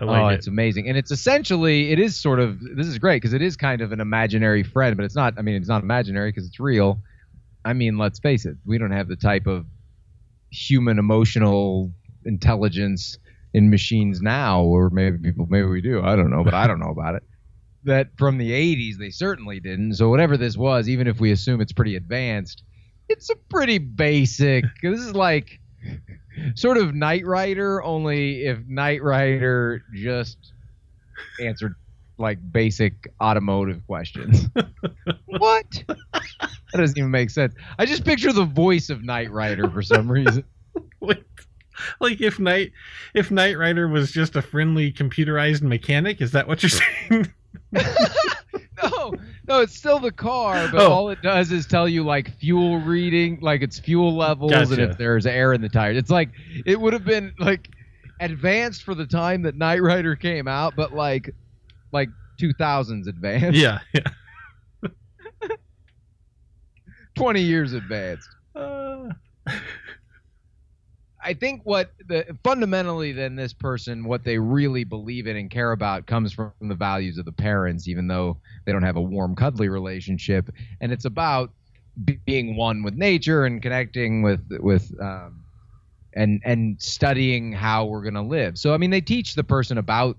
I 0.00 0.22
oh 0.22 0.28
it. 0.28 0.34
it's 0.34 0.46
amazing. 0.46 0.88
And 0.88 0.96
it's 0.96 1.10
essentially 1.10 1.92
it 1.92 1.98
is 1.98 2.18
sort 2.18 2.40
of 2.40 2.58
this 2.60 2.86
is 2.86 2.98
great 2.98 3.16
because 3.16 3.32
it 3.32 3.42
is 3.42 3.56
kind 3.56 3.80
of 3.80 3.92
an 3.92 4.00
imaginary 4.00 4.62
friend 4.62 4.96
but 4.96 5.04
it's 5.04 5.14
not 5.14 5.34
i 5.38 5.42
mean 5.42 5.54
it's 5.54 5.68
not 5.68 5.82
imaginary 5.82 6.30
because 6.30 6.46
it's 6.46 6.60
real. 6.60 7.00
I 7.64 7.74
mean 7.74 7.98
let's 7.98 8.18
face 8.18 8.46
it 8.46 8.56
we 8.64 8.78
don't 8.78 8.92
have 8.92 9.08
the 9.08 9.16
type 9.16 9.46
of 9.46 9.66
human 10.50 10.98
emotional 10.98 11.92
intelligence 12.24 13.18
in 13.52 13.70
machines 13.70 14.20
now 14.20 14.62
or 14.62 14.90
maybe 14.90 15.18
people 15.18 15.46
maybe 15.48 15.66
we 15.66 15.80
do 15.80 16.02
i 16.02 16.14
don't 16.16 16.30
know 16.30 16.44
but 16.44 16.54
i 16.54 16.66
don't 16.66 16.80
know 16.80 16.90
about 16.90 17.14
it. 17.16 17.22
That 17.84 18.08
from 18.18 18.36
the 18.36 18.50
80s 18.50 18.98
they 18.98 19.08
certainly 19.08 19.58
didn't 19.58 19.94
so 19.94 20.10
whatever 20.10 20.36
this 20.36 20.54
was 20.54 20.86
even 20.86 21.06
if 21.06 21.18
we 21.18 21.32
assume 21.32 21.62
it's 21.62 21.72
pretty 21.72 21.96
advanced 21.96 22.62
it's 23.08 23.30
a 23.30 23.36
pretty 23.48 23.78
basic 23.78 24.66
this 24.82 25.00
is 25.00 25.14
like 25.14 25.58
sort 26.54 26.76
of 26.76 26.94
Knight 26.94 27.24
Rider, 27.24 27.82
only 27.82 28.44
if 28.44 28.58
Knight 28.66 29.02
Rider 29.02 29.82
just 29.94 30.52
answered 31.40 31.74
like 32.18 32.38
basic 32.52 33.12
automotive 33.20 33.84
questions. 33.86 34.46
what? 35.26 35.84
That 36.72 36.78
doesn't 36.78 36.98
even 36.98 37.10
make 37.10 37.30
sense. 37.30 37.54
I 37.78 37.86
just 37.86 38.04
picture 38.04 38.32
the 38.32 38.44
voice 38.44 38.90
of 38.90 39.02
Knight 39.02 39.30
Rider 39.30 39.68
for 39.70 39.82
some 39.82 40.10
reason. 40.10 40.44
Wait, 41.00 41.24
like 42.00 42.20
if 42.20 42.38
Knight 42.38 42.72
if 43.14 43.30
Knight 43.30 43.58
Rider 43.58 43.88
was 43.88 44.12
just 44.12 44.36
a 44.36 44.42
friendly 44.42 44.92
computerized 44.92 45.62
mechanic, 45.62 46.20
is 46.20 46.32
that 46.32 46.46
what 46.46 46.62
you're 46.62 46.70
saying? 46.70 47.32
No, 48.82 49.14
no, 49.50 49.60
it's 49.60 49.74
still 49.74 49.98
the 49.98 50.12
car, 50.12 50.68
but 50.70 50.80
Oh. 50.80 50.92
all 50.92 51.10
it 51.10 51.20
does 51.22 51.50
is 51.50 51.66
tell 51.66 51.88
you 51.88 52.04
like 52.04 52.30
fuel 52.38 52.78
reading, 52.80 53.38
like 53.40 53.62
its 53.62 53.80
fuel 53.80 54.16
levels, 54.16 54.52
and 54.70 54.80
if 54.80 54.96
there's 54.96 55.26
air 55.26 55.52
in 55.52 55.60
the 55.60 55.68
tires. 55.68 55.96
It's 55.96 56.08
like 56.10 56.28
it 56.64 56.80
would 56.80 56.92
have 56.92 57.04
been 57.04 57.34
like 57.40 57.68
advanced 58.20 58.84
for 58.84 58.94
the 58.94 59.06
time 59.06 59.42
that 59.42 59.56
Knight 59.56 59.82
Rider 59.82 60.14
came 60.14 60.46
out, 60.46 60.74
but 60.76 60.92
like 60.94 61.34
like 61.90 62.08
2000s 62.40 63.08
advanced. 63.08 63.58
yeah, 63.58 63.80
yeah. 63.92 64.88
20 67.16 67.40
years 67.42 67.72
advanced. 67.72 68.28
Uh, 68.54 69.08
I 71.22 71.34
think 71.34 71.62
what 71.64 71.92
the 72.06 72.36
fundamentally 72.42 73.12
then 73.12 73.36
this 73.36 73.52
person 73.52 74.04
what 74.04 74.24
they 74.24 74.38
really 74.38 74.84
believe 74.84 75.26
in 75.26 75.36
and 75.36 75.50
care 75.50 75.72
about 75.72 76.06
comes 76.06 76.32
from 76.32 76.52
the 76.60 76.74
values 76.74 77.18
of 77.18 77.24
the 77.24 77.32
parents 77.32 77.88
even 77.88 78.08
though 78.08 78.38
they 78.64 78.72
don't 78.72 78.82
have 78.82 78.96
a 78.96 79.02
warm 79.02 79.36
cuddly 79.36 79.68
relationship 79.68 80.50
and 80.80 80.92
it's 80.92 81.04
about 81.04 81.52
be- 82.04 82.20
being 82.24 82.56
one 82.56 82.82
with 82.82 82.94
nature 82.94 83.44
and 83.44 83.62
connecting 83.62 84.22
with 84.22 84.46
with 84.60 84.92
um, 85.00 85.44
and 86.14 86.40
and 86.44 86.80
studying 86.80 87.52
how 87.52 87.86
we're 87.86 88.02
going 88.02 88.14
to 88.14 88.22
live. 88.22 88.58
So 88.58 88.74
I 88.74 88.76
mean 88.76 88.90
they 88.90 89.00
teach 89.00 89.34
the 89.34 89.44
person 89.44 89.78
about 89.78 90.16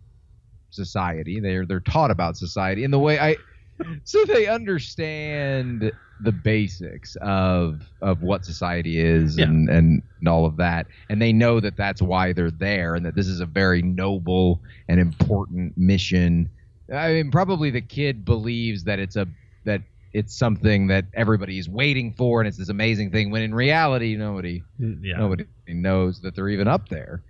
society. 0.70 1.40
They're 1.40 1.66
they're 1.66 1.80
taught 1.80 2.12
about 2.12 2.38
society 2.38 2.84
in 2.84 2.92
the 2.92 3.00
way 3.00 3.20
I 3.20 3.38
so 4.04 4.24
they 4.26 4.48
understand 4.48 5.92
the 6.24 6.32
basics 6.32 7.16
of 7.22 7.82
of 8.02 8.22
what 8.22 8.46
society 8.46 9.00
is 9.00 9.38
Yeah. 9.38 9.46
and, 9.46 9.70
and 9.70 10.02
and 10.20 10.28
all 10.28 10.46
of 10.46 10.58
that 10.58 10.88
and 11.10 11.22
they 11.22 11.34
know 11.34 11.60
that 11.60 11.76
that's 11.76 12.02
why 12.02 12.34
they're 12.34 12.52
there 12.52 12.96
and 12.96 13.06
that 13.06 13.16
this 13.16 13.28
is 13.28 13.40
a 13.40 13.46
very 13.46 13.82
noble 13.82 14.62
and 14.88 15.00
important 15.00 15.78
mission 15.78 16.50
i 16.94 17.14
mean 17.14 17.32
probably 17.32 17.70
the 17.70 17.82
kid 17.82 18.24
believes 18.26 18.84
that 18.84 19.00
it's 19.00 19.16
a 19.16 19.28
that 19.66 19.82
it's 20.14 20.36
something 20.36 20.88
that 20.88 21.06
everybody's 21.14 21.70
waiting 21.70 22.14
for 22.14 22.42
and 22.42 22.48
it's 22.48 22.58
this 22.58 22.70
amazing 22.70 23.10
thing 23.12 23.32
when 23.32 23.42
in 23.42 23.54
reality 23.54 24.16
nobody 24.16 24.62
mm, 24.80 25.00
yeah. 25.04 25.18
nobody 25.18 25.46
knows 25.68 26.20
that 26.22 26.36
they're 26.36 26.50
even 26.50 26.68
up 26.68 26.90
there 26.90 27.22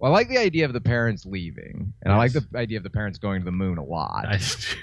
well, 0.00 0.12
I 0.12 0.16
like 0.16 0.28
the 0.28 0.38
idea 0.38 0.66
of 0.66 0.72
the 0.74 0.80
parents 0.82 1.24
leaving, 1.24 1.92
and 2.02 2.12
I 2.12 2.16
like 2.18 2.32
the 2.32 2.44
idea 2.56 2.76
of 2.76 2.82
the 2.82 2.90
parents 2.90 3.18
going 3.18 3.40
to 3.40 3.44
the 3.44 3.52
moon 3.52 3.78
a 3.78 3.84
lot. 3.84 4.26
I 4.26 4.38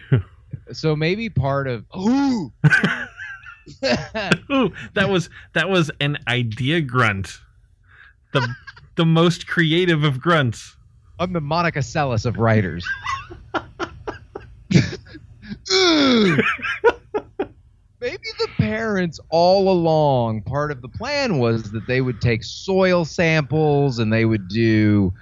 do. 0.09 0.23
so 0.71 0.95
maybe 0.95 1.29
part 1.29 1.67
of 1.67 1.85
ooh, 1.95 2.51
Ooh, 4.51 4.71
that 4.93 5.09
was 5.09 5.29
that 5.53 5.69
was 5.69 5.91
an 5.99 6.17
idea 6.27 6.81
grunt. 6.81 7.39
The 8.33 8.47
the 8.95 9.05
most 9.05 9.47
creative 9.47 10.03
of 10.03 10.19
grunts. 10.19 10.75
I'm 11.19 11.33
the 11.33 11.41
Monica 11.41 11.79
Seles 11.79 12.25
of 12.25 12.37
writers. 12.37 12.87
Maybe 18.01 18.23
the 18.39 18.47
parents 18.57 19.19
all 19.29 19.69
along, 19.69 20.41
part 20.41 20.71
of 20.71 20.81
the 20.81 20.89
plan 20.89 21.37
was 21.37 21.71
that 21.71 21.85
they 21.85 22.01
would 22.01 22.19
take 22.19 22.43
soil 22.43 23.05
samples 23.05 23.99
and 23.99 24.11
they 24.11 24.25
would 24.25 24.47
do 24.47 25.13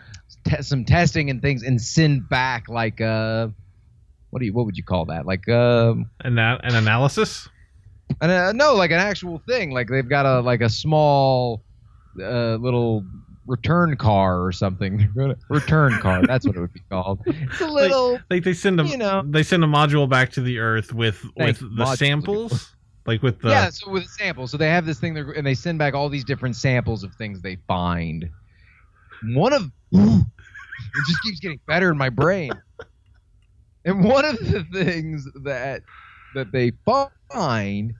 te- 0.46 0.62
some 0.62 0.86
testing 0.86 1.30
and 1.30 1.42
things 1.42 1.64
and 1.64 1.82
send 1.82 2.30
back 2.30 2.70
like 2.70 3.02
uh 3.02 3.50
what 4.30 4.40
do 4.40 4.46
you 4.46 4.54
what 4.54 4.66
would 4.66 4.78
you 4.78 4.84
call 4.84 5.06
that? 5.06 5.26
Like 5.26 5.50
um 5.50 6.10
An, 6.22 6.38
an 6.40 6.76
analysis? 6.76 7.50
An, 8.22 8.30
uh, 8.30 8.52
no, 8.52 8.74
like 8.76 8.92
an 8.92 9.00
actual 9.00 9.42
thing. 9.48 9.72
Like 9.72 9.88
they've 9.90 10.08
got 10.08 10.26
a 10.26 10.42
like 10.42 10.62
a 10.62 10.70
small 10.70 11.64
uh, 12.22 12.56
little 12.56 13.04
return 13.48 13.96
car 13.98 14.44
or 14.44 14.52
something. 14.52 15.10
return 15.50 16.00
car. 16.00 16.26
That's 16.26 16.46
what 16.46 16.56
it 16.56 16.60
would 16.60 16.74
be 16.74 16.82
called. 16.90 17.20
It's 17.26 17.62
a 17.62 17.68
little. 17.68 18.20
Like 18.30 18.44
they 18.44 18.54
send 18.54 18.80
a 18.80 18.86
You 18.86 18.98
know. 18.98 19.24
they 19.26 19.44
send 19.44 19.64
a 19.64 19.68
module 19.68 20.08
back 20.10 20.32
to 20.34 20.42
the 20.42 20.60
Earth 20.60 20.94
with 20.94 21.24
with 21.36 21.60
the 21.60 21.66
Module's 21.66 22.00
samples, 22.00 22.76
like 23.06 23.22
with 23.24 23.42
the 23.42 23.50
yeah, 23.50 23.70
so 23.70 23.90
with 23.90 24.06
samples, 24.08 24.52
so 24.52 24.58
they 24.58 24.70
have 24.70 24.86
this 24.86 25.00
thing, 25.00 25.14
they're- 25.14 25.32
and 25.32 25.46
they 25.46 25.56
send 25.56 25.80
back 25.80 25.94
all 25.94 26.10
these 26.10 26.24
different 26.24 26.56
samples 26.56 27.04
of 27.04 27.14
things 27.16 27.42
they 27.42 27.58
find. 27.68 28.30
One 29.34 29.54
of 29.54 29.64
it 29.92 30.26
just 31.08 31.22
keeps 31.24 31.40
getting 31.40 31.60
better 31.68 31.92
in 31.92 31.98
my 31.98 32.10
brain. 32.10 32.52
And 33.86 34.04
one 34.04 34.26
of 34.26 34.38
the 34.40 34.66
things 34.74 35.26
that 35.44 35.82
that 36.36 36.52
they 36.52 36.72
find 36.86 37.94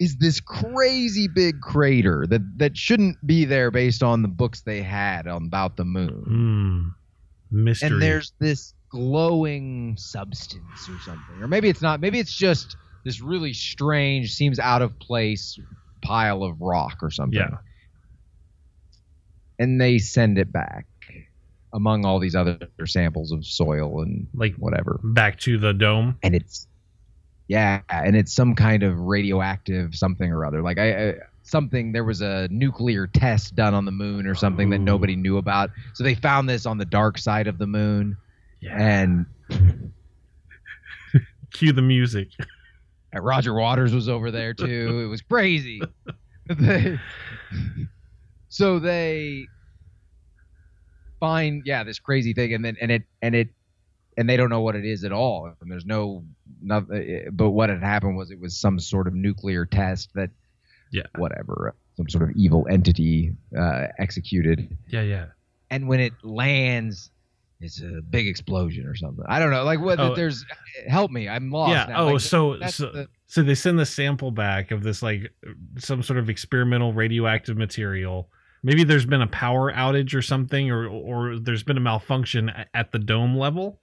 is 0.00 0.16
this 0.16 0.40
crazy 0.40 1.28
big 1.28 1.60
crater 1.60 2.26
that 2.26 2.40
that 2.58 2.76
shouldn't 2.76 3.24
be 3.24 3.44
there 3.44 3.70
based 3.70 4.02
on 4.02 4.22
the 4.22 4.28
books 4.28 4.62
they 4.62 4.82
had 4.82 5.28
on 5.28 5.44
about 5.46 5.76
the 5.76 5.84
moon. 5.84 6.94
Hmm. 7.52 7.56
mystery. 7.64 7.88
And 7.90 8.02
there's 8.02 8.32
this 8.40 8.74
glowing 8.88 9.94
substance 9.96 10.88
or 10.88 10.98
something, 11.04 11.36
or 11.40 11.46
maybe 11.46 11.68
it's 11.68 11.82
not. 11.82 12.00
Maybe 12.00 12.18
it's 12.18 12.34
just 12.36 12.76
this 13.04 13.20
really 13.20 13.52
strange, 13.52 14.32
seems 14.34 14.58
out 14.58 14.82
of 14.82 14.98
place 14.98 15.56
pile 16.02 16.42
of 16.42 16.60
rock 16.60 16.98
or 17.02 17.10
something. 17.10 17.38
yeah. 17.38 17.58
And 19.58 19.80
they 19.80 19.98
send 19.98 20.38
it 20.38 20.50
back 20.50 20.86
among 21.72 22.04
all 22.04 22.18
these 22.18 22.34
other 22.34 22.58
samples 22.86 23.30
of 23.32 23.44
soil 23.46 24.02
and 24.02 24.26
Like 24.34 24.54
whatever. 24.56 24.98
back 25.04 25.38
to 25.40 25.58
the 25.58 25.72
dome. 25.72 26.16
And 26.22 26.34
it's 26.34 26.66
yeah, 27.50 27.80
and 27.88 28.14
it's 28.14 28.32
some 28.32 28.54
kind 28.54 28.84
of 28.84 28.96
radioactive 29.00 29.96
something 29.96 30.30
or 30.30 30.44
other. 30.46 30.62
Like 30.62 30.78
I, 30.78 31.08
I 31.08 31.14
something 31.42 31.90
there 31.90 32.04
was 32.04 32.20
a 32.20 32.46
nuclear 32.48 33.08
test 33.08 33.56
done 33.56 33.74
on 33.74 33.84
the 33.84 33.90
moon 33.90 34.24
or 34.28 34.36
something 34.36 34.70
that 34.70 34.78
nobody 34.78 35.16
knew 35.16 35.36
about. 35.36 35.70
So 35.94 36.04
they 36.04 36.14
found 36.14 36.48
this 36.48 36.64
on 36.64 36.78
the 36.78 36.84
dark 36.84 37.18
side 37.18 37.48
of 37.48 37.58
the 37.58 37.66
moon 37.66 38.16
Yeah. 38.60 38.76
and 38.80 39.26
Cue 41.52 41.72
the 41.72 41.82
music. 41.82 42.28
And 43.12 43.24
Roger 43.24 43.52
Waters 43.52 43.92
was 43.92 44.08
over 44.08 44.30
there 44.30 44.54
too. 44.54 45.00
It 45.04 45.08
was 45.08 45.20
crazy. 45.20 45.82
So 48.48 48.78
they 48.78 49.46
find 51.18 51.62
yeah 51.64 51.82
this 51.82 51.98
crazy 51.98 52.32
thing, 52.32 52.54
and 52.54 52.64
then 52.64 52.76
and 52.80 52.92
it 52.92 53.02
and 53.22 53.34
it 53.34 53.48
and 54.20 54.28
they 54.28 54.36
don't 54.36 54.50
know 54.50 54.60
what 54.60 54.76
it 54.76 54.84
is 54.84 55.02
at 55.04 55.12
all. 55.12 55.50
And 55.60 55.70
there's 55.70 55.86
no, 55.86 56.22
nothing. 56.62 57.28
But 57.32 57.50
what 57.50 57.70
had 57.70 57.82
happened 57.82 58.16
was 58.16 58.30
it 58.30 58.38
was 58.38 58.56
some 58.56 58.78
sort 58.78 59.06
of 59.08 59.14
nuclear 59.14 59.64
test 59.64 60.10
that, 60.14 60.30
Yeah. 60.92 61.02
whatever, 61.16 61.74
some 61.96 62.08
sort 62.08 62.24
of 62.28 62.36
evil 62.36 62.66
entity 62.70 63.32
uh, 63.58 63.86
executed. 63.98 64.76
Yeah, 64.88 65.02
yeah. 65.02 65.26
And 65.70 65.88
when 65.88 66.00
it 66.00 66.12
lands, 66.22 67.10
it's 67.60 67.80
a 67.82 68.00
big 68.10 68.26
explosion 68.26 68.86
or 68.86 68.94
something. 68.94 69.24
I 69.28 69.38
don't 69.38 69.50
know. 69.50 69.64
Like 69.64 69.80
what? 69.80 70.00
Oh. 70.00 70.14
There's 70.14 70.44
help 70.88 71.10
me. 71.10 71.28
I'm 71.28 71.50
lost. 71.50 71.70
yeah. 71.72 71.86
now. 71.86 72.02
Oh, 72.04 72.12
Like, 72.12 72.20
so 72.20 72.58
so, 72.68 72.86
the- 72.90 73.08
so 73.26 73.42
they 73.42 73.54
send 73.54 73.78
the 73.78 73.86
sample 73.86 74.30
back 74.32 74.70
of 74.72 74.82
this 74.82 75.02
like 75.02 75.32
some 75.78 76.02
sort 76.02 76.18
of 76.18 76.28
experimental 76.28 76.92
radioactive 76.92 77.56
material. 77.56 78.28
Maybe 78.62 78.82
there's 78.84 79.06
been 79.06 79.22
a 79.22 79.26
power 79.28 79.72
outage 79.72 80.14
or 80.14 80.22
something, 80.22 80.70
or 80.70 80.86
or 80.86 81.38
there's 81.38 81.62
been 81.62 81.76
a 81.76 81.80
malfunction 81.80 82.50
at 82.74 82.92
the 82.92 82.98
dome 82.98 83.36
level, 83.36 83.78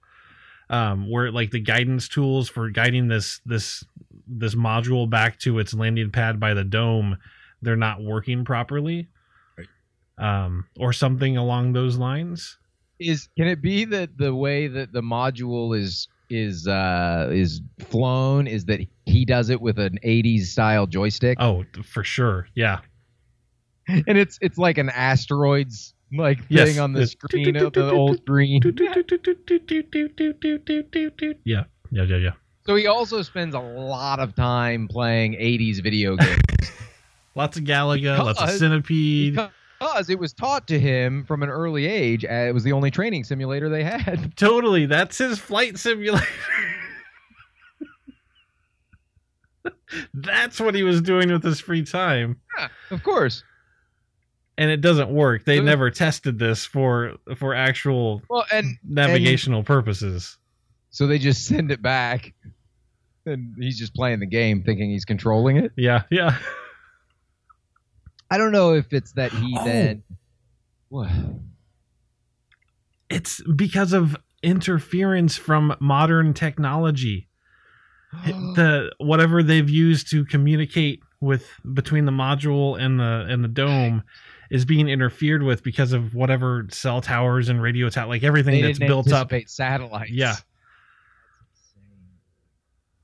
um, 0.70 1.10
where 1.10 1.30
like 1.32 1.50
the 1.50 1.60
guidance 1.60 2.08
tools 2.08 2.48
for 2.48 2.70
guiding 2.70 3.08
this 3.08 3.40
this 3.46 3.84
this 4.26 4.54
module 4.54 5.08
back 5.08 5.38
to 5.40 5.58
its 5.58 5.72
landing 5.74 6.10
pad 6.10 6.38
by 6.38 6.54
the 6.54 6.64
dome, 6.64 7.16
they're 7.62 7.76
not 7.76 8.02
working 8.02 8.44
properly, 8.44 9.08
right. 9.56 9.66
um, 10.44 10.66
or 10.78 10.92
something 10.92 11.36
along 11.36 11.72
those 11.72 11.96
lines. 11.96 12.58
is 13.00 13.28
can 13.36 13.46
it 13.46 13.62
be 13.62 13.84
that 13.86 14.16
the 14.18 14.34
way 14.34 14.66
that 14.66 14.92
the 14.92 15.00
module 15.00 15.76
is 15.78 16.08
is 16.30 16.68
uh 16.68 17.28
is 17.32 17.62
flown 17.78 18.46
is 18.46 18.66
that 18.66 18.80
he 19.06 19.24
does 19.24 19.48
it 19.48 19.60
with 19.62 19.78
an 19.78 19.98
80s 20.04 20.42
style 20.46 20.86
joystick 20.86 21.38
Oh, 21.40 21.64
for 21.82 22.04
sure. 22.04 22.48
Yeah. 22.54 22.80
and 23.88 24.18
it's 24.18 24.38
it's 24.42 24.58
like 24.58 24.76
an 24.76 24.90
asteroids 24.90 25.94
like 26.12 26.38
Yes, 26.48 26.78
on 26.78 26.92
the 26.92 27.00
the- 27.00 27.06
screen 27.06 27.56
of 27.56 27.72
the 27.72 27.90
old 27.90 28.16
screen 28.22 28.62
Yeah. 31.44 31.64
Yeah. 31.90 32.02
Yeah. 32.04 32.16
Yeah. 32.16 32.30
so 32.66 32.74
he 32.76 32.86
also 32.86 33.22
spends 33.22 33.54
a 33.54 33.60
lot 33.60 34.18
of 34.20 34.34
time 34.34 34.88
playing 34.88 35.32
80s 35.34 35.82
video 35.82 36.16
games 36.16 36.38
Lots 37.34 37.56
of 37.56 37.62
Galaga, 37.64 38.18
lots 38.18 38.42
of 38.42 38.50
Centipede. 38.50 39.38
because 39.78 40.10
it 40.10 40.18
was 40.18 40.32
taught 40.32 40.66
to 40.68 40.80
him 40.80 41.24
from 41.24 41.42
an 41.44 41.48
early 41.48 41.86
age 41.86 42.24
it 42.24 42.52
was 42.54 42.64
the 42.64 42.72
only 42.72 42.90
training 42.90 43.22
simulator 43.24 43.68
they 43.68 43.84
had 43.84 44.36
Totally. 44.36 44.86
That's 44.86 45.18
his 45.18 45.38
flight 45.38 45.78
simulator. 45.78 46.24
That's 50.14 50.60
what 50.60 50.74
he 50.74 50.82
was 50.82 51.00
doing 51.00 51.30
with 51.30 51.42
his 51.42 51.60
free 51.60 51.82
time. 51.84 52.40
Yeah, 52.58 52.68
of 52.90 53.02
course 53.02 53.42
And 54.58 54.70
it 54.70 54.80
doesn't 54.80 55.08
work. 55.10 55.44
They 55.44 55.60
never 55.60 55.88
tested 55.90 56.38
this 56.38 56.66
for 56.66 57.14
for 57.36 57.54
actual 57.54 58.22
well 58.28 58.44
and 58.52 58.76
navigational 58.86 59.62
purposes. 59.62 60.36
so 60.90 61.06
they 61.06 61.18
just 61.18 61.46
send 61.46 61.70
it 61.70 61.80
back 61.80 62.34
and 63.24 63.54
he's 63.58 63.78
just 63.78 63.94
playing 63.94 64.18
the 64.20 64.26
game 64.26 64.62
thinking 64.64 64.90
he's 64.90 65.04
controlling 65.04 65.56
it 65.58 65.70
Yeah, 65.76 66.02
yeah. 66.10 66.36
I 68.30 68.36
don't 68.36 68.52
know 68.52 68.74
if 68.74 68.92
it's 68.92 69.12
that 69.12 69.32
he 69.32 69.56
Oh. 69.58 69.64
then. 69.64 70.02
What? 70.88 71.10
It's 73.08 73.40
because 73.54 73.92
of 73.92 74.16
interference 74.42 75.36
from 75.36 75.76
modern 75.80 76.34
technology. 76.34 77.28
the 78.26 78.90
whatever 78.98 79.42
they've 79.42 79.68
used 79.70 80.10
to 80.10 80.24
communicate 80.24 81.00
with 81.20 81.46
between 81.74 82.06
the 82.06 82.12
module 82.12 82.78
and 82.80 82.98
the 82.98 83.26
and 83.28 83.44
the 83.44 83.48
dome 83.48 84.02
is 84.50 84.64
being 84.64 84.88
interfered 84.88 85.42
with 85.42 85.62
because 85.62 85.92
of 85.92 86.14
whatever 86.14 86.66
cell 86.70 87.00
towers 87.00 87.48
and 87.48 87.60
radio 87.60 87.88
tower 87.90 88.08
like 88.08 88.22
everything 88.22 88.62
that's 88.62 88.78
built 88.78 89.12
up 89.12 89.30
satellites. 89.46 90.10
Yeah. 90.10 90.34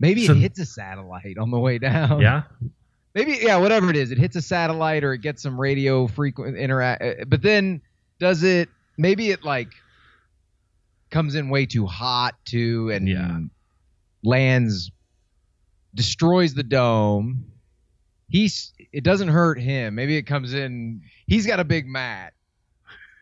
Maybe 0.01 0.27
So- 0.27 0.33
it 0.33 0.39
hits 0.39 0.59
a 0.59 0.67
satellite 0.67 1.39
on 1.39 1.51
the 1.51 1.59
way 1.59 1.79
down. 1.79 2.21
yeah 2.21 2.43
Maybe 3.15 3.39
yeah, 3.41 3.59
whatever 3.59 3.91
it 3.91 3.97
is, 3.97 4.11
it 4.11 4.19
hits 4.19 4.35
a 4.35 4.43
satellite 4.43 5.05
or 5.05 5.13
it 5.13 5.19
gets 5.21 5.41
some 5.41 5.61
radio 5.61 6.09
frequent 6.09 6.57
interact. 6.57 7.01
Uh, 7.01 7.25
but 7.29 7.43
then 7.43 7.81
does 8.19 8.43
it? 8.43 8.69
Maybe 8.99 9.31
it 9.31 9.45
like 9.45 9.69
comes 11.13 11.37
in 11.37 11.49
way 11.49 11.65
too 11.65 11.87
hot 11.87 12.35
too, 12.45 12.91
and 12.91 13.07
Yeah. 13.07 13.39
lands, 14.25 14.91
destroys 15.95 16.55
the 16.55 16.65
dome. 16.65 17.45
He's 18.35 18.73
it 18.93 19.05
doesn't 19.05 19.29
hurt 19.29 19.61
him. 19.61 19.95
Maybe 19.95 20.17
it 20.17 20.23
comes 20.23 20.55
in. 20.55 21.03
He's 21.29 21.47
got 21.47 21.61
a 21.61 21.65
big 21.65 21.87
mat. 21.87 22.33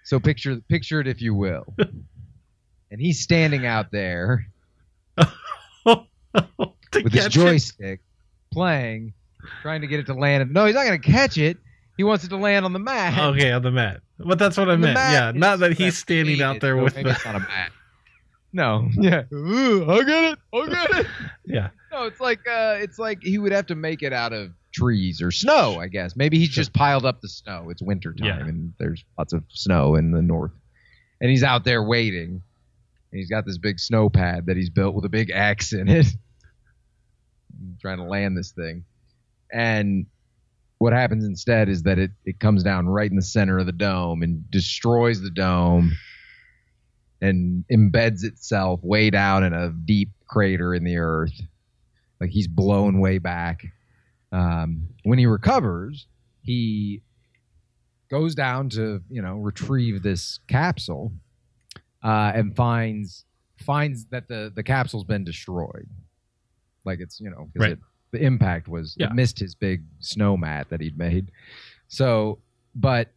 So 0.04 0.18
picture 0.18 0.58
picture 0.70 1.00
it 1.02 1.06
if 1.06 1.20
you 1.20 1.34
will. 1.34 1.66
and 2.90 2.98
he's 2.98 3.20
standing 3.20 3.66
out 3.66 3.90
there 3.90 4.46
with 5.84 5.98
his 6.94 7.12
catch 7.12 7.26
it. 7.26 7.28
joystick 7.28 8.00
playing, 8.54 9.12
trying 9.60 9.82
to 9.82 9.86
get 9.86 10.00
it 10.00 10.06
to 10.06 10.14
land. 10.14 10.50
No, 10.50 10.64
he's 10.64 10.74
not 10.74 10.86
going 10.86 10.98
to 10.98 11.10
catch 11.10 11.36
it. 11.36 11.58
He 11.98 12.04
wants 12.04 12.24
it 12.24 12.28
to 12.28 12.38
land 12.38 12.64
on 12.64 12.72
the 12.72 12.78
mat. 12.78 13.18
okay 13.34 13.52
on 13.52 13.60
the 13.60 13.70
mat 13.70 14.00
but 14.18 14.38
that's 14.38 14.56
what 14.56 14.70
i 14.70 14.76
meant 14.76 14.96
yeah 14.96 15.30
not 15.34 15.58
that 15.58 15.72
he's 15.74 15.98
standing 15.98 16.40
out 16.40 16.58
there 16.60 16.76
with 16.76 16.94
the 16.94 17.06
it's 17.06 17.24
not 17.26 17.34
a 17.34 17.40
mat. 17.40 17.70
No. 18.54 18.88
Yeah. 18.98 19.24
Ooh, 19.32 19.84
I'll 19.90 20.04
get 20.04 20.32
it. 20.32 20.38
I'll 20.54 20.66
get 20.66 20.90
it. 20.90 21.06
yeah 21.44 21.68
No, 21.90 22.04
it's 22.04 22.20
like 22.20 22.40
uh, 22.48 22.76
it's 22.80 22.98
like 22.98 23.22
he 23.22 23.36
would 23.38 23.52
have 23.52 23.66
to 23.66 23.74
make 23.74 24.02
it 24.02 24.14
out 24.14 24.32
of 24.32 24.52
trees 24.72 25.20
or 25.22 25.30
snow. 25.30 25.78
I 25.80 25.88
guess 25.88 26.16
maybe 26.16 26.38
he's 26.38 26.48
just 26.50 26.72
piled 26.72 27.04
up 27.04 27.20
the 27.20 27.28
snow. 27.28 27.68
It's 27.70 27.82
winter 27.82 28.12
time 28.12 28.26
Yeah. 28.26 28.40
and 28.46 28.72
there's 28.78 29.04
lots 29.18 29.32
of 29.32 29.44
snow 29.48 29.94
in 29.94 30.10
the 30.12 30.22
north, 30.22 30.52
and 31.20 31.30
he's 31.30 31.42
out 31.42 31.64
there 31.64 31.82
waiting. 31.82 32.42
And 33.10 33.18
he's 33.18 33.28
got 33.28 33.44
this 33.44 33.58
big 33.58 33.78
snow 33.78 34.08
pad 34.08 34.46
that 34.46 34.56
he's 34.56 34.70
built 34.70 34.94
with 34.94 35.04
a 35.04 35.10
big 35.10 35.30
X 35.30 35.72
in 35.74 35.86
it, 35.88 36.06
trying 37.80 37.98
to 37.98 38.04
land 38.04 38.36
this 38.36 38.52
thing. 38.52 38.84
And 39.52 40.06
what 40.78 40.92
happens 40.94 41.24
instead 41.24 41.68
is 41.68 41.82
that 41.82 41.98
it, 41.98 42.10
it 42.24 42.40
comes 42.40 42.62
down 42.62 42.88
right 42.88 43.10
in 43.10 43.16
the 43.16 43.22
center 43.22 43.58
of 43.58 43.66
the 43.66 43.72
dome 43.72 44.22
and 44.22 44.50
destroys 44.50 45.20
the 45.20 45.30
dome 45.30 45.92
and 47.20 47.64
embeds 47.70 48.24
itself 48.24 48.80
way 48.82 49.10
down 49.10 49.44
in 49.44 49.52
a 49.52 49.68
deep 49.70 50.10
crater 50.26 50.74
in 50.74 50.82
the 50.82 50.96
earth. 50.96 51.38
Like 52.20 52.30
he's 52.30 52.48
blown 52.48 52.98
way 52.98 53.18
back. 53.18 53.62
Um, 54.32 54.88
when 55.04 55.18
he 55.18 55.26
recovers, 55.26 56.06
he 56.42 57.02
goes 58.10 58.34
down 58.34 58.68
to 58.70 59.02
you 59.10 59.22
know 59.22 59.36
retrieve 59.36 60.02
this 60.02 60.40
capsule 60.48 61.12
uh, 62.02 62.32
and 62.34 62.54
finds 62.56 63.24
finds 63.58 64.06
that 64.06 64.26
the 64.28 64.50
the 64.54 64.62
capsule's 64.62 65.04
been 65.04 65.24
destroyed. 65.24 65.88
Like 66.84 66.98
it's 67.00 67.20
you 67.20 67.30
know 67.30 67.48
Right. 67.54 67.72
it, 67.72 67.78
the 68.10 68.22
impact 68.22 68.68
was 68.68 68.96
Yeah. 68.98 69.06
it 69.06 69.14
missed 69.14 69.38
his 69.38 69.54
big 69.54 69.84
snow 70.00 70.36
mat 70.36 70.68
that 70.70 70.80
he'd 70.80 70.98
made. 70.98 71.30
So, 71.88 72.38
but 72.74 73.12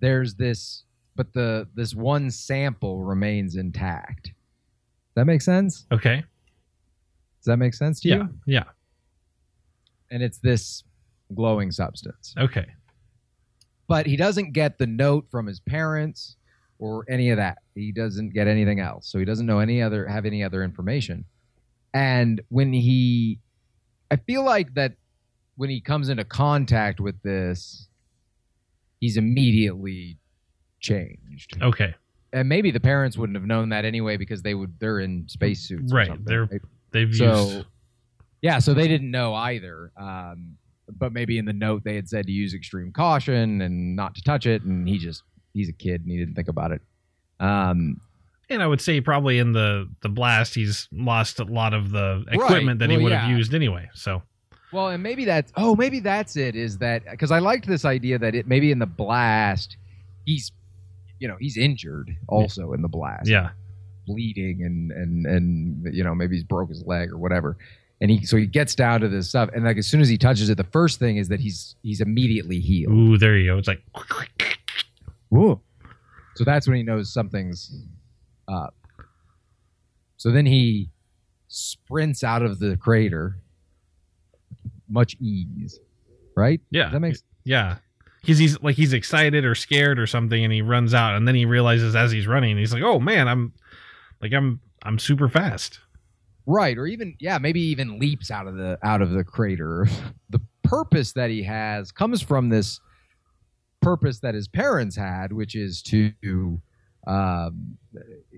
there's 0.00 0.34
this 0.34 0.84
but 1.14 1.32
the 1.32 1.66
this 1.74 1.94
one 1.94 2.30
sample 2.30 3.02
remains 3.02 3.56
intact. 3.56 4.32
That 5.14 5.24
make 5.26 5.40
sense? 5.42 5.86
okay 5.90 6.16
Does 7.40 7.44
that 7.46 7.56
make 7.56 7.74
sense 7.74 8.00
to 8.00 8.08
yeah 8.08 8.16
you? 8.16 8.28
yeah 8.46 8.64
And 10.10 10.22
it's 10.22 10.38
this 10.38 10.84
glowing 11.34 11.70
substance. 11.72 12.34
okay 12.38 12.66
But 13.88 14.06
he 14.06 14.16
doesn't 14.16 14.52
get 14.52 14.78
the 14.78 14.86
note 14.86 15.26
from 15.30 15.46
his 15.46 15.60
parents 15.60 16.36
or 16.78 17.04
any 17.08 17.30
of 17.30 17.38
that. 17.38 17.58
He 17.74 17.90
doesn't 17.92 18.34
get 18.34 18.46
anything 18.46 18.80
else. 18.80 19.08
So 19.10 19.18
he 19.18 19.24
doesn't 19.24 19.46
know 19.46 19.58
any 19.60 19.80
other 19.82 20.06
have 20.06 20.26
any 20.26 20.42
other 20.44 20.62
information. 20.62 21.24
And 21.94 22.40
when 22.48 22.72
he 22.72 23.38
I 24.10 24.16
feel 24.16 24.44
like 24.44 24.74
that 24.74 24.92
when 25.56 25.70
he 25.70 25.80
comes 25.80 26.08
into 26.10 26.24
contact 26.24 27.00
with 27.00 27.20
this 27.22 27.88
he's 29.00 29.16
immediately 29.16 30.18
changed. 30.80 31.58
okay 31.62 31.94
and 32.32 32.48
maybe 32.48 32.70
the 32.70 32.80
parents 32.80 33.16
wouldn't 33.16 33.36
have 33.36 33.46
known 33.46 33.70
that 33.70 33.84
anyway 33.84 34.16
because 34.16 34.42
they 34.42 34.54
would 34.54 34.74
they're 34.78 35.00
in 35.00 35.26
spacesuits 35.28 35.92
or 35.92 35.96
Right, 35.96 36.06
something, 36.08 36.24
they're- 36.26 36.60
they've 36.92 37.14
So- 37.14 37.48
used 37.50 37.66
yeah 38.42 38.58
so 38.58 38.74
they 38.74 38.88
didn't 38.88 39.10
know 39.10 39.34
either 39.34 39.92
um, 39.96 40.56
but 40.98 41.12
maybe 41.12 41.38
in 41.38 41.44
the 41.44 41.52
note 41.52 41.82
they 41.84 41.94
had 41.94 42.08
said 42.08 42.26
to 42.26 42.32
use 42.32 42.54
extreme 42.54 42.92
caution 42.92 43.60
and 43.60 43.96
not 43.96 44.14
to 44.14 44.22
touch 44.22 44.46
it 44.46 44.62
and 44.62 44.88
he 44.88 44.98
just 44.98 45.22
he's 45.52 45.68
a 45.68 45.72
kid 45.72 46.02
and 46.02 46.10
he 46.10 46.18
didn't 46.18 46.34
think 46.34 46.48
about 46.48 46.70
it. 46.70 46.82
Um, 47.40 48.00
and 48.48 48.62
i 48.62 48.66
would 48.66 48.80
say 48.80 49.00
probably 49.00 49.38
in 49.38 49.52
the 49.52 49.88
the 50.02 50.08
blast 50.08 50.54
he's 50.54 50.88
lost 50.92 51.40
a 51.40 51.44
lot 51.44 51.74
of 51.74 51.90
the 51.90 52.24
equipment 52.30 52.78
that 52.78 52.88
he 52.88 52.96
well, 52.96 53.04
would 53.04 53.12
have 53.12 53.28
used 53.28 53.54
anyway 53.54 53.88
so. 53.92 54.22
Well 54.72 54.88
and 54.88 55.02
maybe 55.02 55.24
that's 55.24 55.52
oh 55.56 55.74
maybe 55.74 56.00
that's 56.00 56.36
it 56.36 56.54
is 56.56 56.78
that 56.78 57.04
because 57.10 57.30
i 57.30 57.38
liked 57.38 57.66
this 57.66 57.84
idea 57.84 58.18
that 58.18 58.34
it 58.34 58.46
maybe 58.46 58.70
in 58.70 58.78
the 58.78 58.86
blast 58.86 59.76
he's 60.24 60.52
you 61.18 61.28
know 61.28 61.36
he's 61.38 61.56
injured 61.56 62.14
also 62.28 62.72
in 62.72 62.82
the 62.82 62.88
blast. 62.88 63.28
Yeah. 63.28 63.50
Bleeding 64.06 64.62
and 64.64 64.92
and 64.92 65.26
and 65.26 65.94
you 65.94 66.04
know 66.04 66.14
maybe 66.14 66.36
he's 66.36 66.44
broke 66.44 66.68
his 66.68 66.84
leg 66.84 67.10
or 67.10 67.18
whatever 67.18 67.56
and 68.00 68.10
he 68.10 68.24
so 68.26 68.36
he 68.36 68.46
gets 68.46 68.74
down 68.74 69.00
to 69.00 69.08
this 69.08 69.28
stuff 69.28 69.48
and 69.54 69.64
like 69.64 69.76
as 69.78 69.86
soon 69.86 70.00
as 70.00 70.08
he 70.08 70.18
touches 70.18 70.50
it 70.50 70.56
the 70.56 70.64
first 70.64 70.98
thing 70.98 71.16
is 71.16 71.28
that 71.28 71.40
he's 71.40 71.76
he's 71.82 72.00
immediately 72.00 72.60
healed 72.60 72.92
ooh 72.92 73.16
there 73.18 73.36
you 73.36 73.50
go 73.52 73.58
it's 73.58 73.68
like 73.68 73.82
Whoa. 75.28 75.60
so 76.34 76.44
that's 76.44 76.66
when 76.68 76.76
he 76.76 76.82
knows 76.82 77.12
something's 77.12 77.82
up 78.48 78.74
So 80.18 80.30
then 80.30 80.46
he 80.46 80.88
sprints 81.48 82.22
out 82.24 82.42
of 82.42 82.58
the 82.58 82.76
crater, 82.76 83.36
much 84.88 85.16
ease, 85.20 85.78
right? 86.36 86.60
Yeah. 86.70 86.84
Does 86.84 86.92
that 86.92 87.00
makes 87.00 87.22
Yeah. 87.44 87.76
Because 88.20 88.38
he's 88.38 88.60
like 88.62 88.76
he's 88.76 88.92
excited 88.92 89.44
or 89.44 89.54
scared 89.54 89.98
or 89.98 90.06
something 90.06 90.42
and 90.42 90.52
he 90.52 90.62
runs 90.62 90.94
out 90.94 91.16
and 91.16 91.26
then 91.28 91.34
he 91.34 91.44
realizes 91.44 91.94
as 91.96 92.10
he's 92.12 92.26
running, 92.26 92.56
he's 92.56 92.72
like, 92.72 92.82
Oh 92.82 92.98
man, 93.00 93.28
I'm 93.28 93.52
like 94.20 94.32
I'm 94.32 94.60
I'm 94.82 94.98
super 94.98 95.28
fast. 95.28 95.80
Right, 96.46 96.76
or 96.78 96.86
even 96.86 97.16
yeah, 97.20 97.38
maybe 97.38 97.60
even 97.60 97.98
leaps 97.98 98.30
out 98.30 98.46
of 98.46 98.56
the 98.56 98.78
out 98.82 99.02
of 99.02 99.10
the 99.10 99.24
crater. 99.24 99.86
the 100.30 100.40
purpose 100.62 101.12
that 101.12 101.30
he 101.30 101.42
has 101.42 101.92
comes 101.92 102.22
from 102.22 102.48
this 102.48 102.80
purpose 103.82 104.20
that 104.20 104.34
his 104.34 104.48
parents 104.48 104.96
had, 104.96 105.32
which 105.32 105.54
is 105.54 105.80
to, 105.80 106.60
um, 107.06 107.78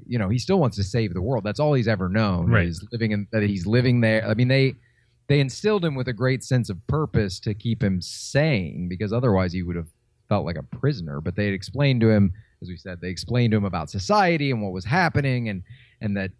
you 0.06 0.18
know, 0.18 0.28
he 0.28 0.38
still 0.38 0.60
wants 0.60 0.76
to 0.76 0.84
save 0.84 1.14
the 1.14 1.22
world. 1.22 1.42
That's 1.44 1.58
all 1.58 1.72
he's 1.74 1.88
ever 1.88 2.08
known. 2.08 2.50
Right. 2.50 2.68
Is 2.68 2.86
living 2.92 3.12
in 3.12 3.26
that 3.32 3.42
he's 3.42 3.66
living 3.66 4.00
there. 4.00 4.26
I 4.26 4.34
mean, 4.34 4.48
they 4.48 4.74
they 5.28 5.40
instilled 5.40 5.84
him 5.84 5.94
with 5.94 6.08
a 6.08 6.12
great 6.12 6.42
sense 6.42 6.70
of 6.70 6.86
purpose 6.86 7.38
to 7.40 7.54
keep 7.54 7.82
him 7.82 8.00
sane, 8.00 8.88
because 8.88 9.12
otherwise 9.12 9.52
he 9.52 9.62
would 9.62 9.76
have 9.76 9.88
felt 10.28 10.44
like 10.44 10.56
a 10.56 10.62
prisoner. 10.62 11.20
But 11.20 11.36
they 11.36 11.46
had 11.46 11.54
explained 11.54 12.00
to 12.02 12.10
him, 12.10 12.32
as 12.60 12.68
we 12.68 12.76
said, 12.76 13.00
they 13.00 13.08
explained 13.08 13.52
to 13.52 13.56
him 13.56 13.64
about 13.64 13.90
society 13.90 14.50
and 14.50 14.62
what 14.62 14.72
was 14.72 14.84
happening, 14.84 15.48
and 15.48 15.62
and 16.00 16.16
that 16.16 16.30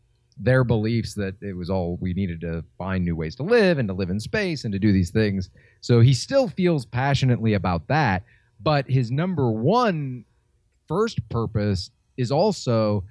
their 0.40 0.62
beliefs 0.64 1.14
that 1.14 1.34
it 1.42 1.56
was 1.56 1.68
all 1.68 1.98
we 2.00 2.14
needed 2.14 2.40
to 2.42 2.64
find 2.76 3.04
new 3.04 3.16
ways 3.16 3.34
to 3.36 3.42
live 3.42 3.78
and 3.78 3.88
to 3.88 3.94
live 3.94 4.10
in 4.10 4.20
space 4.20 4.64
and 4.64 4.72
to 4.72 4.78
do 4.78 4.92
these 4.92 5.10
things. 5.10 5.50
So 5.80 6.00
he 6.00 6.14
still 6.14 6.48
feels 6.48 6.84
passionately 6.86 7.54
about 7.54 7.88
that, 7.88 8.24
but 8.60 8.88
his 8.88 9.10
number 9.10 9.50
one 9.50 10.24
first 10.86 11.26
purpose 11.28 11.90
is 12.16 12.30
also 12.30 13.04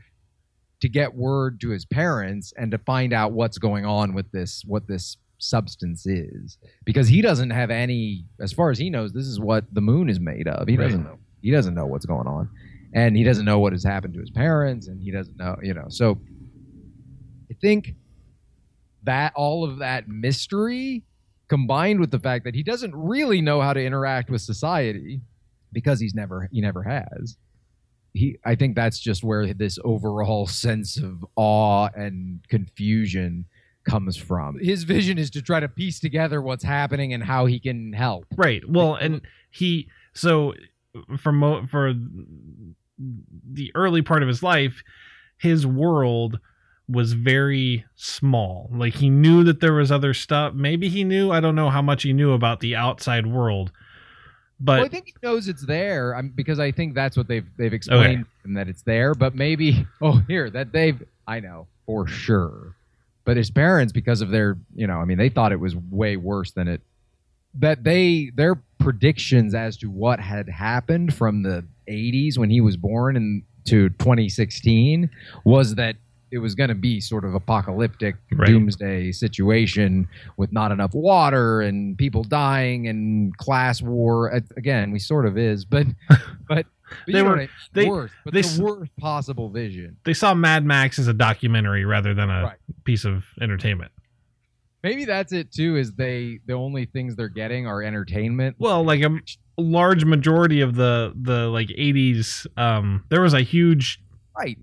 to 0.81 0.89
get 0.89 1.15
word 1.15 1.59
to 1.61 1.69
his 1.69 1.85
parents 1.85 2.53
and 2.57 2.71
to 2.71 2.77
find 2.77 3.11
out 3.13 3.31
what's 3.33 3.57
going 3.57 3.85
on 3.85 4.13
with 4.13 4.31
this 4.31 4.63
what 4.65 4.87
this 4.87 5.17
substance 5.39 6.05
is. 6.05 6.57
Because 6.85 7.07
he 7.07 7.21
doesn't 7.21 7.49
have 7.51 7.69
any 7.69 8.25
as 8.39 8.53
far 8.53 8.71
as 8.71 8.77
he 8.77 8.89
knows 8.89 9.11
this 9.13 9.25
is 9.27 9.39
what 9.39 9.65
the 9.73 9.81
moon 9.81 10.09
is 10.09 10.19
made 10.19 10.47
of. 10.47 10.67
He 10.67 10.77
Right. 10.77 10.85
doesn't 10.85 11.03
know. 11.03 11.17
He 11.41 11.51
doesn't 11.51 11.73
know 11.75 11.85
what's 11.85 12.05
going 12.05 12.27
on. 12.27 12.49
And 12.93 13.15
he 13.17 13.23
doesn't 13.23 13.45
know 13.45 13.59
what 13.59 13.73
has 13.73 13.83
happened 13.83 14.13
to 14.15 14.19
his 14.19 14.31
parents 14.31 14.87
and 14.87 15.01
he 15.01 15.11
doesn't 15.11 15.37
know 15.37 15.57
you 15.61 15.73
know. 15.73 15.85
So 15.89 16.17
think 17.61 17.95
that 19.03 19.33
all 19.35 19.63
of 19.63 19.79
that 19.79 20.07
mystery 20.07 21.03
combined 21.47 21.99
with 21.99 22.11
the 22.11 22.19
fact 22.19 22.43
that 22.43 22.55
he 22.55 22.63
doesn't 22.63 22.93
really 22.95 23.41
know 23.41 23.61
how 23.61 23.73
to 23.73 23.83
interact 23.83 24.29
with 24.29 24.41
society 24.41 25.21
because 25.71 25.99
he's 25.99 26.13
never 26.13 26.49
he 26.51 26.59
never 26.61 26.83
has 26.83 27.37
he 28.13 28.37
i 28.45 28.55
think 28.55 28.75
that's 28.75 28.99
just 28.99 29.23
where 29.23 29.53
this 29.53 29.79
overall 29.83 30.45
sense 30.47 30.97
of 30.97 31.25
awe 31.35 31.89
and 31.95 32.39
confusion 32.49 33.45
comes 33.85 34.17
from 34.17 34.59
his 34.59 34.83
vision 34.83 35.17
is 35.17 35.29
to 35.29 35.41
try 35.41 35.59
to 35.59 35.69
piece 35.69 35.99
together 35.99 36.41
what's 36.41 36.63
happening 36.63 37.13
and 37.13 37.23
how 37.23 37.45
he 37.45 37.59
can 37.59 37.93
help 37.93 38.25
Right. 38.35 38.61
Well, 38.67 38.95
and 38.95 39.21
he 39.49 39.87
so 40.13 40.53
for 41.19 41.31
mo- 41.31 41.65
for 41.67 41.93
the 43.53 43.71
early 43.75 44.01
part 44.01 44.23
of 44.23 44.27
his 44.27 44.41
life, 44.43 44.83
his 45.37 45.65
world 45.65 46.39
was 46.89 47.13
very 47.13 47.85
small. 47.95 48.69
Like 48.71 48.95
he 48.95 49.09
knew 49.09 49.43
that 49.43 49.59
there 49.59 49.73
was 49.73 49.91
other 49.91 50.13
stuff. 50.13 50.53
Maybe 50.53 50.89
he 50.89 51.03
knew. 51.03 51.31
I 51.31 51.39
don't 51.39 51.55
know 51.55 51.69
how 51.69 51.81
much 51.81 52.03
he 52.03 52.13
knew 52.13 52.31
about 52.33 52.59
the 52.59 52.75
outside 52.75 53.27
world. 53.27 53.71
But 54.59 54.77
well, 54.77 54.85
I 54.85 54.89
think 54.89 55.07
he 55.07 55.13
knows 55.21 55.47
it's 55.47 55.65
there 55.65 56.19
because 56.33 56.59
I 56.59 56.71
think 56.71 56.95
that's 56.95 57.15
what 57.15 57.27
they've 57.27 57.45
they've 57.57 57.73
explained 57.73 58.25
him 58.43 58.53
that 58.53 58.67
it's 58.67 58.81
there. 58.83 59.13
But 59.13 59.35
maybe 59.35 59.85
oh 60.01 60.21
here 60.27 60.49
that 60.49 60.71
they've 60.71 61.01
I 61.27 61.39
know 61.39 61.67
for 61.85 62.07
sure. 62.07 62.75
But 63.25 63.37
his 63.37 63.51
parents, 63.51 63.91
because 63.91 64.21
of 64.21 64.29
their 64.29 64.57
you 64.73 64.87
know, 64.87 64.99
I 64.99 65.05
mean, 65.05 65.17
they 65.17 65.29
thought 65.29 65.51
it 65.51 65.59
was 65.59 65.75
way 65.75 66.15
worse 66.15 66.51
than 66.51 66.67
it. 66.67 66.81
That 67.59 67.83
they 67.83 68.31
their 68.33 68.61
predictions 68.79 69.53
as 69.53 69.77
to 69.77 69.89
what 69.89 70.19
had 70.19 70.47
happened 70.47 71.13
from 71.13 71.43
the 71.43 71.65
80s 71.87 72.37
when 72.37 72.49
he 72.49 72.61
was 72.61 72.77
born 72.77 73.15
and 73.15 73.43
to 73.65 73.89
2016 73.89 75.09
was 75.43 75.75
that 75.75 75.97
it 76.31 76.39
was 76.39 76.55
going 76.55 76.69
to 76.69 76.75
be 76.75 76.99
sort 76.99 77.23
of 77.25 77.33
apocalyptic 77.33 78.15
Right. 78.33 78.47
doomsday 78.47 79.11
situation 79.13 80.07
with 80.37 80.51
not 80.51 80.71
enough 80.71 80.93
water 80.93 81.61
and 81.61 81.97
people 81.97 82.23
dying 82.23 82.87
and 82.87 83.35
class 83.37 83.81
war. 83.81 84.27
Again, 84.57 84.91
we 84.91 84.99
sort 84.99 85.25
of 85.25 85.37
is, 85.37 85.63
but 85.65 85.87
but, 86.09 86.19
but 86.47 86.65
They 87.07 87.21
were- 87.23 87.29
what 87.29 87.35
I 87.37 87.41
mean? 87.41 87.49
they- 87.73 87.89
worst, 87.89 88.13
but 88.25 88.33
they 88.33 88.41
the 88.41 88.63
worst 88.63 88.91
possible 88.97 89.49
vision. 89.49 89.97
they 90.03 90.13
saw 90.13 90.33
Mad 90.33 90.65
Max 90.65 90.99
as 90.99 91.07
a 91.07 91.13
documentary 91.13 91.85
rather 91.85 92.13
than 92.13 92.29
a 92.29 92.43
Right. 92.43 92.57
piece 92.83 93.05
of 93.05 93.23
entertainment. 93.41 93.91
Maybe 94.83 95.05
that's 95.05 95.33
it 95.33 95.51
too. 95.51 95.75
Is 95.75 95.93
they 95.93 96.39
the 96.45 96.53
only 96.53 96.85
things 96.85 97.15
they're 97.15 97.27
getting 97.29 97.65
are 97.67 97.81
entertainment. 97.81 98.55
Well, 98.59 98.83
like 98.83 99.01
a 99.01 99.09
large 99.57 100.05
majority 100.05 100.61
of 100.61 100.75
the 100.75 101.13
the 101.19 101.47
like 101.47 101.69
80s 101.69 102.45
um 102.57 103.03
there 103.09 103.21
was 103.21 103.33
a 103.33 103.41
huge 103.41 103.99
right. 104.37 104.57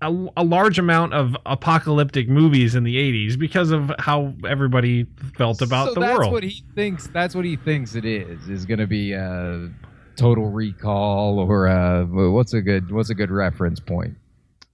A, 0.00 0.26
a 0.36 0.44
large 0.44 0.78
amount 0.78 1.14
of 1.14 1.36
apocalyptic 1.46 2.28
movies 2.28 2.74
in 2.74 2.84
the 2.84 2.96
80s 2.96 3.38
because 3.38 3.70
of 3.70 3.92
how 3.98 4.34
everybody 4.48 5.06
felt 5.36 5.62
about 5.62 5.88
so 5.88 5.94
the 5.94 6.00
that's 6.00 6.18
world. 6.18 6.32
what 6.32 6.42
he 6.42 6.62
thinks. 6.74 7.06
That's 7.08 7.34
what 7.34 7.44
he 7.44 7.56
thinks 7.56 7.94
it 7.94 8.04
is. 8.04 8.48
Is 8.48 8.66
going 8.66 8.80
to 8.80 8.86
be 8.86 9.12
a 9.12 9.70
Total 10.16 10.50
Recall 10.50 11.38
or 11.38 11.66
a, 11.66 12.04
what's 12.04 12.52
a 12.52 12.60
good 12.60 12.90
what's 12.90 13.10
a 13.10 13.14
good 13.14 13.30
reference 13.30 13.80
point? 13.80 14.16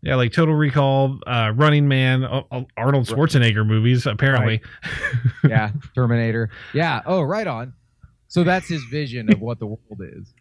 yeah, 0.02 0.14
like 0.14 0.32
Total 0.32 0.54
Recall, 0.54 1.18
uh, 1.26 1.52
Running 1.54 1.88
Man, 1.88 2.24
uh, 2.24 2.42
uh, 2.50 2.62
Arnold 2.76 3.06
Schwarzenegger 3.06 3.66
movies, 3.66 4.06
apparently. 4.06 4.60
Yeah, 5.48 5.70
Terminator. 5.94 6.50
Yeah. 6.72 7.02
Oh, 7.06 7.22
right 7.22 7.46
on. 7.46 7.72
So 8.28 8.44
that's 8.44 8.68
his 8.68 8.82
vision 8.84 9.32
of 9.32 9.40
what 9.40 9.58
the 9.58 9.66
world 9.66 10.00
is. 10.00 10.34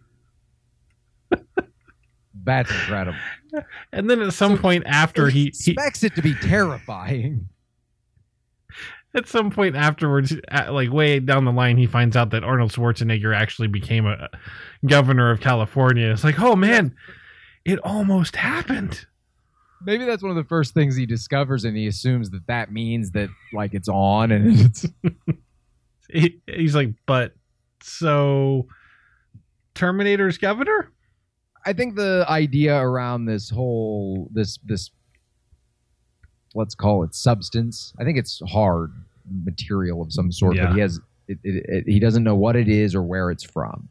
That's 2.43 2.71
incredible. 2.71 3.17
And 3.91 4.09
then 4.09 4.21
at 4.21 4.33
some 4.33 4.57
point 4.57 4.83
after 4.85 5.29
he, 5.29 5.53
he 5.57 5.71
expects 5.71 6.03
it 6.03 6.15
to 6.15 6.21
be 6.21 6.33
terrifying. 6.35 7.49
at 9.15 9.27
some 9.27 9.49
point 9.51 9.75
afterwards, 9.75 10.33
uh, 10.51 10.71
like 10.71 10.91
way 10.91 11.19
down 11.19 11.45
the 11.45 11.51
line, 11.51 11.77
he 11.77 11.87
finds 11.87 12.15
out 12.15 12.29
that 12.31 12.43
Arnold 12.43 12.71
Schwarzenegger 12.71 13.35
actually 13.35 13.67
became 13.67 14.05
a 14.05 14.29
governor 14.85 15.31
of 15.31 15.39
California. 15.39 16.11
It's 16.11 16.23
like, 16.23 16.39
oh 16.39 16.55
man, 16.55 16.95
it 17.65 17.79
almost 17.83 18.35
happened. 18.35 19.05
Maybe 19.85 20.05
that's 20.05 20.23
one 20.23 20.31
of 20.31 20.37
the 20.37 20.43
first 20.43 20.73
things 20.73 20.95
he 20.95 21.05
discovers, 21.05 21.63
and 21.63 21.77
he 21.77 21.87
assumes 21.87 22.31
that 22.31 22.47
that 22.47 22.71
means 22.71 23.11
that 23.11 23.29
like 23.53 23.73
it's 23.73 23.87
on, 23.89 24.31
and 24.31 24.59
it's 24.59 24.85
He, 26.09 26.41
he's 26.47 26.73
like, 26.73 26.93
but 27.05 27.33
so 27.83 28.67
Terminator's 29.75 30.37
governor? 30.37 30.91
I 31.67 31.73
think 31.73 31.95
the 31.95 32.25
idea 32.29 32.75
around 32.77 33.25
this 33.25 33.49
whole 33.49 34.29
this 34.33 34.57
this 34.65 34.89
let's 36.55 36.73
call 36.75 37.03
it 37.03 37.13
substance. 37.13 37.93
I 37.99 38.03
think 38.05 38.17
it's 38.17 38.41
hard 38.47 38.91
material 39.43 40.01
of 40.01 40.11
some 40.13 40.31
sort, 40.31 40.55
Yeah. 40.55 40.67
but 40.67 40.75
he 40.75 40.79
has 40.79 40.99
it, 41.27 41.37
it, 41.43 41.65
it, 41.67 41.83
he 41.87 41.99
doesn't 41.99 42.23
know 42.23 42.35
what 42.35 42.55
it 42.55 42.69
is 42.69 42.95
or 42.95 43.03
where 43.03 43.29
it's 43.31 43.43
from. 43.43 43.89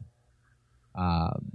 Um, 0.97 1.51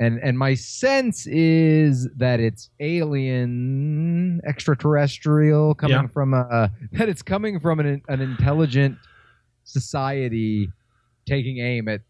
and 0.00 0.18
and 0.22 0.38
my 0.38 0.54
sense 0.54 1.26
is 1.26 2.08
that 2.16 2.40
it's 2.40 2.70
alien, 2.80 4.40
extraterrestrial, 4.46 5.74
coming 5.74 5.96
Yeah. 5.96 6.06
from 6.08 6.32
a 6.32 6.70
that 6.92 7.08
it's 7.10 7.22
coming 7.22 7.60
from 7.60 7.80
an 7.80 8.00
an 8.08 8.20
intelligent 8.22 8.96
society 9.64 10.70
taking 11.26 11.58
aim 11.58 11.88
at 11.88 12.00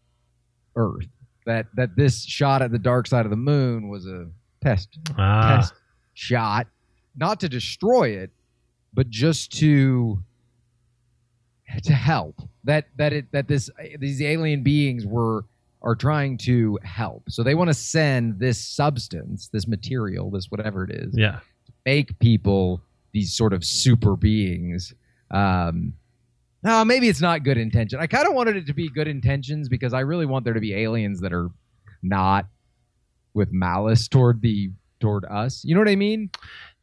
Earth 0.77 1.07
that 1.47 1.65
that 1.75 1.95
this 1.95 2.23
shot 2.23 2.61
at 2.61 2.71
the 2.71 2.79
dark 2.79 3.07
side 3.07 3.25
of 3.25 3.31
the 3.31 3.37
moon 3.37 3.89
was 3.89 4.05
a 4.05 4.27
test 4.61 4.99
Ah, 5.17 5.57
test 5.57 5.73
shot, 6.13 6.67
not 7.15 7.39
to 7.39 7.49
destroy 7.49 8.09
it, 8.09 8.31
but 8.93 9.09
just 9.09 9.51
to 9.59 10.23
to 11.83 11.93
help. 11.93 12.41
That 12.63 12.85
that 12.97 13.13
it 13.13 13.31
that 13.31 13.47
this 13.47 13.69
these 13.99 14.21
alien 14.21 14.61
beings 14.61 15.05
were 15.05 15.45
are 15.81 15.95
trying 15.95 16.37
to 16.39 16.77
help. 16.83 17.23
So 17.29 17.43
they 17.43 17.55
want 17.55 17.69
to 17.69 17.73
send 17.73 18.39
this 18.39 18.59
substance, 18.59 19.47
this 19.47 19.67
material, 19.67 20.29
this 20.29 20.49
whatever 20.49 20.83
it 20.83 20.91
is, 20.91 21.13
yeah. 21.17 21.39
make 21.85 22.17
people 22.19 22.81
these 23.13 23.33
sort 23.33 23.53
of 23.53 23.63
super 23.63 24.15
beings. 24.15 24.93
Um, 25.31 25.93
no, 26.63 26.83
maybe 26.83 27.07
it's 27.07 27.21
not 27.21 27.43
good 27.43 27.57
intention. 27.57 27.99
I 27.99 28.07
kind 28.07 28.27
of 28.27 28.33
wanted 28.33 28.57
it 28.57 28.65
to 28.67 28.73
be 28.73 28.89
good 28.89 29.07
intentions 29.07 29.69
because 29.69 29.93
I 29.93 30.01
really 30.01 30.25
want 30.25 30.43
there 30.45 30.53
to 30.53 30.59
be 30.59 30.73
aliens 30.73 31.21
that 31.21 31.33
are 31.33 31.49
not 32.01 32.47
with 33.33 33.49
malice 33.51 34.07
toward 34.07 34.41
the 34.41 34.71
toward 34.99 35.25
us. 35.25 35.63
You 35.63 35.75
know 35.75 35.81
what 35.81 35.89
I 35.89 35.95
mean? 35.95 36.29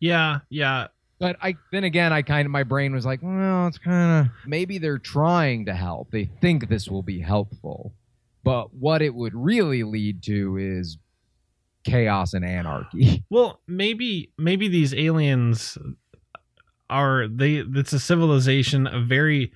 Yeah, 0.00 0.38
yeah. 0.48 0.88
But 1.18 1.36
I 1.40 1.56
then 1.72 1.84
again, 1.84 2.12
I 2.12 2.22
kind 2.22 2.46
of 2.46 2.52
my 2.52 2.62
brain 2.62 2.94
was 2.94 3.06
like, 3.06 3.20
well, 3.22 3.66
it's 3.66 3.78
kind 3.78 4.26
of 4.26 4.32
maybe 4.46 4.78
they're 4.78 4.98
trying 4.98 5.66
to 5.66 5.74
help. 5.74 6.10
They 6.10 6.26
think 6.40 6.68
this 6.68 6.88
will 6.88 7.02
be 7.02 7.20
helpful, 7.20 7.94
but 8.42 8.74
what 8.74 9.02
it 9.02 9.14
would 9.14 9.34
really 9.34 9.82
lead 9.82 10.22
to 10.24 10.56
is 10.56 10.98
chaos 11.84 12.34
and 12.34 12.44
anarchy. 12.44 13.24
Well, 13.30 13.60
maybe 13.66 14.30
maybe 14.38 14.68
these 14.68 14.94
aliens 14.94 15.76
are 16.88 17.26
they 17.26 17.56
it's 17.56 17.92
a 17.92 17.98
civilization 17.98 18.86
a 18.86 19.00
very 19.00 19.52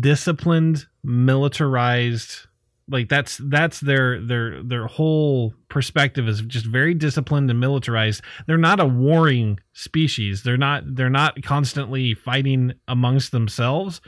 disciplined 0.00 0.86
militarized 1.04 2.46
like 2.88 3.08
that's 3.08 3.38
that's 3.48 3.80
their 3.80 4.20
their 4.22 4.62
their 4.62 4.86
whole 4.86 5.52
perspective 5.68 6.28
is 6.28 6.40
just 6.42 6.66
very 6.66 6.94
disciplined 6.94 7.50
and 7.50 7.58
militarized. 7.58 8.22
They're 8.46 8.56
not 8.56 8.78
a 8.78 8.86
warring 8.86 9.58
species. 9.72 10.42
They're 10.44 10.56
not 10.56 10.82
they're 10.94 11.10
not 11.10 11.42
constantly 11.42 12.14
fighting 12.14 12.74
amongst 12.86 13.32
themselves 13.32 14.00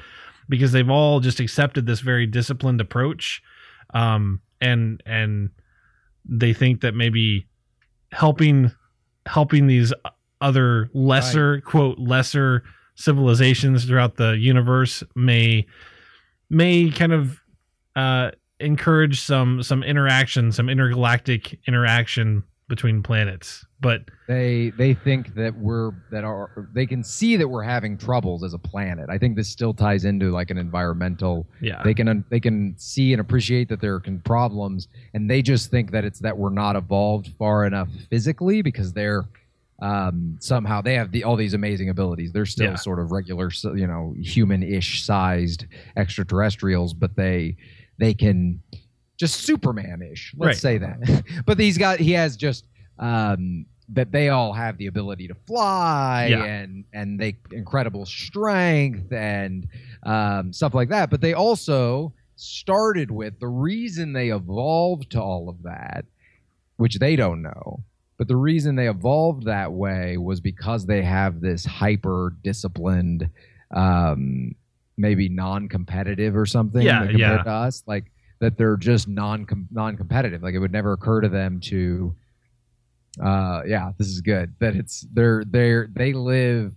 because 0.49 0.73
they've 0.73 0.89
all 0.89 1.21
just 1.21 1.41
accepted 1.41 1.87
this 1.87 2.01
very 2.01 2.27
disciplined 2.27 2.81
approach 2.81 3.43
um 3.95 4.41
and 4.61 5.03
and 5.07 5.51
they 6.25 6.53
think 6.53 6.81
that 6.83 6.95
maybe 6.95 7.47
helping 8.13 8.71
helping 9.27 9.67
these 9.67 9.93
other 10.41 10.89
lesser 10.95 11.61
quote 11.61 11.99
lesser 11.99 12.63
civilizations 12.99 13.85
throughout 13.85 14.17
the 14.17 14.33
universe 14.33 15.05
may 15.15 15.65
may 16.51 16.91
kind 16.91 17.13
of 17.13 17.41
uh 17.97 18.31
encourage 18.61 19.21
some 19.21 19.63
some 19.63 19.83
interaction 19.85 20.51
some 20.51 20.69
intergalactic 20.69 21.59
interaction 21.67 22.43
between 22.69 23.03
planets 23.03 23.65
but 23.81 24.03
they 24.27 24.73
they 24.77 24.95
think 24.95 25.35
that 25.35 25.57
we're 25.57 25.93
that 26.11 26.25
are 26.25 26.69
they 26.75 26.87
can 26.87 27.05
see 27.05 27.37
that 27.37 27.47
we're 27.47 27.63
having 27.63 27.97
troubles 27.97 28.43
as 28.43 28.53
a 28.53 28.59
planet. 28.59 29.09
I 29.09 29.17
think 29.17 29.37
this 29.37 29.49
still 29.49 29.73
ties 29.73 30.05
into 30.05 30.33
like 30.33 30.51
an 30.51 30.59
environmental. 30.59 31.47
yeah 31.61 31.83
They 31.85 31.95
can 31.95 32.25
they 32.29 32.41
can 32.41 32.75
see 32.77 33.13
and 33.13 33.21
appreciate 33.21 33.69
that 33.69 33.81
there 33.81 33.95
are 33.95 34.01
con- 34.01 34.21
problems, 34.25 34.89
and 35.15 35.31
they 35.31 35.43
just 35.43 35.71
think 35.71 35.93
that 35.93 36.05
it's 36.05 36.19
that 36.21 36.37
we're 36.37 36.51
not 36.51 36.75
evolved 36.75 37.33
far 37.39 37.65
enough 37.67 37.89
physically 38.11 38.63
because 38.63 38.93
they're 38.93 39.27
um, 39.81 40.37
somehow 40.41 40.81
they 40.81 40.95
have 40.95 41.13
the, 41.13 41.25
all 41.25 41.37
these 41.37 41.55
amazing 41.55 41.89
abilities. 41.89 42.33
They're 42.33 42.47
still 42.47 42.71
Yeah. 42.71 42.75
sort 42.77 42.99
of 42.99 43.13
regular, 43.13 43.51
you 43.77 43.87
know, 43.87 44.15
human-ish 44.21 45.05
sized 45.05 45.67
extraterrestrials, 45.97 46.95
but 46.95 47.15
they 47.17 47.57
they 47.99 48.15
can 48.15 48.61
just 49.19 49.41
Superman-ish. 49.43 50.35
Let's 50.37 50.49
Right. 50.49 50.57
say 50.57 50.79
that. 50.79 51.25
but 51.47 51.59
he's 51.59 51.79
got 51.79 51.99
he 52.01 52.13
has 52.13 52.37
just 52.37 52.67
um, 52.99 53.67
that 53.91 54.11
they 54.13 54.29
all 54.29 54.53
have 54.53 54.77
the 54.79 54.87
ability 54.87 55.29
to 55.29 55.35
fly 55.47 56.27
Yeah. 56.31 56.45
and 56.45 56.85
and 56.93 57.19
they 57.21 57.37
incredible 57.53 58.05
strength 58.07 59.13
and 59.13 59.67
um, 60.05 60.53
stuff 60.53 60.75
like 60.75 60.89
that. 60.91 61.09
But 61.11 61.21
they 61.21 61.35
also 61.35 62.13
started 62.37 63.11
with 63.11 63.39
the 63.41 63.49
reason 63.49 64.13
they 64.13 64.29
evolved 64.31 65.11
to 65.11 65.21
all 65.23 65.49
of 65.49 65.63
that, 65.65 66.05
which 66.77 66.99
they 66.99 67.17
don't 67.17 67.43
know. 67.43 67.81
But 68.19 68.27
the 68.29 68.37
reason 68.37 68.75
they 68.75 68.89
evolved 68.89 69.45
that 69.45 69.73
way 69.73 70.17
was 70.17 70.41
because 70.41 70.85
they 70.87 71.03
have 71.03 71.41
this 71.41 71.65
hyper 71.65 72.35
disciplined, 72.43 73.31
um, 73.71 74.55
maybe 74.97 75.29
non 75.29 75.69
competitive 75.69 76.37
or 76.37 76.45
something 76.45 76.83
Yeah, 76.83 77.07
compared 77.07 77.19
yeah. 77.21 77.43
to 77.45 77.51
us. 77.51 77.85
Like 77.87 78.11
that 78.41 78.59
they're 78.59 78.77
just 78.77 79.07
non 79.09 79.47
non 79.71 79.97
competitive. 79.97 80.43
Like 80.43 80.55
it 80.55 80.59
would 80.59 80.73
never 80.73 80.93
occur 80.93 81.21
to 81.21 81.29
them 81.29 81.61
to 81.61 82.15
uh 83.23 83.63
yeah 83.67 83.91
this 83.99 84.07
is 84.07 84.21
good 84.21 84.55
that 84.61 84.77
it's 84.77 85.05
they're 85.13 85.43
they're 85.45 85.89
they 85.93 86.13
live 86.13 86.73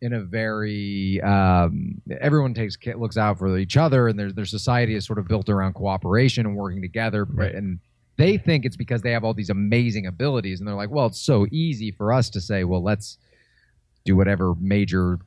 in 0.00 0.14
a 0.14 0.20
very 0.22 1.20
um 1.20 2.00
everyone 2.22 2.54
takes 2.54 2.78
looks 2.96 3.18
out 3.18 3.38
for 3.38 3.58
each 3.58 3.76
other 3.76 4.08
and 4.08 4.18
their 4.18 4.32
their 4.32 4.46
society 4.46 4.94
is 4.94 5.04
sort 5.04 5.18
of 5.18 5.28
built 5.28 5.50
around 5.50 5.74
cooperation 5.74 6.46
and 6.46 6.56
working 6.56 6.80
together 6.80 7.24
Right. 7.28 7.54
and 7.54 7.80
they 8.18 8.36
think 8.38 8.64
it's 8.64 8.76
because 8.76 9.02
they 9.02 9.10
have 9.12 9.24
all 9.24 9.34
these 9.34 9.50
amazing 9.50 10.06
abilities 10.06 10.58
and 10.60 10.68
they're 10.68 10.74
like 10.74 10.90
well 10.90 11.06
it's 11.06 11.20
so 11.20 11.46
easy 11.50 11.90
for 11.90 12.12
us 12.12 12.28
to 12.30 12.40
say 12.40 12.64
well 12.64 12.82
let's 12.82 13.18
do 14.04 14.16
whatever 14.16 14.54
major 14.60 15.18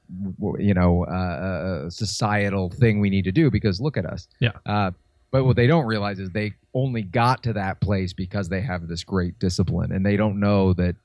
you 0.60 0.74
know 0.74 1.06
uh, 1.06 1.86
uh, 1.86 1.90
societal 1.90 2.70
thing 2.70 3.00
we 3.00 3.10
need 3.10 3.24
to 3.24 3.32
do 3.32 3.50
because 3.50 3.80
look 3.82 3.98
at 3.98 4.06
us 4.06 4.28
Yeah. 4.40 4.52
uh, 4.66 4.92
but 5.32 5.46
what 5.46 5.56
they 5.56 5.68
don't 5.68 5.86
realize 5.86 6.20
is 6.20 6.30
they 6.32 6.54
only 6.74 7.02
got 7.02 7.42
to 7.44 7.54
that 7.54 7.80
place 7.82 8.14
because 8.14 8.48
they 8.50 8.62
have 8.62 8.88
this 8.88 9.04
great 9.04 9.38
discipline, 9.40 9.92
and 9.92 10.06
they 10.06 10.16
don't 10.16 10.40
know 10.40 10.72
that 10.74 10.96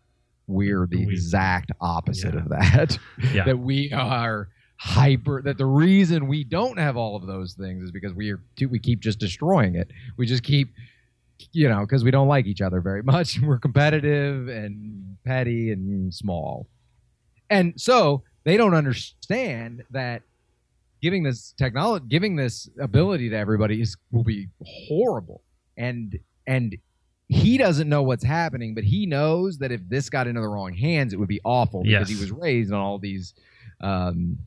we're 0.47 0.87
the 0.87 1.05
We- 1.07 1.13
exact 1.13 1.73
opposite 1.81 2.35
Yeah. 2.35 2.41
of 2.41 2.49
that. 2.51 2.99
Yeah. 3.35 3.45
that 3.47 3.59
we 3.59 3.91
are 3.93 4.49
hyper. 4.77 5.43
That 5.43 5.59
the 5.59 5.67
reason 5.67 6.29
we 6.29 6.45
don't 6.45 6.79
have 6.79 6.97
all 6.97 7.17
of 7.17 7.27
those 7.27 7.55
things 7.55 7.83
is 7.85 7.91
because 7.91 8.15
we 8.15 8.31
are 8.31 8.41
too, 8.57 8.69
we 8.69 8.79
keep 8.79 9.01
just 9.01 9.19
destroying 9.19 9.75
it. 9.75 9.91
We 10.17 10.27
just 10.27 10.43
keep, 10.45 10.73
you 11.53 11.69
know, 11.69 11.81
because 11.81 12.05
we 12.05 12.11
don't 12.11 12.29
like 12.29 12.47
each 12.47 12.61
other 12.61 12.81
very 12.81 13.03
much. 13.15 13.41
We're 13.41 13.59
competitive 13.59 14.49
and 14.49 15.17
petty 15.25 15.71
and 15.73 16.13
small, 16.15 16.69
and 17.49 17.75
so 17.81 18.23
they 18.45 18.57
don't 18.57 18.75
understand 18.75 19.83
that 19.91 20.23
giving 21.03 21.23
this 21.23 21.53
technology 21.57 22.05
giving 22.09 22.37
this 22.37 22.69
ability 22.79 23.31
to 23.31 23.37
everybody 23.37 23.81
is 23.81 23.97
will 24.11 24.23
be 24.25 24.49
horrible 24.87 25.43
and 25.79 26.19
and 26.47 26.77
he 27.29 27.57
doesn't 27.57 27.89
know 27.89 28.03
what's 28.03 28.23
happening 28.25 28.75
but 28.75 28.85
he 28.85 29.07
knows 29.07 29.57
that 29.59 29.73
if 29.73 29.81
this 29.89 30.11
got 30.11 30.27
into 30.27 30.43
the 30.43 30.47
wrong 30.49 30.75
hands 30.75 31.15
it 31.15 31.19
would 31.19 31.27
be 31.29 31.41
awful 31.43 31.83
because 31.83 32.11
Yes. 32.11 32.19
he 32.19 32.23
was 32.23 32.31
raised 32.31 32.71
on 32.71 32.81
all 32.81 32.99
these 32.99 33.33
um 33.81 34.39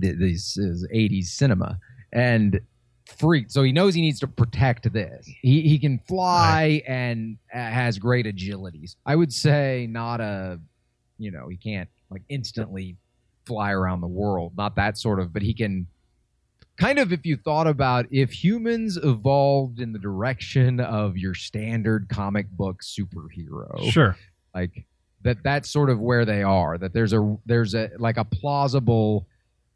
th- 0.00 0.16
these 0.18 0.56
is 0.56 0.86
80s 0.94 1.24
cinema 1.26 1.78
and 2.12 2.60
freaked 3.06 3.52
so 3.52 3.62
he 3.62 3.72
knows 3.72 3.94
he 3.94 4.00
needs 4.00 4.20
to 4.20 4.26
protect 4.26 4.92
this. 4.92 5.28
He 5.42 5.62
he 5.62 5.78
can 5.78 5.98
fly 6.08 6.82
and 6.86 7.38
uh, 7.54 7.58
has 7.58 7.98
great 7.98 8.26
agilities. 8.26 8.96
I 9.04 9.16
would 9.16 9.32
say 9.32 9.86
not 9.90 10.20
a 10.20 10.60
you 11.18 11.30
know 11.30 11.48
he 11.48 11.56
can't 11.56 11.88
like 12.10 12.22
instantly 12.28 12.96
fly 13.46 13.72
around 13.72 14.00
the 14.00 14.08
world. 14.08 14.52
Not 14.56 14.76
that 14.76 14.98
sort 14.98 15.20
of 15.20 15.32
but 15.32 15.42
he 15.42 15.54
can 15.54 15.86
kind 16.76 16.98
of 16.98 17.12
if 17.12 17.24
you 17.24 17.36
thought 17.36 17.66
about 17.66 18.06
if 18.10 18.32
humans 18.32 18.98
evolved 19.02 19.80
in 19.80 19.92
the 19.92 19.98
direction 19.98 20.80
of 20.80 21.16
your 21.16 21.34
standard 21.34 22.08
comic 22.08 22.48
book 22.50 22.82
superhero 22.82 23.90
sure. 23.90 24.16
like 24.54 24.84
that 25.22 25.42
that's 25.42 25.70
sort 25.70 25.90
of 25.90 25.98
where 25.98 26.24
they 26.24 26.42
are 26.42 26.76
that 26.78 26.92
there's 26.92 27.12
a 27.12 27.36
there's 27.46 27.74
a 27.74 27.90
like 27.98 28.16
a 28.16 28.24
plausible 28.24 29.26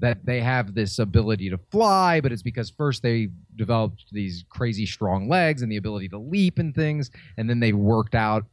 that 0.00 0.24
they 0.24 0.40
have 0.40 0.74
this 0.74 0.98
ability 0.98 1.48
to 1.50 1.58
fly 1.70 2.20
but 2.20 2.32
it's 2.32 2.42
because 2.42 2.70
first 2.70 3.02
they 3.02 3.28
developed 3.56 4.06
these 4.12 4.44
crazy 4.48 4.86
strong 4.86 5.28
legs 5.28 5.62
and 5.62 5.70
the 5.70 5.76
ability 5.76 6.08
to 6.08 6.18
leap 6.18 6.58
and 6.58 6.74
things 6.74 7.10
and 7.36 7.48
then 7.48 7.60
they 7.60 7.72
worked 7.72 8.14
out 8.14 8.44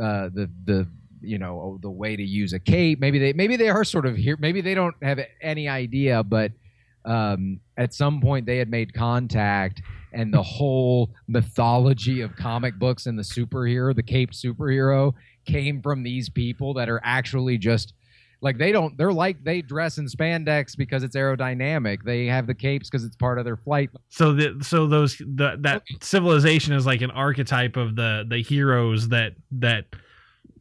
uh, 0.00 0.28
the 0.32 0.48
the 0.64 0.86
you 1.22 1.38
know 1.38 1.78
the 1.82 1.90
way 1.90 2.16
to 2.16 2.22
use 2.22 2.52
a 2.52 2.58
cape. 2.58 3.00
Maybe 3.00 3.18
they 3.18 3.32
maybe 3.32 3.56
they 3.56 3.68
are 3.68 3.84
sort 3.84 4.06
of 4.06 4.16
here 4.16 4.36
maybe 4.38 4.60
they 4.60 4.74
don't 4.74 4.94
have 5.02 5.20
any 5.40 5.68
idea 5.68 6.22
but 6.22 6.52
um, 7.04 7.60
at 7.76 7.94
some 7.94 8.20
point 8.20 8.46
they 8.46 8.58
had 8.58 8.70
made 8.70 8.92
contact 8.92 9.82
and 10.12 10.32
the 10.32 10.42
whole 10.58 11.10
mythology 11.28 12.20
of 12.20 12.36
comic 12.36 12.78
books 12.78 13.06
and 13.06 13.18
the 13.18 13.22
superhero 13.22 13.94
the 13.94 14.02
cape 14.02 14.32
superhero 14.32 15.14
came 15.46 15.80
from 15.80 16.02
these 16.02 16.28
people 16.28 16.74
that 16.74 16.88
are 16.88 17.00
actually 17.04 17.58
just 17.58 17.94
like 18.42 18.58
they 18.58 18.72
don't 18.72 18.96
they're 18.96 19.12
like 19.12 19.42
they 19.44 19.60
dress 19.62 19.98
in 19.98 20.06
spandex 20.06 20.76
because 20.76 21.02
it's 21.02 21.16
aerodynamic. 21.16 22.02
They 22.04 22.26
have 22.26 22.46
the 22.46 22.54
capes 22.54 22.88
because 22.88 23.04
it's 23.04 23.16
part 23.16 23.38
of 23.38 23.44
their 23.44 23.56
flight. 23.56 23.90
So 24.08 24.32
the 24.32 24.56
so 24.62 24.86
those 24.86 25.18
the, 25.18 25.56
that 25.60 25.82
civilization 26.00 26.72
is 26.72 26.86
like 26.86 27.02
an 27.02 27.10
archetype 27.10 27.76
of 27.76 27.96
the 27.96 28.24
the 28.28 28.42
heroes 28.42 29.08
that 29.08 29.34
that 29.52 29.84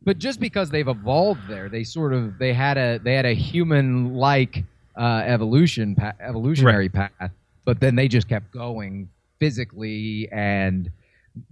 but 0.03 0.17
just 0.17 0.39
because 0.39 0.69
they've 0.69 0.87
evolved 0.87 1.41
there 1.47 1.69
they 1.69 1.83
sort 1.83 2.13
of 2.13 2.37
they 2.37 2.53
had 2.53 2.77
a 2.77 2.99
they 2.99 3.13
had 3.13 3.25
a 3.25 3.33
human 3.33 4.13
like 4.13 4.63
uh, 4.97 5.23
evolution 5.25 5.95
pa- 5.95 6.13
evolutionary 6.19 6.89
path 6.89 7.31
but 7.65 7.79
then 7.79 7.95
they 7.95 8.07
just 8.07 8.27
kept 8.27 8.51
going 8.51 9.09
physically 9.39 10.27
and 10.31 10.91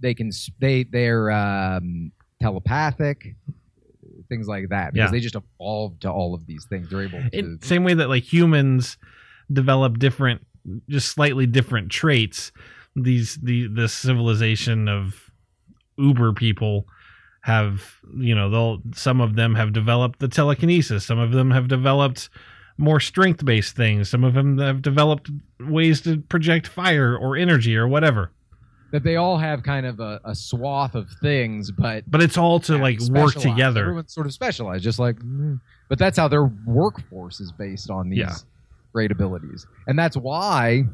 they 0.00 0.12
can 0.12 0.30
they 0.58 0.82
they're 0.84 1.30
um, 1.30 2.10
telepathic 2.40 3.34
things 4.28 4.46
like 4.46 4.68
that 4.70 4.92
because 4.92 5.08
Yeah. 5.08 5.10
they 5.12 5.20
just 5.20 5.36
evolved 5.36 6.02
to 6.02 6.10
all 6.10 6.34
of 6.34 6.46
these 6.46 6.64
things 6.66 6.88
they're 6.90 7.02
able 7.02 7.20
to 7.20 7.38
in 7.38 7.58
same 7.62 7.84
way 7.84 7.94
that 7.94 8.08
like 8.08 8.22
humans 8.30 8.96
develop 9.52 9.98
different 9.98 10.46
just 10.88 11.08
slightly 11.08 11.46
different 11.46 11.90
traits 11.90 12.52
these 12.94 13.36
the 13.42 13.68
the 13.68 13.88
civilization 13.88 14.88
of 14.88 15.30
uber 15.96 16.32
people 16.32 16.86
have 17.42 17.94
you 18.18 18.34
know 18.34 18.50
they'll 18.50 18.82
some 18.94 19.20
of 19.20 19.36
them 19.36 19.54
have 19.54 19.72
developed 19.72 20.18
the 20.18 20.28
telekinesis 20.28 21.04
some 21.06 21.18
of 21.18 21.32
them 21.32 21.50
have 21.50 21.68
developed 21.68 22.28
more 22.76 23.00
strength 23.00 23.44
based 23.44 23.74
things 23.74 24.08
some 24.10 24.24
of 24.24 24.34
them 24.34 24.58
have 24.58 24.82
developed 24.82 25.30
ways 25.60 26.00
to 26.00 26.18
project 26.28 26.66
fire 26.66 27.16
or 27.16 27.36
energy 27.36 27.76
or 27.76 27.88
whatever 27.88 28.30
that 28.90 29.02
they 29.04 29.16
all 29.16 29.36
have 29.38 29.62
kind 29.62 29.84
of 29.86 30.00
a, 30.00 30.20
a 30.24 30.34
swath 30.34 30.94
of 30.94 31.08
things 31.22 31.70
but 31.70 32.04
but 32.10 32.22
it's 32.22 32.38
all 32.38 32.58
to 32.60 32.78
like 32.78 32.98
work 33.10 33.34
together 33.34 33.82
Everyone's 33.82 34.14
sort 34.14 34.26
of 34.26 34.32
specialized, 34.32 34.82
just 34.84 34.98
like. 34.98 35.16
mm. 35.16 35.60
But 35.88 35.98
that's 35.98 36.18
how 36.18 36.28
their 36.28 36.44
workforce 36.66 37.40
is 37.40 37.50
based 37.52 37.90
on 37.90 38.10
these 38.10 38.18
Yeah. 38.18 38.34
great 38.92 39.10
abilities, 39.10 39.66
and 39.86 39.98
that's 39.98 40.16
why 40.16 40.84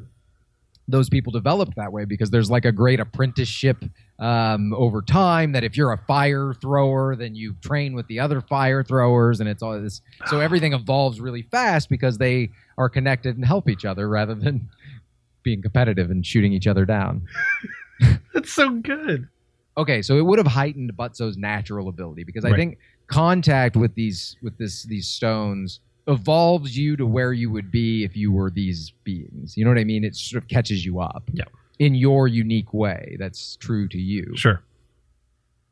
those 0.86 1.08
people 1.08 1.32
developed 1.32 1.74
that 1.76 1.92
way 1.92 2.04
because 2.04 2.30
there's 2.30 2.50
like 2.50 2.64
a 2.66 2.70
great 2.72 3.00
apprenticeship 3.00 3.82
um, 4.18 4.74
over 4.74 5.00
time 5.00 5.52
that 5.52 5.64
if 5.64 5.76
you're 5.78 5.92
a 5.92 5.98
fire 6.06 6.52
thrower 6.60 7.16
then 7.16 7.34
you 7.34 7.54
train 7.62 7.94
with 7.94 8.06
the 8.06 8.20
other 8.20 8.42
fire 8.42 8.84
throwers 8.84 9.40
and 9.40 9.48
it's 9.48 9.62
all 9.62 9.80
this 9.80 10.02
so 10.26 10.40
everything 10.40 10.74
evolves 10.74 11.22
really 11.22 11.40
fast 11.40 11.88
because 11.88 12.18
they 12.18 12.50
are 12.76 12.90
connected 12.90 13.34
and 13.34 13.46
help 13.46 13.66
each 13.70 13.86
other 13.86 14.06
rather 14.10 14.34
than 14.34 14.68
being 15.42 15.62
competitive 15.62 16.10
and 16.10 16.26
shooting 16.26 16.52
each 16.52 16.66
other 16.66 16.84
down 16.84 17.22
That's 18.34 18.52
so 18.52 18.70
good. 18.70 19.28
okay 19.76 20.02
so 20.02 20.16
it 20.18 20.22
would 20.24 20.38
have 20.38 20.46
heightened 20.46 20.92
Butso's 20.96 21.36
natural 21.36 21.88
ability 21.88 22.24
because 22.24 22.44
i 22.44 22.50
Right. 22.50 22.56
think 22.56 22.78
contact 23.06 23.76
with 23.76 23.94
these 23.94 24.36
with 24.42 24.56
this 24.58 24.82
these 24.84 25.08
stones 25.08 25.80
evolves 26.06 26.76
you 26.76 26.96
to 26.96 27.06
where 27.06 27.32
you 27.32 27.50
would 27.50 27.70
be 27.70 28.04
if 28.04 28.16
you 28.16 28.30
were 28.32 28.50
these 28.50 28.92
beings 29.04 29.56
you 29.56 29.64
know 29.64 29.70
what 29.70 29.78
i 29.78 29.84
mean 29.84 30.04
it 30.04 30.14
sort 30.14 30.42
of 30.42 30.48
catches 30.48 30.84
you 30.84 31.00
up 31.00 31.24
Yeah. 31.32 31.44
in 31.78 31.94
your 31.94 32.28
unique 32.28 32.72
way 32.74 33.16
that's 33.18 33.56
true 33.56 33.88
to 33.88 33.98
you 33.98 34.32
Sure. 34.36 34.62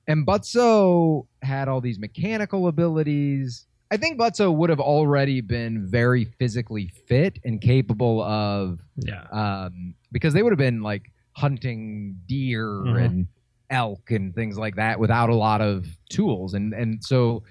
and 0.09 0.27
Butso 0.27 1.27
had 1.43 1.69
all 1.69 1.81
these 1.81 1.99
mechanical 1.99 2.67
abilities. 2.69 3.67
I 3.91 3.97
think 3.99 4.19
Butso 4.19 4.53
would 4.55 4.71
have 4.71 4.81
already 4.81 5.41
been 5.43 5.87
very 5.87 6.25
physically 6.25 6.89
fit 7.07 7.39
and 7.45 7.61
capable 7.61 8.23
of, 8.23 8.81
Yeah. 8.97 9.23
um, 9.31 9.95
because 10.11 10.33
they 10.35 10.43
would 10.43 10.51
have 10.53 10.59
been 10.59 10.81
like 10.83 11.13
hunting 11.33 12.19
deer 12.27 12.67
Mhm. 12.67 13.05
and 13.05 13.27
elk 13.71 14.11
and 14.11 14.35
things 14.35 14.59
like 14.59 14.77
that 14.77 14.99
without 15.01 15.31
a 15.31 15.35
lot 15.35 15.61
of 15.61 15.87
tools. 16.11 16.55
And 16.55 16.73
and 16.75 17.03
so 17.03 17.43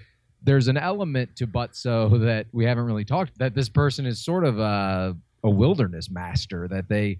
there's 0.44 0.68
an 0.68 0.76
element 0.76 1.34
to 1.36 1.46
Butso 1.46 2.20
that 2.20 2.46
we 2.52 2.64
haven't 2.64 2.84
really 2.84 3.04
talked. 3.04 3.38
That 3.38 3.54
this 3.54 3.68
person 3.68 4.06
is 4.06 4.24
sort 4.24 4.44
of 4.44 4.58
a 4.58 5.16
a 5.44 5.50
wilderness 5.50 6.10
master. 6.10 6.68
That 6.68 6.88
they 6.88 7.18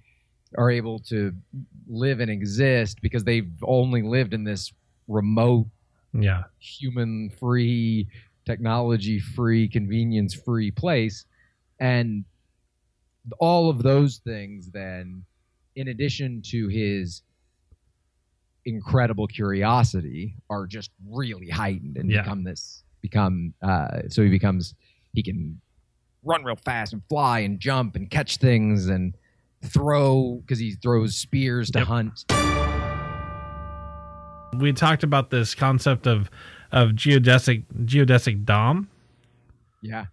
are 0.56 0.70
able 0.70 0.98
to 1.00 1.32
live 1.88 2.20
and 2.20 2.30
exist 2.30 3.00
because 3.02 3.24
they've 3.24 3.50
only 3.62 4.02
lived 4.02 4.34
in 4.34 4.44
this 4.44 4.72
remote 5.08 5.66
Yeah. 6.12 6.44
human 6.60 7.30
free 7.30 8.06
technology 8.44 9.18
free 9.18 9.66
convenience 9.68 10.34
free 10.34 10.70
place 10.70 11.24
and 11.80 12.24
all 13.38 13.70
of 13.70 13.82
those 13.82 14.18
things 14.18 14.70
then 14.72 15.24
in 15.76 15.88
addition 15.88 16.42
to 16.46 16.68
his 16.68 17.22
incredible 18.64 19.26
curiosity 19.26 20.36
are 20.48 20.66
just 20.66 20.90
really 21.08 21.48
heightened 21.48 21.96
and 21.96 22.08
Yeah. 22.10 22.22
become 22.22 22.44
this 22.44 22.84
become 23.00 23.52
uh 23.62 24.02
so 24.08 24.22
he 24.22 24.28
becomes 24.30 24.74
he 25.12 25.22
can 25.22 25.60
run 26.22 26.44
real 26.44 26.54
fast 26.64 26.92
and 26.92 27.02
fly 27.08 27.40
and 27.40 27.58
jump 27.58 27.96
and 27.96 28.08
catch 28.10 28.36
things 28.36 28.86
and 28.86 29.16
throw 29.64 30.40
because 30.46 30.60
he 30.60 30.72
throws 30.76 31.16
spears 31.16 31.70
to 31.72 31.80
Yep. 31.80 31.88
hunt 31.88 32.24
We 34.56 34.72
talked 34.72 35.02
about 35.02 35.30
this 35.30 35.54
concept 35.56 36.06
of 36.06 36.30
of 36.70 36.90
geodesic 36.90 37.64
geodesic 37.84 38.44
dom. 38.44 38.88
yeah 39.82 40.04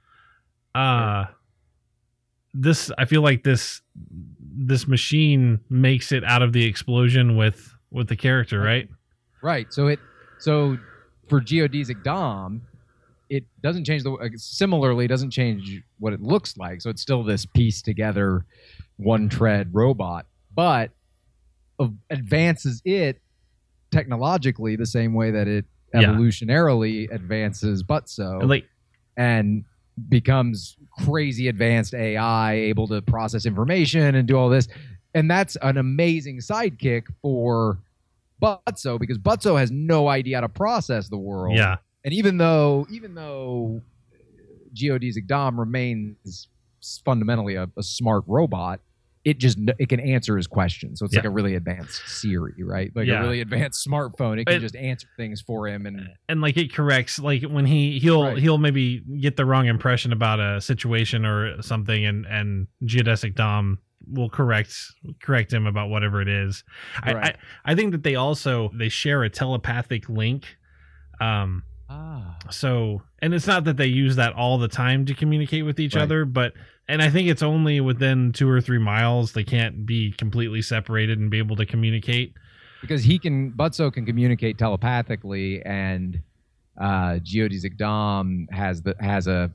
Uh 0.73 1.25
this 2.55 2.89
I 2.97 3.05
feel 3.05 3.21
like 3.21 3.43
this 3.43 3.81
this 4.61 4.87
machine 4.87 5.59
makes 5.69 6.11
it 6.11 6.23
out 6.23 6.41
of 6.41 6.51
the 6.53 6.65
explosion 6.65 7.37
with 7.37 7.73
with 7.91 8.07
the 8.07 8.15
character, 8.15 8.59
right? 8.59 8.87
Right. 9.41 9.71
So 9.71 9.87
it 9.87 9.99
so 10.37 10.77
for 11.27 11.39
geodesic 11.39 12.03
dom, 12.03 12.61
it 13.29 13.45
doesn't 13.61 13.85
change 13.85 14.03
the 14.03 14.11
uh, 14.11 14.27
similarly 14.35 15.07
doesn't 15.07 15.31
change 15.31 15.81
what 15.99 16.13
it 16.13 16.21
looks 16.21 16.57
like. 16.57 16.81
So 16.81 16.89
it's 16.89 17.01
still 17.01 17.23
this 17.23 17.45
piece 17.45 17.81
together 17.81 18.45
one 18.97 19.29
tread 19.29 19.69
robot, 19.73 20.25
but 20.53 20.91
advances 22.09 22.81
it 22.83 23.21
technologically 23.91 24.75
the 24.75 24.85
same 24.85 25.13
way 25.13 25.31
that 25.31 25.47
it 25.47 25.65
Yeah. 25.93 26.01
evolutionarily 26.01 27.09
advances 27.11 27.81
Butso 27.83 28.45
Like 28.47 28.65
and 29.15 29.63
becomes 30.07 30.77
crazy 31.05 31.47
advanced 31.47 31.93
AI, 31.93 32.53
able 32.53 32.87
to 32.87 33.01
process 33.01 33.45
information 33.45 34.15
and 34.15 34.27
do 34.27 34.37
all 34.37 34.49
this. 34.49 34.67
And 35.13 35.29
that's 35.29 35.57
an 35.61 35.77
amazing 35.77 36.39
sidekick 36.39 37.03
for 37.21 37.79
Butso 38.41 38.99
because 38.99 39.17
Butso 39.17 39.57
has 39.57 39.71
no 39.71 40.07
idea 40.07 40.37
how 40.37 40.41
to 40.41 40.49
process 40.49 41.09
the 41.09 41.17
world. 41.17 41.57
yeah. 41.57 41.77
And 42.05 42.13
even 42.13 42.37
though 42.37 42.87
even 42.89 43.13
though 43.13 43.81
Geodesic 44.73 45.27
Dom 45.27 45.59
remains 45.59 46.47
fundamentally 47.03 47.55
a, 47.55 47.69
a 47.77 47.83
smart 47.83 48.23
robot, 48.27 48.79
it 49.29 49.37
just 49.37 49.57
it 49.77 49.89
can 49.89 49.99
answer 49.99 50.35
his 50.37 50.47
questions. 50.47 50.99
So 50.99 51.05
it's 51.05 51.15
like 51.15 51.25
a 51.25 51.29
really 51.29 51.55
advanced 51.55 52.01
Siri, 52.07 52.53
right? 52.63 52.91
Like 52.95 53.07
Yeah. 53.07 53.19
a 53.19 53.21
really 53.23 53.41
advanced 53.41 53.85
smartphone. 53.87 54.39
It 54.39 54.45
can 54.45 54.55
It- 54.57 54.59
just 54.61 54.75
answer 54.75 55.07
things 55.17 55.41
for 55.41 55.67
him 55.67 55.85
and 55.85 56.09
and 56.27 56.41
like 56.41 56.57
it 56.57 56.73
corrects 56.73 57.19
like 57.19 57.43
when 57.43 57.65
he 57.65 57.99
he'll 57.99 58.23
Right. 58.23 58.37
he'll 58.37 58.57
maybe 58.57 59.01
get 59.21 59.35
the 59.37 59.45
wrong 59.45 59.67
impression 59.67 60.11
about 60.11 60.39
a 60.39 60.59
situation 60.61 61.25
or 61.25 61.61
something 61.61 62.05
and 62.05 62.25
and 62.25 62.67
geodesic 62.83 63.35
dom 63.35 63.79
will 64.07 64.29
correct 64.29 64.73
correct 65.21 65.53
him 65.53 65.67
about 65.67 65.89
whatever 65.89 66.21
it 66.21 66.27
is 66.29 66.63
I, 67.03 67.13
I 67.13 67.33
i 67.65 67.75
think 67.75 67.91
that 67.91 68.01
they 68.03 68.15
also 68.15 68.71
they 68.73 68.89
share 68.89 69.23
a 69.23 69.29
telepathic 69.29 70.07
link 70.09 70.57
um 71.21 71.63
ah. 71.89 72.37
so 72.49 73.01
and 73.21 73.33
it's 73.33 73.45
not 73.45 73.65
that 73.65 73.77
they 73.77 73.87
use 73.87 74.15
that 74.15 74.33
all 74.33 74.57
the 74.57 74.67
time 74.69 75.05
to 75.05 75.13
communicate 75.13 75.65
with 75.65 75.79
each 75.79 75.95
Right. 75.95 76.01
other 76.03 76.25
but 76.25 76.53
and 76.89 77.01
i 77.01 77.09
think 77.09 77.29
it's 77.29 77.43
only 77.43 77.79
within 77.79 78.33
two 78.33 78.49
or 78.49 78.59
three 78.59 78.79
miles 78.79 79.31
they 79.31 79.43
can't 79.43 79.85
be 79.85 80.11
completely 80.11 80.61
separated 80.61 81.19
and 81.19 81.29
be 81.29 81.37
able 81.37 81.55
to 81.55 81.65
communicate. 81.65 82.33
Because 82.81 83.03
he 83.03 83.19
can 83.19 83.51
Butso 83.51 83.91
can 83.91 84.05
communicate 84.05 84.57
telepathically 84.57 85.61
and 85.63 86.21
uh 86.79 87.19
Geodesic 87.23 87.77
Dom 87.77 88.47
has 88.51 88.81
the 88.81 88.95
has 88.99 89.27
a 89.27 89.51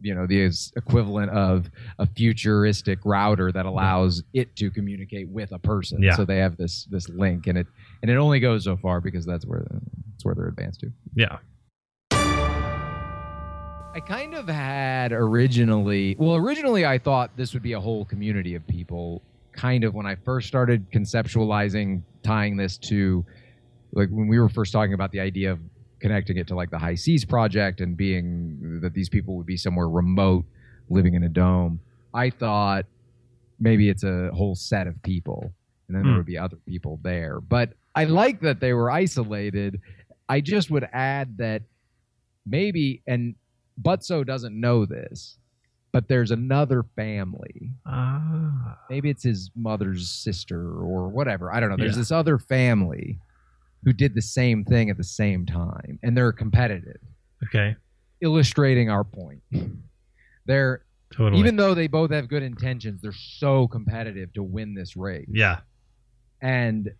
you 0.00 0.14
know 0.14 0.26
the 0.26 0.50
equivalent 0.76 1.30
of 1.30 1.70
a 1.98 2.06
futuristic 2.06 2.98
router 3.04 3.52
that 3.52 3.66
allows 3.66 4.22
it 4.32 4.56
to 4.56 4.70
communicate 4.70 5.28
with 5.28 5.52
a 5.52 5.58
person. 5.58 6.02
Yeah. 6.02 6.16
so 6.16 6.24
they 6.24 6.38
have 6.38 6.56
this 6.56 6.86
this 6.86 7.08
link 7.08 7.46
and 7.46 7.58
it 7.58 7.66
and 8.02 8.10
it 8.10 8.16
only 8.16 8.40
goes 8.40 8.64
so 8.64 8.76
far 8.76 9.00
because 9.00 9.26
that's 9.26 9.44
where 9.44 9.66
that's 10.12 10.24
where 10.24 10.34
they're 10.34 10.48
advanced 10.48 10.80
to. 10.80 10.90
Yeah 11.14 11.38
I 13.94 14.00
kind 14.00 14.34
of 14.34 14.48
had 14.48 15.12
originally, 15.12 16.16
well, 16.18 16.34
originally 16.34 16.84
I 16.84 16.98
thought 16.98 17.36
this 17.36 17.54
would 17.54 17.62
be 17.62 17.74
a 17.74 17.80
whole 17.80 18.04
community 18.04 18.56
of 18.56 18.66
people. 18.66 19.22
Kind 19.52 19.84
of 19.84 19.94
when 19.94 20.04
I 20.04 20.16
first 20.16 20.48
started 20.48 20.90
conceptualizing 20.90 22.02
tying 22.24 22.56
this 22.56 22.76
to, 22.78 23.24
like 23.92 24.08
when 24.08 24.26
we 24.26 24.40
were 24.40 24.48
first 24.48 24.72
talking 24.72 24.94
about 24.94 25.12
the 25.12 25.20
idea 25.20 25.52
of 25.52 25.60
connecting 26.00 26.36
it 26.38 26.48
to 26.48 26.56
like 26.56 26.70
the 26.70 26.78
HI-SEAS 26.78 27.24
Project 27.24 27.80
and 27.80 27.96
being 27.96 28.80
that 28.82 28.94
these 28.94 29.08
people 29.08 29.36
would 29.36 29.46
be 29.46 29.56
somewhere 29.56 29.88
remote 29.88 30.44
living 30.90 31.14
in 31.14 31.22
a 31.22 31.28
dome. 31.28 31.78
I 32.12 32.30
thought 32.30 32.86
maybe 33.60 33.88
it's 33.88 34.02
a 34.02 34.30
whole 34.34 34.56
set 34.56 34.88
of 34.88 35.00
people 35.04 35.52
and 35.86 35.96
then 35.96 36.02
there 36.02 36.12
Hmm. 36.12 36.16
would 36.18 36.26
be 36.26 36.36
other 36.36 36.56
people 36.66 36.98
there. 37.04 37.40
But 37.40 37.74
I 37.94 38.04
like 38.04 38.40
that 38.40 38.58
they 38.58 38.72
were 38.72 38.90
isolated. 38.90 39.80
I 40.28 40.40
just 40.40 40.68
would 40.72 40.88
add 40.92 41.38
that 41.38 41.62
maybe, 42.44 43.00
and 43.06 43.36
Butzo 43.80 44.24
doesn't 44.24 44.58
know 44.58 44.86
this, 44.86 45.38
but 45.92 46.08
there's 46.08 46.30
another 46.30 46.84
family. 46.96 47.72
ah 47.86 48.78
Maybe 48.90 49.10
it's 49.10 49.22
his 49.22 49.50
mother's 49.56 50.08
sister 50.10 50.60
or 50.60 51.08
whatever. 51.08 51.52
I 51.52 51.60
don't 51.60 51.70
know. 51.70 51.76
There's 51.76 51.92
Yeah. 51.96 52.00
this 52.00 52.12
other 52.12 52.38
family 52.38 53.18
who 53.84 53.92
did 53.92 54.14
the 54.14 54.22
same 54.22 54.64
thing 54.64 54.90
at 54.90 54.96
the 54.96 55.04
same 55.04 55.44
time, 55.46 55.98
and 56.02 56.16
they're 56.16 56.32
competitive, 56.32 57.00
okay 57.44 57.76
illustrating 58.20 58.88
our 58.88 59.04
point. 59.04 59.42
They're 60.46 60.84
totally 61.12 61.40
even 61.40 61.56
though 61.56 61.74
they 61.74 61.86
both 61.88 62.10
have 62.10 62.28
good 62.28 62.42
intentions, 62.42 63.02
they're 63.02 63.12
so 63.12 63.66
competitive 63.68 64.32
to 64.34 64.42
win 64.42 64.74
this 64.74 64.96
race. 64.96 65.28
yeah 65.30 65.60
and 66.40 66.90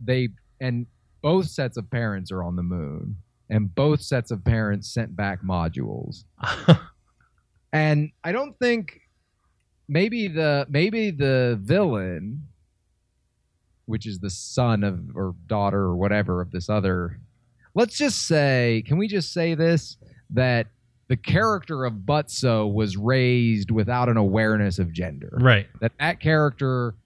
they 0.00 0.28
and 0.60 0.86
both 1.22 1.46
sets 1.46 1.76
of 1.76 1.88
parents 1.90 2.30
are 2.32 2.42
on 2.42 2.56
the 2.56 2.62
moon 2.62 3.16
and 3.48 3.74
both 3.74 4.00
sets 4.02 4.30
of 4.30 4.44
parents 4.44 4.92
sent 4.92 5.16
back 5.16 5.42
modules. 5.42 6.24
And 7.72 8.12
i 8.24 8.32
don't 8.32 8.58
think 8.58 9.00
maybe 9.86 10.28
the 10.28 10.66
maybe 10.70 11.10
the 11.10 11.58
villain 11.60 12.46
which 13.84 14.06
is 14.06 14.18
the 14.20 14.30
son 14.30 14.82
of 14.82 15.14
or 15.14 15.34
daughter 15.46 15.80
or 15.80 15.96
whatever 15.96 16.40
of 16.40 16.52
this 16.52 16.70
other 16.70 17.18
let's 17.76 17.96
just 17.96 18.26
say 18.26 18.82
can 18.86 18.98
we 18.98 19.06
just 19.06 19.32
say 19.32 19.54
this? 19.54 19.96
That 20.30 20.66
the 21.06 21.16
character 21.16 21.84
of 21.84 21.92
Butzo 21.92 22.72
was 22.72 22.96
raised 22.96 23.70
without 23.70 24.08
an 24.08 24.16
awareness 24.16 24.80
of 24.80 24.92
gender. 24.92 25.38
Right. 25.40 25.68
That 25.80 25.92
that 26.00 26.18
character 26.18 26.96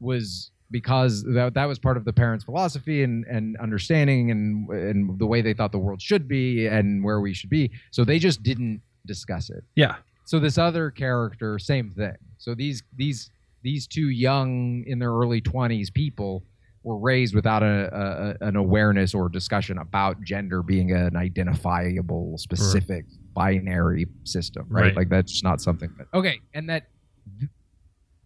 was 0.00 0.50
because 0.72 1.22
that, 1.24 1.54
that 1.54 1.66
was 1.66 1.78
part 1.78 1.96
of 1.96 2.04
the 2.04 2.12
parents' 2.12 2.44
philosophy 2.44 3.02
and, 3.04 3.24
and 3.26 3.56
understanding 3.58 4.30
and 4.30 4.68
and 4.70 5.18
the 5.18 5.26
way 5.26 5.42
they 5.42 5.52
thought 5.52 5.70
the 5.70 5.78
world 5.78 6.00
should 6.02 6.26
be 6.26 6.66
and 6.66 7.04
where 7.04 7.20
we 7.20 7.32
should 7.34 7.50
be. 7.50 7.70
So 7.90 8.04
they 8.04 8.18
just 8.18 8.42
didn't 8.42 8.82
discuss 9.06 9.50
it. 9.50 9.62
yeah 9.76 9.96
So 10.24 10.40
this 10.40 10.58
other 10.58 10.90
character, 10.90 11.58
same 11.58 11.90
thing. 11.90 12.16
So 12.38 12.54
these 12.54 12.82
these 12.96 13.30
these 13.62 13.86
two 13.86 14.08
young 14.08 14.82
in 14.86 14.98
their 14.98 15.12
early 15.12 15.40
20s 15.40 15.92
people 15.92 16.42
were 16.84 16.98
raised 16.98 17.34
without 17.34 17.62
a, 17.62 18.36
a 18.40 18.46
an 18.48 18.56
awareness 18.56 19.14
or 19.14 19.28
discussion 19.28 19.78
about 19.78 20.20
gender 20.22 20.62
being 20.62 20.90
an 20.92 21.16
identifiable 21.16 22.36
specific 22.38 23.04
binary 23.34 24.06
system 24.24 24.66
right? 24.68 24.86
Right. 24.86 24.96
like 24.96 25.08
that's 25.08 25.42
not 25.44 25.60
something 25.60 25.90
that 25.96 26.08
okay 26.12 26.40
and 26.54 26.68
that 26.68 26.88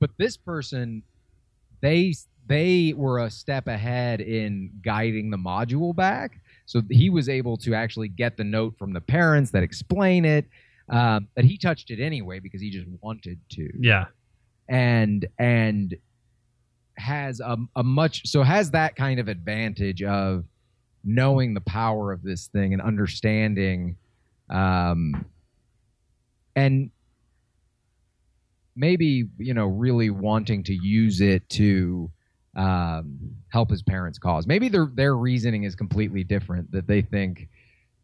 but 0.01 0.11
this 0.19 0.37
person 0.39 1.03
they 1.83 2.15
they 2.47 2.93
were 2.97 3.19
a 3.21 3.31
step 3.31 3.67
ahead 3.67 4.21
in 4.21 4.71
guiding 4.83 5.31
the 5.31 5.37
module 5.37 5.95
back 5.95 6.41
so 6.67 6.83
he 6.91 7.11
was 7.11 7.29
able 7.29 7.57
to 7.57 7.75
actually 7.75 8.09
get 8.09 8.37
the 8.37 8.45
note 8.45 8.75
from 8.79 8.93
the 8.93 9.01
parents 9.01 9.51
that 9.51 9.63
explain 9.63 10.25
it 10.25 10.47
um, 10.89 11.27
but 11.35 11.45
he 11.45 11.59
touched 11.59 11.91
it 11.91 12.01
anyway 12.01 12.39
because 12.39 12.61
he 12.61 12.71
just 12.71 12.87
wanted 13.01 13.39
to 13.51 13.69
Yeah. 13.81 14.07
and 14.69 15.27
and 15.39 15.95
has 16.97 17.41
a, 17.41 17.57
a 17.77 17.83
much 17.83 18.27
so 18.27 18.43
has 18.43 18.71
that 18.71 18.97
kind 18.97 19.21
of 19.21 19.29
advantage 19.29 20.03
of 20.03 20.45
knowing 21.05 21.55
the 21.55 21.61
power 21.61 22.11
of 22.13 22.23
this 22.23 22.47
thing 22.49 22.73
and 22.73 22.81
understanding 22.81 23.97
um 24.51 25.25
and 26.55 26.91
maybe 28.75 29.25
you 29.39 29.55
know 29.55 29.67
really 29.67 30.11
wanting 30.11 30.63
to 30.65 30.75
use 30.75 31.21
it 31.21 31.49
to 31.49 32.11
um 32.57 33.19
help 33.49 33.71
his 33.71 33.83
parents 33.83 34.19
cause 34.19 34.47
maybe 34.47 34.69
their 34.69 34.87
their 34.95 35.15
reasoning 35.15 35.65
is 35.65 35.75
completely 35.75 36.25
different 36.25 36.71
that 36.73 36.87
they 36.87 37.03
think 37.03 37.49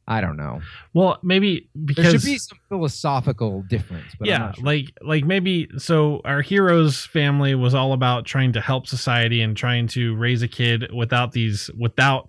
i 0.06 0.20
don't 0.20 0.36
know 0.36 0.60
Well, 0.92 1.18
maybe 1.22 1.70
there 1.74 1.86
because 1.86 2.12
should 2.12 2.22
be 2.22 2.36
some 2.38 2.58
philosophical 2.68 3.62
difference 3.62 4.12
yeah, 4.20 4.52
sure. 4.52 4.64
like 4.64 4.86
like 5.00 5.24
maybe 5.24 5.68
so 5.78 6.20
our 6.24 6.42
hero's 6.42 7.04
family 7.06 7.54
was 7.54 7.74
all 7.74 7.92
about 7.92 8.26
trying 8.26 8.52
to 8.52 8.60
help 8.60 8.86
society 8.86 9.40
and 9.40 9.56
trying 9.56 9.86
to 9.88 10.14
raise 10.16 10.42
a 10.42 10.48
kid 10.48 10.92
without 10.92 11.32
these 11.32 11.70
without 11.78 12.28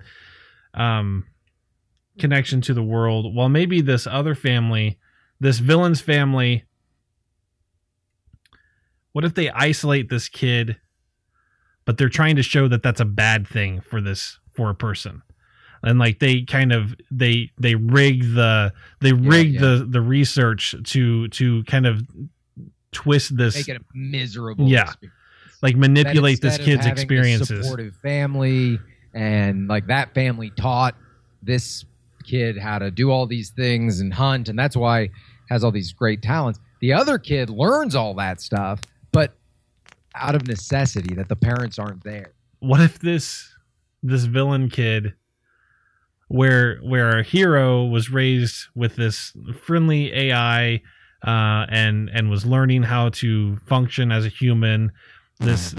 um 0.75 1.25
connection 2.19 2.61
to 2.61 2.75
the 2.75 2.83
world. 2.83 3.33
While 3.35 3.49
maybe 3.49 3.81
this 3.81 4.05
other 4.05 4.35
family, 4.35 4.99
this 5.39 5.57
villain's 5.59 5.99
family 5.99 6.63
what 9.13 9.23
if 9.25 9.33
they 9.35 9.49
isolate 9.51 10.09
this 10.09 10.27
kid 10.27 10.77
but 11.85 11.97
they're 11.97 12.09
trying 12.09 12.35
to 12.35 12.43
show 12.43 12.67
that 12.67 12.83
that's 12.83 12.99
a 12.99 13.05
bad 13.05 13.47
thing 13.47 13.81
for 13.81 14.01
this 14.01 14.39
for 14.55 14.69
a 14.69 14.75
person 14.75 15.21
and 15.83 15.99
like 15.99 16.19
they 16.19 16.41
kind 16.43 16.71
of 16.71 16.95
they 17.11 17.51
they 17.59 17.75
rig 17.75 18.21
the 18.35 18.71
they 19.01 19.13
rig 19.13 19.53
yeah. 19.53 19.61
the 19.61 19.87
the 19.89 20.01
research 20.01 20.75
to 20.83 21.27
to 21.29 21.63
kind 21.65 21.85
of 21.85 22.01
twist 22.91 23.35
this 23.35 23.55
make 23.55 23.69
it 23.69 23.81
a 23.81 23.85
miserable 23.93 24.67
Yeah. 24.67 24.83
experience. 24.83 25.15
like 25.61 25.75
manipulate 25.75 26.41
this 26.41 26.57
kid's 26.57 26.85
experiences 26.85 27.63
supportive 27.65 27.95
family, 28.01 28.79
and 29.13 29.67
like 29.67 29.87
that 29.87 30.13
family 30.13 30.51
taught 30.51 30.95
this 31.41 31.85
kid 32.23 32.57
how 32.57 32.79
to 32.79 32.89
do 32.91 33.11
all 33.11 33.25
these 33.25 33.49
things 33.49 33.99
and 33.99 34.13
hunt, 34.13 34.47
and 34.49 34.57
that's 34.57 34.77
why 34.77 35.09
has 35.49 35.63
all 35.63 35.71
these 35.71 35.91
great 35.91 36.21
talents. 36.21 36.59
The 36.79 36.93
other 36.93 37.17
kid 37.17 37.49
learns 37.49 37.95
all 37.95 38.13
that 38.15 38.39
stuff, 38.41 38.79
out 40.15 40.35
of 40.35 40.47
necessity 40.47 41.15
that 41.15 41.29
the 41.29 41.35
parents 41.35 41.79
aren't 41.79 42.03
there. 42.03 42.33
what 42.59 42.81
if 42.81 42.99
this 42.99 43.49
this 44.01 44.25
villain 44.25 44.69
kid 44.69 45.13
where 46.27 46.77
where 46.79 47.11
our 47.11 47.23
hero 47.23 47.85
was 47.85 48.09
raised 48.09 48.67
with 48.75 48.95
this 48.95 49.33
friendly 49.61 50.13
AI 50.13 50.81
uh, 51.25 51.65
and 51.69 52.09
and 52.09 52.29
was 52.29 52.45
learning 52.45 52.83
how 52.83 53.09
to 53.09 53.57
function 53.67 54.11
as 54.11 54.25
a 54.25 54.29
human 54.29 54.91
this 55.39 55.75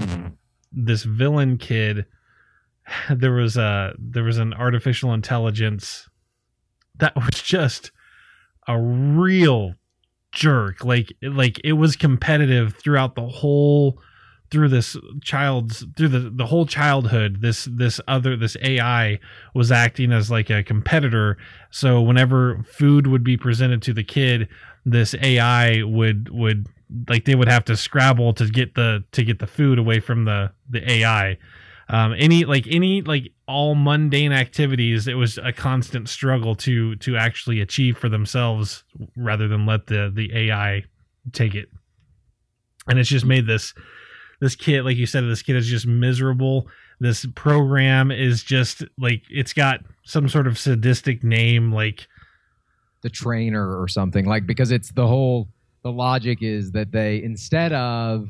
this 0.71 1.03
villain 1.03 1.57
kid 1.57 2.05
there 3.09 3.33
was 3.33 3.57
a 3.57 3.93
there 3.97 4.23
was 4.23 4.37
an 4.37 4.53
artificial 4.53 5.13
intelligence 5.13 6.09
that 6.97 7.15
was 7.15 7.41
just 7.41 7.91
a 8.67 8.79
real 8.79 9.73
jerk 10.31 10.83
like 10.83 11.13
like 11.21 11.59
it 11.63 11.73
was 11.73 11.95
competitive 11.95 12.75
throughout 12.75 13.15
the 13.15 13.27
whole 13.27 13.99
through 14.55 14.69
this 14.69 14.95
child's 15.21 15.85
through 15.97 16.07
the 16.07 16.29
the 16.29 16.45
whole 16.45 16.65
childhood 16.65 17.41
this 17.41 17.67
this 17.69 17.99
other 18.07 18.37
this 18.37 18.55
AI 18.63 19.19
was 19.53 19.69
acting 19.69 20.13
as 20.13 20.31
like 20.31 20.49
a 20.49 20.63
competitor. 20.63 21.37
So 21.71 22.01
whenever 22.01 22.63
food 22.63 23.07
would 23.07 23.21
be 23.21 23.35
presented 23.35 23.81
to 23.81 23.93
the 23.93 24.03
kid 24.03 24.47
this 24.85 25.13
AI 25.21 25.83
would 25.83 26.29
would 26.29 26.67
like 27.09 27.25
they 27.25 27.35
would 27.35 27.49
have 27.49 27.65
to 27.65 27.75
scrabble 27.75 28.33
to 28.35 28.47
get 28.47 28.75
the 28.75 29.03
to 29.11 29.25
get 29.25 29.39
the 29.39 29.47
food 29.47 29.77
away 29.77 29.99
from 29.99 30.23
the 30.23 30.53
the 30.69 30.89
AI 30.89 31.37
um 31.89 32.15
any 32.17 32.45
like 32.45 32.65
any 32.69 33.01
like 33.01 33.33
all 33.45 33.75
mundane 33.75 34.31
activities 34.31 35.05
it 35.05 35.15
was 35.15 35.37
a 35.39 35.51
constant 35.51 36.07
struggle 36.07 36.55
to 36.55 36.95
to 36.95 37.17
actually 37.17 37.59
achieve 37.59 37.97
for 37.97 38.07
themselves 38.07 38.85
rather 39.17 39.49
than 39.49 39.65
let 39.65 39.87
the 39.87 40.09
the 40.15 40.31
AI 40.33 40.85
take 41.33 41.55
it. 41.55 41.69
And 42.87 42.99
it's 42.99 43.09
just 43.09 43.25
made 43.25 43.47
this 43.47 43.73
this 44.41 44.55
kid 44.55 44.83
like 44.83 44.97
you 44.97 45.05
said 45.05 45.23
this 45.23 45.41
kid 45.41 45.55
is 45.55 45.67
just 45.67 45.87
miserable. 45.87 46.67
This 46.99 47.25
program 47.35 48.11
is 48.11 48.43
just 48.43 48.83
like 48.97 49.23
it's 49.29 49.53
got 49.53 49.81
some 50.03 50.29
sort 50.29 50.47
of 50.47 50.57
sadistic 50.57 51.23
name 51.23 51.71
like 51.73 52.07
the 53.01 53.09
trainer 53.09 53.79
or 53.79 53.87
something 53.87 54.25
like 54.25 54.45
because 54.47 54.71
it's 54.71 54.91
the 54.93 55.05
whole 55.05 55.47
the 55.83 55.91
logic 55.91 56.39
is 56.41 56.71
that 56.71 56.91
they 56.91 57.21
instead 57.21 57.71
of 57.73 58.29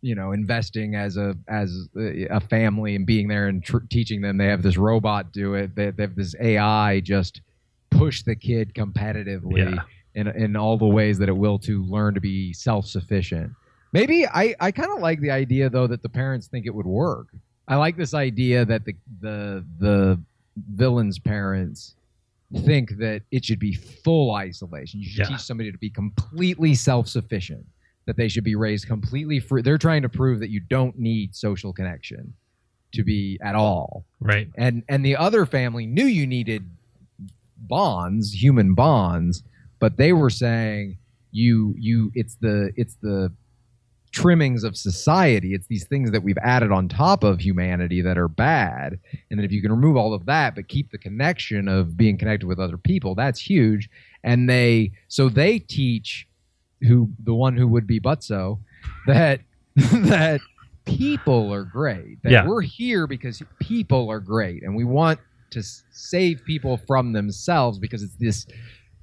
you 0.00 0.14
know 0.14 0.32
investing 0.32 0.94
as 0.94 1.16
a 1.16 1.34
as 1.48 1.88
a 1.96 2.40
family 2.40 2.94
and 2.94 3.06
being 3.06 3.28
there 3.28 3.48
and 3.48 3.64
tr- 3.64 3.78
teaching 3.90 4.20
them 4.20 4.36
they 4.36 4.46
have 4.46 4.62
this 4.62 4.76
robot 4.76 5.32
do 5.32 5.54
it. 5.54 5.74
They, 5.74 5.90
they 5.90 6.04
have 6.04 6.14
this 6.16 6.34
ai 6.40 7.00
just 7.00 7.40
push 7.90 8.22
the 8.22 8.36
kid 8.36 8.74
competitively 8.74 9.58
Yeah. 9.74 9.82
in 10.14 10.28
in 10.28 10.56
all 10.56 10.78
the 10.78 10.86
ways 10.86 11.18
that 11.18 11.28
it 11.28 11.36
will 11.36 11.58
to 11.60 11.84
learn 11.84 12.14
to 12.14 12.20
be 12.20 12.52
self-sufficient 12.52 13.52
maybe 13.92 14.26
i 14.26 14.54
i 14.60 14.70
kind 14.70 14.90
of 14.92 15.00
like 15.00 15.20
the 15.20 15.30
idea 15.30 15.68
though 15.70 15.86
that 15.86 16.02
the 16.02 16.08
parents 16.08 16.46
think 16.46 16.66
it 16.66 16.74
would 16.74 16.86
work 16.86 17.28
i 17.68 17.76
like 17.76 17.96
this 17.96 18.14
idea 18.14 18.64
that 18.64 18.84
the 18.84 18.94
the 19.20 19.64
the 19.78 20.20
villain's 20.74 21.18
parents 21.18 21.94
think 22.64 22.96
that 22.98 23.22
it 23.30 23.44
should 23.44 23.58
be 23.58 23.74
full 23.74 24.34
isolation. 24.34 25.00
You 25.00 25.06
should 25.06 25.18
Yeah. 25.20 25.28
teach 25.36 25.40
somebody 25.40 25.70
to 25.70 25.76
be 25.76 25.90
completely 25.90 26.74
self-sufficient. 26.74 27.64
That 28.06 28.16
they 28.16 28.26
should 28.28 28.42
be 28.42 28.54
raised 28.54 28.86
completely 28.86 29.38
free. 29.38 29.60
They're 29.60 29.76
trying 29.76 30.00
to 30.00 30.08
prove 30.08 30.40
that 30.40 30.48
you 30.48 30.60
don't 30.60 30.98
need 30.98 31.36
social 31.36 31.74
connection 31.74 32.32
to 32.94 33.04
be 33.04 33.38
at 33.42 33.54
all. 33.54 34.06
right 34.18 34.48
And 34.56 34.82
and 34.88 35.04
the 35.04 35.14
other 35.16 35.44
family 35.44 35.84
knew 35.86 36.06
you 36.06 36.26
needed 36.26 36.62
bonds, 37.58 38.32
human 38.42 38.74
bonds, 38.74 39.42
but 39.78 39.96
they 39.98 40.12
were 40.14 40.30
saying 40.30 40.96
you 41.30 41.74
you 41.78 42.10
it's 42.14 42.36
the 42.36 42.72
it's 42.76 42.94
the 43.02 43.30
trimmings 44.22 44.64
of 44.64 44.76
society. 44.76 45.54
It's 45.54 45.66
these 45.66 45.84
things 45.86 46.10
that 46.10 46.22
we've 46.22 46.38
added 46.42 46.72
on 46.72 46.88
top 46.88 47.22
of 47.24 47.40
humanity 47.40 48.00
that 48.02 48.18
are 48.18 48.28
bad. 48.28 48.98
And 49.30 49.38
then 49.38 49.44
if 49.44 49.52
you 49.52 49.62
can 49.62 49.70
remove 49.70 49.96
all 49.96 50.12
of 50.14 50.26
that, 50.26 50.54
but 50.54 50.68
keep 50.68 50.90
the 50.90 50.98
connection 50.98 51.68
of 51.68 51.96
being 51.96 52.18
connected 52.18 52.46
with 52.46 52.58
other 52.58 52.76
people, 52.76 53.14
that's 53.14 53.40
huge. 53.40 53.88
And 54.24 54.48
they 54.48 54.92
so 55.08 55.28
they 55.28 55.58
teach 55.58 56.26
who 56.82 57.10
the 57.24 57.34
one 57.34 57.56
who 57.56 57.66
would 57.68 57.86
be 57.86 58.00
Butso 58.00 58.58
that 59.06 59.40
that 59.76 60.40
people 60.84 61.52
are 61.52 61.64
great. 61.64 62.22
That 62.22 62.32
Yeah. 62.32 62.46
we're 62.46 62.62
here 62.62 63.06
because 63.06 63.42
people 63.60 64.10
are 64.10 64.20
great 64.20 64.62
and 64.62 64.74
we 64.74 64.84
want 64.84 65.20
to 65.50 65.62
save 65.90 66.44
people 66.44 66.76
from 66.86 67.12
themselves 67.12 67.78
because 67.78 68.02
it's 68.02 68.16
this 68.16 68.46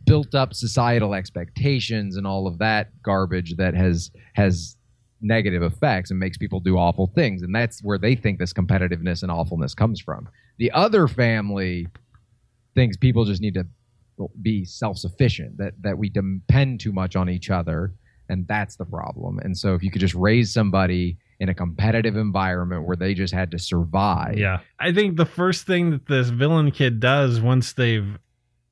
built 0.05 0.35
up 0.35 0.53
societal 0.53 1.13
expectations 1.15 2.15
and 2.17 2.27
all 2.27 2.45
of 2.47 2.59
that 2.59 2.89
garbage 3.01 3.55
that 3.57 3.73
has 3.73 4.11
has 4.33 4.75
negative 5.21 5.63
effects 5.63 6.11
and 6.11 6.19
makes 6.19 6.37
people 6.37 6.59
do 6.59 6.77
awful 6.77 7.11
things. 7.15 7.41
And 7.41 7.53
that's 7.53 7.81
where 7.83 7.97
they 7.97 8.15
think 8.15 8.39
this 8.39 8.53
competitiveness 8.53 9.23
and 9.23 9.31
awfulness 9.31 9.73
comes 9.73 9.99
from. 9.99 10.27
The 10.57 10.71
other 10.71 11.07
family 11.07 11.87
thinks 12.75 12.97
people 12.97 13.25
just 13.25 13.41
need 13.41 13.53
to 13.55 13.65
be 14.41 14.63
self-sufficient 14.63 15.57
that 15.57 15.73
that 15.81 15.97
we 15.97 16.09
depend 16.09 16.79
too 16.79 16.93
much 16.93 17.15
on 17.15 17.29
each 17.29 17.49
other 17.49 17.93
and 18.29 18.47
that's 18.47 18.75
the 18.75 18.85
problem. 18.85 19.39
And 19.39 19.55
so 19.57 19.75
if 19.75 19.83
you 19.83 19.91
could 19.91 20.01
just 20.01 20.15
raise 20.15 20.51
somebody 20.51 21.17
in 21.39 21.49
a 21.49 21.53
competitive 21.53 22.15
environment 22.15 22.87
where 22.87 22.95
they 22.95 23.13
just 23.13 23.33
had 23.33 23.51
to 23.51 23.59
survive. 23.59 24.37
Yeah. 24.37 24.59
I 24.79 24.93
think 24.93 25.17
the 25.17 25.25
first 25.25 25.67
thing 25.67 25.91
that 25.91 26.07
this 26.07 26.29
villain 26.29 26.71
kid 26.71 26.99
does 26.99 27.41
once 27.41 27.73
they've 27.73 28.17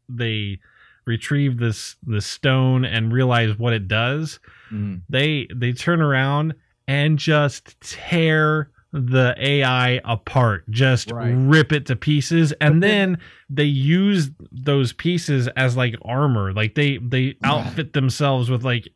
they 0.10 0.60
retrieve 1.06 1.58
this 1.58 1.96
this 2.04 2.26
stone 2.26 2.86
and 2.86 3.12
realize 3.12 3.58
what 3.58 3.74
it 3.74 3.88
does 3.88 4.40
Mhm. 4.74 5.02
they 5.10 5.48
they 5.56 5.72
turn 5.74 6.02
around 6.02 6.56
and 6.88 7.18
just 7.20 7.80
tear 7.82 8.70
the 8.92 9.34
AI 9.40 10.00
apart, 10.06 10.70
just 10.70 11.12
Right. 11.12 11.32
rip 11.36 11.72
it 11.72 11.86
to 11.88 11.96
pieces, 11.96 12.52
and 12.62 12.84
then 12.84 13.18
they 13.50 13.64
use 13.64 14.30
those 14.52 14.94
pieces 14.94 15.48
as 15.56 15.76
like 15.76 15.96
armor. 16.04 16.54
Like 16.54 16.76
they 16.76 16.98
they 16.98 17.36
outfit 17.44 17.94
themselves 17.94 18.50
with 18.50 18.64
like 18.64 18.88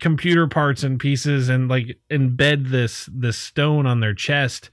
computer 0.00 0.46
parts 0.46 0.82
and 0.82 0.98
pieces 1.00 1.48
and 1.48 1.68
like 1.68 1.96
embed 2.10 2.70
this 2.70 3.08
this 3.12 3.36
stone 3.38 3.86
on 3.86 4.00
their 4.00 4.14
chest 4.14 4.68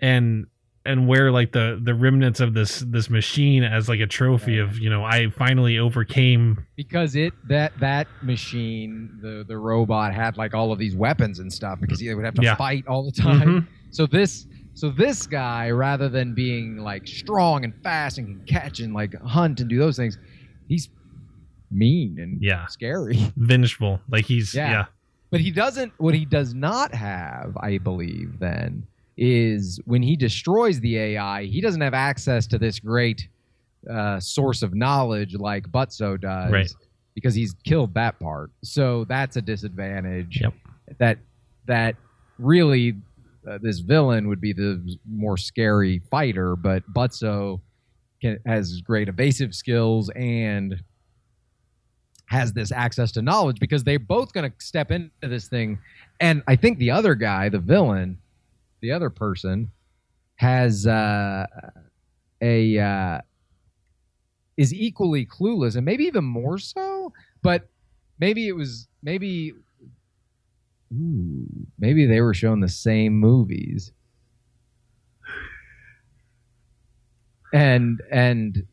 and 0.00 0.46
and 0.86 1.08
wear 1.08 1.32
like 1.32 1.52
the 1.52 1.80
the 1.82 1.94
remnants 1.94 2.40
of 2.40 2.52
this 2.54 2.80
this 2.80 3.08
machine 3.08 3.64
as 3.64 3.88
like 3.88 4.00
a 4.00 4.06
trophy 4.06 4.58
of 4.58 4.78
you 4.78 4.90
know 4.90 5.02
I 5.04 5.28
finally 5.30 5.78
overcame 5.78 6.66
because 6.76 7.16
it 7.16 7.32
that 7.48 7.72
that 7.80 8.06
machine 8.22 9.18
the 9.22 9.44
the 9.48 9.56
robot 9.56 10.12
had 10.14 10.36
like 10.36 10.52
all 10.54 10.72
of 10.72 10.78
these 10.78 10.94
weapons 10.94 11.38
and 11.38 11.52
stuff 11.52 11.80
because 11.80 12.00
he 12.00 12.12
would 12.14 12.24
have 12.24 12.34
to 12.34 12.42
Yeah. 12.42 12.56
fight 12.56 12.86
all 12.86 13.02
the 13.04 13.12
time. 13.12 13.48
Mhm. 13.62 13.66
So 13.90 14.06
this 14.06 14.46
so 14.74 14.90
this 14.90 15.26
guy 15.26 15.70
rather 15.70 16.08
than 16.08 16.34
being 16.34 16.76
like 16.78 17.06
strong 17.06 17.64
and 17.64 17.72
fast 17.82 18.18
and 18.18 18.26
can 18.26 18.46
catch 18.46 18.80
and 18.80 18.92
like 18.92 19.14
hunt 19.22 19.60
and 19.60 19.70
do 19.70 19.78
those 19.78 19.96
things, 19.96 20.18
he's 20.68 20.88
mean 21.70 22.18
and 22.18 22.38
Yeah. 22.42 22.66
scary. 22.66 23.18
vengeful 23.36 24.00
like 24.10 24.26
he's 24.26 24.54
Yeah. 24.54 24.70
yeah 24.70 24.84
But 25.30 25.40
he 25.40 25.50
doesn't. 25.50 25.92
What 25.98 26.14
he 26.14 26.24
does 26.24 26.54
not 26.54 26.94
have, 26.94 27.56
I 27.60 27.78
believe, 27.78 28.38
then 28.38 28.86
is 29.16 29.80
when 29.84 30.02
he 30.02 30.16
destroys 30.16 30.80
the 30.80 30.98
AI, 30.98 31.44
he 31.44 31.60
doesn't 31.60 31.80
have 31.80 31.94
access 31.94 32.46
to 32.48 32.58
this 32.58 32.80
great 32.80 33.28
uh, 33.90 34.18
source 34.18 34.62
of 34.62 34.74
knowledge 34.74 35.34
like 35.34 35.70
Butso 35.70 36.20
does, 36.20 36.50
Right. 36.50 36.72
Because 37.14 37.34
he's 37.34 37.54
killed 37.64 37.94
that 37.94 38.18
part, 38.18 38.50
so 38.64 39.04
that's 39.04 39.36
a 39.36 39.42
disadvantage. 39.42 40.40
Yep. 40.40 40.54
That 40.98 41.18
that 41.66 41.94
really 42.38 42.96
uh, 43.48 43.58
this 43.62 43.78
villain 43.78 44.26
would 44.26 44.40
be 44.40 44.52
the 44.52 44.98
more 45.08 45.36
scary 45.36 46.00
fighter, 46.10 46.56
but 46.56 46.82
Butso 46.92 47.60
can, 48.20 48.38
has 48.46 48.80
great 48.80 49.08
evasive 49.08 49.54
skills 49.54 50.10
and 50.16 50.82
has 52.26 52.52
this 52.52 52.72
access 52.72 53.12
to 53.12 53.22
knowledge 53.22 53.60
because 53.60 53.84
they're 53.84 53.98
both 53.98 54.32
going 54.32 54.50
to 54.50 54.56
step 54.64 54.90
into 54.90 55.10
this 55.22 55.46
thing. 55.46 55.78
And 56.20 56.42
I 56.48 56.56
think 56.56 56.78
the 56.78 56.90
other 56.90 57.14
guy, 57.14 57.48
the 57.48 57.58
villain, 57.58 58.18
the 58.84 58.92
other 58.92 59.08
person, 59.08 59.70
has 60.36 60.86
uh, 60.86 61.46
a 62.42 62.78
uh, 62.78 63.20
is 64.58 64.74
equally 64.74 65.24
clueless 65.24 65.74
and 65.76 65.86
maybe 65.86 66.04
even 66.04 66.22
more 66.22 66.58
so. 66.58 67.10
But 67.40 67.66
maybe 68.20 68.46
it 68.46 68.52
was 68.52 68.86
maybe 69.02 69.54
ooh, 70.92 71.46
maybe 71.78 72.04
they 72.04 72.20
were 72.20 72.34
shown 72.34 72.60
the 72.60 72.68
same 72.68 73.14
movies. 73.14 73.90
And 77.54 78.02
and 78.10 78.66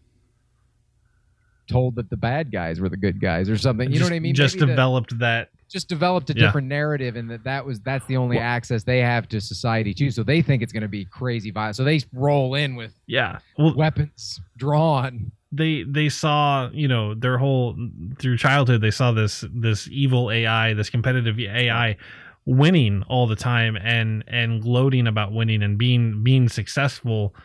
told 1.69 1.95
that 1.95 2.09
the 2.09 2.17
bad 2.17 2.51
guys 2.51 2.81
were 2.81 2.89
the 2.89 2.97
good 2.97 3.21
guys 3.21 3.49
or 3.49 3.57
something. 3.57 3.93
You 3.93 3.99
know 3.99 4.07
what 4.07 4.13
I 4.13 4.19
mean? 4.19 4.35
just 4.35 4.55
Maybe 4.55 4.71
developed 4.71 5.19
that 5.19 5.51
just 5.71 5.87
developed 5.89 6.29
a 6.29 6.33
Yeah. 6.35 6.45
different 6.45 6.67
narrative 6.67 7.15
and 7.15 7.29
that 7.31 7.43
that 7.45 7.65
was 7.65 7.79
that's 7.79 8.05
the 8.07 8.17
only 8.17 8.37
Well- 8.37 8.45
access 8.45 8.83
they 8.83 8.99
have 8.99 9.27
to 9.29 9.39
society 9.41 9.93
too. 9.93 10.11
So 10.11 10.23
they 10.23 10.41
think 10.41 10.61
it's 10.61 10.73
going 10.73 10.83
to 10.83 10.89
be 10.89 11.05
crazy 11.05 11.51
violent. 11.51 11.75
So 11.75 11.83
they 11.83 12.01
roll 12.13 12.55
in 12.55 12.75
with 12.75 12.93
yeah. 13.07 13.39
Well 13.57 13.73
weapons 13.75 14.39
drawn. 14.57 15.31
they 15.51 15.83
they 15.83 16.07
saw 16.09 16.69
you 16.73 16.87
know 16.87 17.13
their 17.13 17.37
whole 17.37 17.75
through 18.19 18.37
childhood 18.37 18.79
they 18.81 18.91
saw 18.91 19.11
this 19.11 19.43
this 19.53 19.87
evil 19.91 20.31
ai 20.31 20.73
this 20.73 20.89
competitive 20.89 21.37
ai 21.39 21.97
winning 22.45 23.03
all 23.09 23.27
the 23.27 23.35
time 23.35 23.77
and 23.77 24.23
and 24.27 24.61
gloating 24.61 25.07
about 25.07 25.31
winning 25.33 25.61
and 25.61 25.77
being 25.77 26.23
being 26.23 26.47
successful 26.49 27.35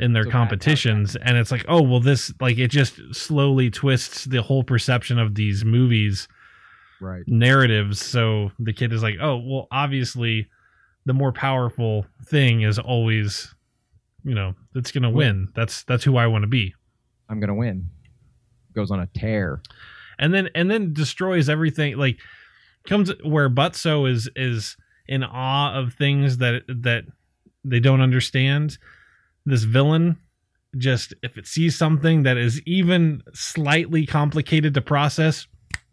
in 0.00 0.12
their 0.12 0.24
So 0.24 0.30
competitions. 0.30 1.14
And 1.16 1.36
it's 1.38 1.50
like 1.52 1.64
oh 1.68 1.80
well 1.82 2.00
this 2.00 2.32
like 2.40 2.58
it 2.58 2.72
just 2.72 3.00
slowly 3.14 3.70
twists 3.70 4.24
the 4.24 4.42
whole 4.42 4.64
perception 4.64 5.18
of 5.20 5.34
these 5.36 5.64
movies 5.64 6.26
right. 7.00 7.24
narratives. 7.26 8.04
So 8.04 8.50
the 8.58 8.72
kid 8.72 8.92
is 8.92 9.02
like 9.02 9.16
oh 9.20 9.36
well 9.36 9.68
obviously 9.70 10.48
the 11.06 11.14
more 11.14 11.32
powerful 11.32 12.06
thing 12.26 12.62
is 12.62 12.78
always 12.78 13.54
you 14.24 14.34
know 14.34 14.54
it's 14.74 14.90
gonna 14.90 15.10
win. 15.10 15.48
That's 15.54 15.84
that's 15.84 16.04
who 16.04 16.16
i 16.16 16.26
want 16.26 16.42
to 16.42 16.48
be. 16.48 16.74
I'm 17.28 17.40
going 17.40 17.48
to 17.48 17.54
win. 17.54 17.90
Goes 18.74 18.90
on 18.90 19.00
a 19.00 19.06
tear. 19.06 19.62
And 20.18 20.32
then 20.32 20.48
and 20.54 20.70
then 20.70 20.92
destroys 20.92 21.48
everything 21.48 21.96
like 21.96 22.18
comes 22.86 23.12
where 23.24 23.50
Butso 23.50 24.10
is 24.10 24.28
is 24.36 24.76
in 25.06 25.24
awe 25.24 25.74
of 25.74 25.94
things 25.94 26.38
that 26.38 26.62
that 26.68 27.04
they 27.64 27.80
don't 27.80 28.00
understand. 28.00 28.78
This 29.44 29.64
villain 29.64 30.18
just 30.76 31.14
if 31.22 31.36
it 31.36 31.46
sees 31.46 31.76
something 31.76 32.24
that 32.24 32.36
is 32.36 32.60
even 32.62 33.22
slightly 33.32 34.06
complicated 34.06 34.74
to 34.74 34.80
process 34.80 35.46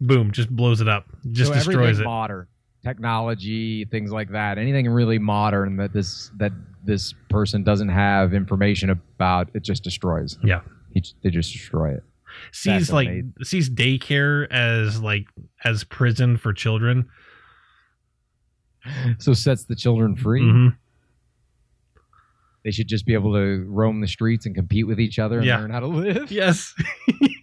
boom 0.06 0.30
just 0.32 0.48
blows 0.50 0.80
it 0.80 0.88
up 0.88 1.04
just 1.30 1.50
so 1.50 1.54
destroys 1.54 1.98
it 2.00 2.04
modern 2.04 2.46
technology 2.84 3.84
things 3.86 4.10
like 4.10 4.30
that 4.32 4.58
anything 4.58 4.88
really 4.88 5.18
modern 5.18 5.76
that 5.76 5.92
this 5.92 6.30
that 6.38 6.52
this 6.84 7.14
person 7.30 7.62
doesn't 7.62 7.88
have 7.90 8.34
information 8.34 8.90
about 8.90 9.48
it 9.54 9.62
just 9.62 9.84
destroys 9.84 10.36
Yeah. 10.42 10.62
he, 10.92 11.04
they 11.22 11.30
just 11.30 11.52
destroy 11.52 11.94
it 11.94 12.02
sees 12.50 12.88
That's 12.88 12.92
like 12.92 13.08
amazing. 13.08 13.32
sees 13.44 13.70
daycare 13.70 14.50
as 14.50 15.00
like 15.00 15.26
as 15.64 15.84
prison 15.84 16.36
for 16.36 16.52
children 16.52 17.08
so 19.18 19.32
sets 19.32 19.64
the 19.64 19.76
children 19.76 20.16
free 20.16 20.42
Mhm. 20.42 20.76
they 22.64 22.72
should 22.72 22.88
just 22.88 23.06
be 23.06 23.14
able 23.14 23.32
to 23.34 23.64
roam 23.68 24.00
the 24.00 24.08
streets 24.08 24.44
and 24.46 24.54
compete 24.56 24.86
with 24.88 24.98
each 24.98 25.18
other 25.20 25.38
and 25.38 25.46
Yeah. 25.46 25.58
learn 25.58 25.70
how 25.70 25.80
to 25.80 25.86
live 25.86 26.32
yes 26.32 26.74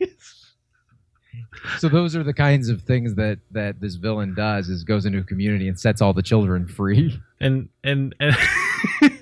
so 1.77 1.89
those 1.89 2.15
are 2.15 2.23
the 2.23 2.33
kinds 2.33 2.69
of 2.69 2.81
things 2.81 3.15
that 3.15 3.39
that 3.51 3.79
this 3.79 3.95
villain 3.95 4.33
does 4.33 4.69
is 4.69 4.83
goes 4.83 5.05
into 5.05 5.19
a 5.19 5.23
community 5.23 5.67
and 5.67 5.79
sets 5.79 6.01
all 6.01 6.13
the 6.13 6.23
children 6.23 6.67
free 6.67 7.19
and 7.39 7.69
and, 7.83 8.15
and 8.19 8.35
and 9.01 9.21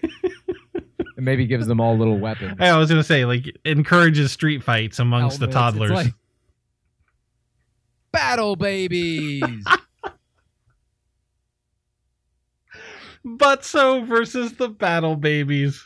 maybe 1.18 1.46
gives 1.46 1.68
them 1.68 1.82
all 1.82 1.98
little 1.98 2.20
weapons 2.20 2.56
I 2.60 2.78
was 2.78 2.90
gonna 2.90 3.04
say, 3.04 3.26
like, 3.26 3.46
encourages 3.66 4.32
street 4.32 4.64
fights 4.64 5.00
amongst 5.00 5.42
oh, 5.42 5.46
the 5.46 5.52
Helmets. 5.52 5.76
It's 5.76 5.90
toddlers. 5.90 6.06
like, 6.06 6.14
battle 8.12 8.56
babies 8.56 9.44
Butso 13.28 14.08
versus 14.08 14.54
the 14.54 14.70
Battle 14.70 15.18
Babies. 15.18 15.84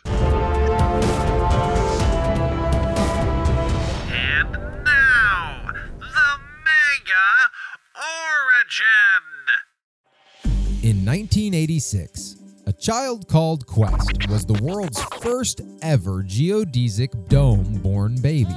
1986, 11.12 12.38
a 12.68 12.72
child 12.72 13.28
called 13.28 13.68
Quest 13.68 14.30
was 14.30 14.46
the 14.46 14.64
world's 14.64 15.04
first 15.22 15.60
ever 15.82 16.24
geodesic 16.24 17.28
dome 17.28 17.66
born 17.80 18.16
baby. 18.22 18.56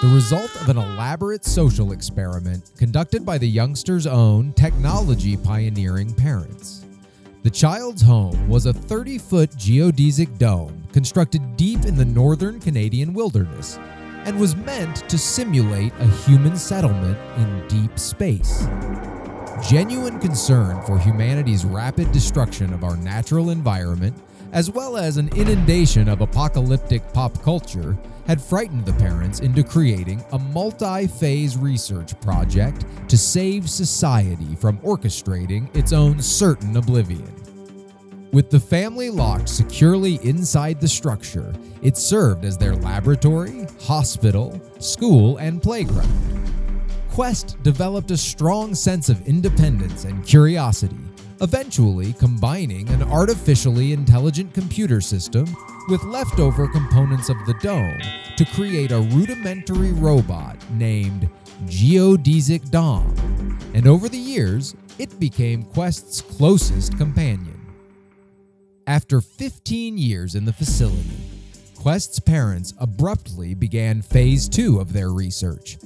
The 0.00 0.10
result 0.14 0.50
of 0.62 0.70
an 0.70 0.78
elaborate 0.78 1.44
social 1.44 1.92
experiment 1.92 2.70
conducted 2.78 3.26
by 3.26 3.36
the 3.36 3.46
youngster's 3.46 4.06
own 4.06 4.54
technology 4.54 5.36
pioneering 5.36 6.14
parents. 6.14 6.86
The 7.42 7.50
child's 7.50 8.00
home 8.00 8.48
was 8.48 8.64
a 8.64 8.72
30 8.72 9.18
foot 9.18 9.50
geodesic 9.50 10.38
dome 10.38 10.84
constructed 10.90 11.54
deep 11.58 11.84
in 11.84 11.96
the 11.96 12.06
northern 12.06 12.60
Canadian 12.60 13.12
wilderness 13.12 13.78
and 14.24 14.40
was 14.40 14.56
meant 14.56 15.06
to 15.10 15.18
simulate 15.18 15.92
a 15.98 16.06
human 16.06 16.56
settlement 16.56 17.18
in 17.36 17.68
deep 17.68 17.98
space. 17.98 18.66
Genuine 19.68 20.20
concern 20.20 20.82
for 20.82 20.98
humanity's 20.98 21.64
rapid 21.64 22.12
destruction 22.12 22.74
of 22.74 22.84
our 22.84 22.98
natural 22.98 23.48
environment, 23.48 24.14
as 24.52 24.70
well 24.70 24.98
as 24.98 25.16
an 25.16 25.28
inundation 25.36 26.06
of 26.06 26.20
apocalyptic 26.20 27.02
pop 27.14 27.42
culture, 27.42 27.96
had 28.26 28.42
frightened 28.42 28.84
the 28.84 28.92
parents 28.92 29.40
into 29.40 29.64
creating 29.64 30.22
a 30.32 30.38
multi 30.38 31.06
phase 31.06 31.56
research 31.56 32.18
project 32.20 32.84
to 33.08 33.16
save 33.16 33.70
society 33.70 34.54
from 34.54 34.76
orchestrating 34.80 35.74
its 35.74 35.94
own 35.94 36.20
certain 36.20 36.76
oblivion. 36.76 37.34
With 38.32 38.50
the 38.50 38.60
family 38.60 39.08
locked 39.08 39.48
securely 39.48 40.16
inside 40.22 40.78
the 40.78 40.88
structure, 40.88 41.54
it 41.80 41.96
served 41.96 42.44
as 42.44 42.58
their 42.58 42.76
laboratory, 42.76 43.66
hospital, 43.80 44.60
school, 44.78 45.38
and 45.38 45.62
playground. 45.62 46.33
Quest 47.14 47.62
developed 47.62 48.10
a 48.10 48.16
strong 48.16 48.74
sense 48.74 49.08
of 49.08 49.24
independence 49.28 50.04
and 50.04 50.26
curiosity, 50.26 50.98
eventually 51.42 52.12
combining 52.14 52.88
an 52.88 53.04
artificially 53.04 53.92
intelligent 53.92 54.52
computer 54.52 55.00
system 55.00 55.46
with 55.88 56.02
leftover 56.02 56.66
components 56.66 57.28
of 57.28 57.36
the 57.46 57.54
dome 57.62 58.00
to 58.36 58.44
create 58.46 58.90
a 58.90 58.98
rudimentary 59.12 59.92
robot 59.92 60.56
named 60.72 61.30
Geodesic 61.66 62.68
Dom. 62.72 63.14
And 63.74 63.86
over 63.86 64.08
the 64.08 64.18
years, 64.18 64.74
it 64.98 65.20
became 65.20 65.62
Quest's 65.62 66.20
closest 66.20 66.98
companion. 66.98 67.64
After 68.88 69.20
15 69.20 69.96
years 69.96 70.34
in 70.34 70.46
the 70.46 70.52
facility, 70.52 71.20
Quest's 71.76 72.18
parents 72.18 72.74
abruptly 72.78 73.54
began 73.54 74.02
phase 74.02 74.48
two 74.48 74.80
of 74.80 74.92
their 74.92 75.10
research, 75.10 75.78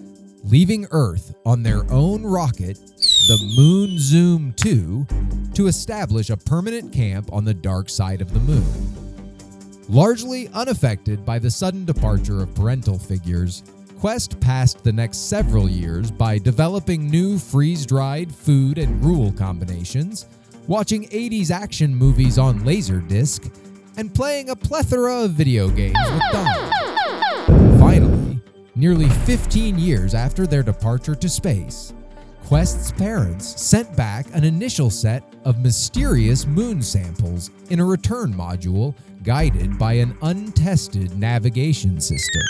leaving 0.51 0.87
Earth 0.93 1.35
on 1.45 1.63
their 1.63 1.85
own 1.93 2.25
rocket 2.25 2.79
the 2.79 3.55
Moon 3.55 3.99
Zoom 3.99 4.55
2 4.55 5.07
to 5.53 5.67
establish 5.67 6.31
a 6.31 6.39
permanent 6.39 6.91
camp 6.91 7.31
on 7.33 7.45
the 7.45 7.53
dark 7.53 7.91
side 7.91 8.23
of 8.23 8.33
the 8.33 8.41
moon. 8.41 8.65
Largely 9.91 10.49
unaffected 10.55 11.25
by 11.27 11.39
the 11.39 11.51
sudden 11.51 11.85
departure 11.85 12.43
of 12.43 12.55
parental 12.55 12.99
figures, 12.99 13.63
Quest 14.01 14.41
passed 14.41 14.83
the 14.85 14.93
next 14.93 15.29
several 15.29 15.69
years 15.69 16.11
by 16.11 16.39
developing 16.39 17.11
new 17.11 17.39
freeze 17.39 17.85
dried 17.85 18.35
food 18.35 18.79
and 18.79 19.03
gruel 19.03 19.33
combinations, 19.33 20.27
watching 20.67 21.09
80s 21.09 21.51
action 21.51 21.95
movies 21.95 22.39
on 22.39 22.61
Laserdisc, 22.61 23.53
and 23.99 24.15
playing 24.15 24.49
a 24.49 24.57
plethora 24.57 25.25
of 25.25 25.33
video 25.33 25.69
games 25.69 25.99
with 26.11 26.23
Dom. 26.33 26.88
Nearly 28.79 29.09
15 29.09 29.77
years 29.77 30.15
after 30.15 30.47
their 30.47 30.63
departure 30.63 31.17
to 31.17 31.29
space, 31.29 31.93
Quest's 32.45 32.93
parents 32.93 33.61
sent 33.61 33.97
back 33.97 34.27
an 34.33 34.45
initial 34.45 34.89
set 34.89 35.25
of 35.45 35.59
mysterious 35.59 36.47
moon 36.47 36.81
samples 36.81 37.51
in 37.71 37.81
a 37.81 37.85
return 37.85 38.33
module 38.33 38.95
guided 39.25 39.77
by 39.81 39.95
an 39.95 40.17
untested 40.23 41.19
navigation 41.19 42.01
system. 42.01 42.43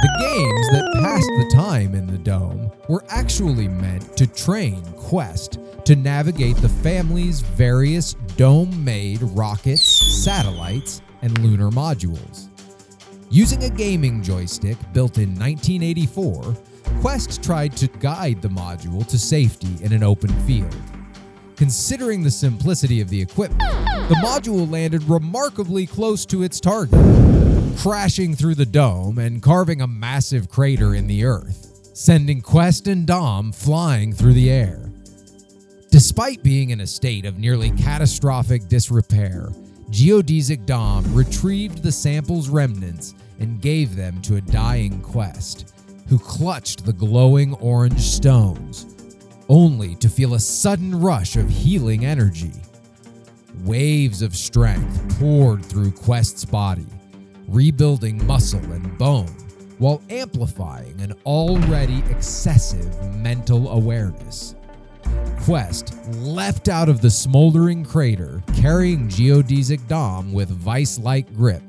The 0.00 0.16
games 0.20 0.68
that 0.72 1.02
passed 1.02 1.30
the 1.36 1.50
time 1.54 1.94
in 1.94 2.06
the 2.06 2.16
dome 2.16 2.72
were 2.88 3.04
actually 3.10 3.68
meant 3.68 4.16
to 4.16 4.26
train 4.26 4.82
Quest 4.96 5.58
to 5.84 5.94
navigate 5.94 6.56
the 6.56 6.70
family's 6.70 7.42
various 7.42 8.14
dome 8.38 8.82
made 8.82 9.20
rockets, 9.20 9.82
satellites, 9.82 11.02
and 11.20 11.36
lunar 11.40 11.68
modules. 11.68 12.48
Using 13.30 13.64
a 13.64 13.68
gaming 13.68 14.22
joystick 14.22 14.78
built 14.94 15.18
in 15.18 15.28
1984, 15.34 16.56
Quest 17.02 17.42
tried 17.42 17.76
to 17.76 17.86
guide 17.86 18.40
the 18.40 18.48
module 18.48 19.06
to 19.06 19.18
safety 19.18 19.84
in 19.84 19.92
an 19.92 20.02
open 20.02 20.30
field. 20.46 20.74
Considering 21.54 22.22
the 22.22 22.30
simplicity 22.30 23.02
of 23.02 23.10
the 23.10 23.20
equipment, 23.20 23.60
the 24.08 24.14
module 24.24 24.70
landed 24.70 25.02
remarkably 25.04 25.86
close 25.86 26.24
to 26.24 26.42
its 26.42 26.58
target, 26.58 26.98
crashing 27.76 28.34
through 28.34 28.54
the 28.54 28.64
dome 28.64 29.18
and 29.18 29.42
carving 29.42 29.82
a 29.82 29.86
massive 29.86 30.48
crater 30.48 30.94
in 30.94 31.06
the 31.06 31.24
earth, 31.24 31.90
sending 31.92 32.40
Quest 32.40 32.86
and 32.88 33.06
Dom 33.06 33.52
flying 33.52 34.14
through 34.14 34.32
the 34.32 34.50
air. 34.50 34.90
Despite 35.90 36.42
being 36.42 36.70
in 36.70 36.80
a 36.80 36.86
state 36.86 37.26
of 37.26 37.38
nearly 37.38 37.72
catastrophic 37.72 38.68
disrepair, 38.68 39.50
Geodesic 39.90 40.66
Dom 40.66 41.14
retrieved 41.14 41.82
the 41.82 41.92
sample's 41.92 42.50
remnants 42.50 43.14
and 43.40 43.60
gave 43.60 43.96
them 43.96 44.20
to 44.22 44.36
a 44.36 44.40
dying 44.40 45.00
Quest, 45.00 45.72
who 46.08 46.18
clutched 46.18 46.84
the 46.84 46.92
glowing 46.92 47.54
orange 47.54 48.00
stones, 48.00 48.94
only 49.48 49.94
to 49.96 50.08
feel 50.10 50.34
a 50.34 50.40
sudden 50.40 50.98
rush 51.00 51.36
of 51.36 51.48
healing 51.48 52.04
energy. 52.04 52.52
Waves 53.64 54.20
of 54.20 54.36
strength 54.36 55.18
poured 55.18 55.64
through 55.64 55.92
Quest's 55.92 56.44
body, 56.44 56.86
rebuilding 57.48 58.24
muscle 58.26 58.72
and 58.72 58.98
bone 58.98 59.34
while 59.78 60.02
amplifying 60.10 61.00
an 61.00 61.14
already 61.24 62.02
excessive 62.10 63.16
mental 63.16 63.70
awareness. 63.70 64.54
Quest 65.42 65.94
leapt 66.16 66.68
out 66.68 66.88
of 66.88 67.00
the 67.00 67.10
smoldering 67.10 67.84
crater, 67.84 68.42
carrying 68.54 69.08
Geodesic 69.08 69.86
Dom 69.88 70.32
with 70.32 70.50
vice 70.50 70.98
like 70.98 71.32
grip, 71.34 71.62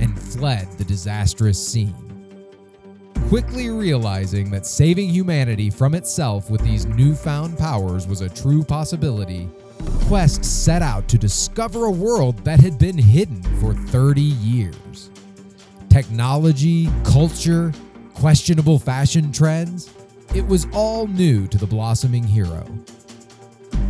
and 0.00 0.20
fled 0.20 0.66
the 0.78 0.84
disastrous 0.84 1.64
scene. 1.64 1.94
Quickly 3.28 3.70
realizing 3.70 4.50
that 4.50 4.66
saving 4.66 5.08
humanity 5.08 5.70
from 5.70 5.94
itself 5.94 6.50
with 6.50 6.60
these 6.62 6.86
newfound 6.86 7.56
powers 7.56 8.08
was 8.08 8.22
a 8.22 8.28
true 8.28 8.64
possibility, 8.64 9.48
Quest 10.08 10.44
set 10.44 10.82
out 10.82 11.06
to 11.08 11.16
discover 11.16 11.84
a 11.84 11.90
world 11.90 12.36
that 12.44 12.58
had 12.58 12.78
been 12.78 12.98
hidden 12.98 13.42
for 13.60 13.74
30 13.74 14.20
years. 14.20 15.10
Technology, 15.88 16.88
culture, 17.04 17.72
questionable 18.14 18.78
fashion 18.78 19.30
trends, 19.30 19.88
it 20.34 20.46
was 20.46 20.66
all 20.72 21.06
new 21.06 21.46
to 21.48 21.58
the 21.58 21.66
blossoming 21.66 22.24
hero. 22.24 22.64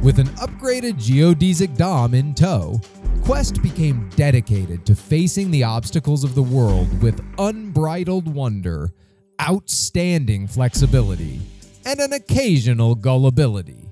With 0.03 0.19
an 0.19 0.29
upgraded 0.29 0.95
geodesic 0.95 1.77
Dom 1.77 2.15
in 2.15 2.35
tow, 2.35 2.81
Quest 3.23 3.63
became 3.63 4.09
dedicated 4.17 4.87
to 4.87 4.95
facing 4.95 5.51
the 5.51 5.65
obstacles 5.65 6.25
of 6.25 6.35
the 6.35 6.43
world 6.43 7.03
with 7.03 7.23
unbridled 7.39 8.33
wonder, 8.33 8.93
outstanding 9.41 10.47
flexibility, 10.47 11.41
and 11.85 12.01
an 12.01 12.15
occasional 12.15 12.95
gullibility. 12.95 13.91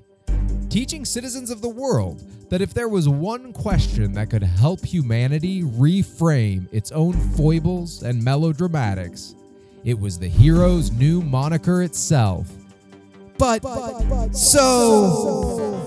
Teaching 0.69 1.05
citizens 1.05 1.51
of 1.51 1.61
the 1.61 1.69
world 1.69 2.23
that 2.49 2.61
if 2.61 2.73
there 2.73 2.89
was 2.89 3.07
one 3.07 3.53
question 3.53 4.11
that 4.13 4.31
could 4.31 4.43
help 4.43 4.83
humanity 4.83 5.61
reframe 5.61 6.67
its 6.71 6.91
own 6.91 7.13
foibles 7.13 8.01
and 8.01 8.21
melodramatics, 8.21 9.35
it 9.83 9.99
was 9.99 10.19
the 10.19 10.27
hero's 10.27 10.91
new 10.91 11.21
moniker 11.21 11.81
itself. 11.83 12.51
But, 13.37 13.63
so. 14.35 15.85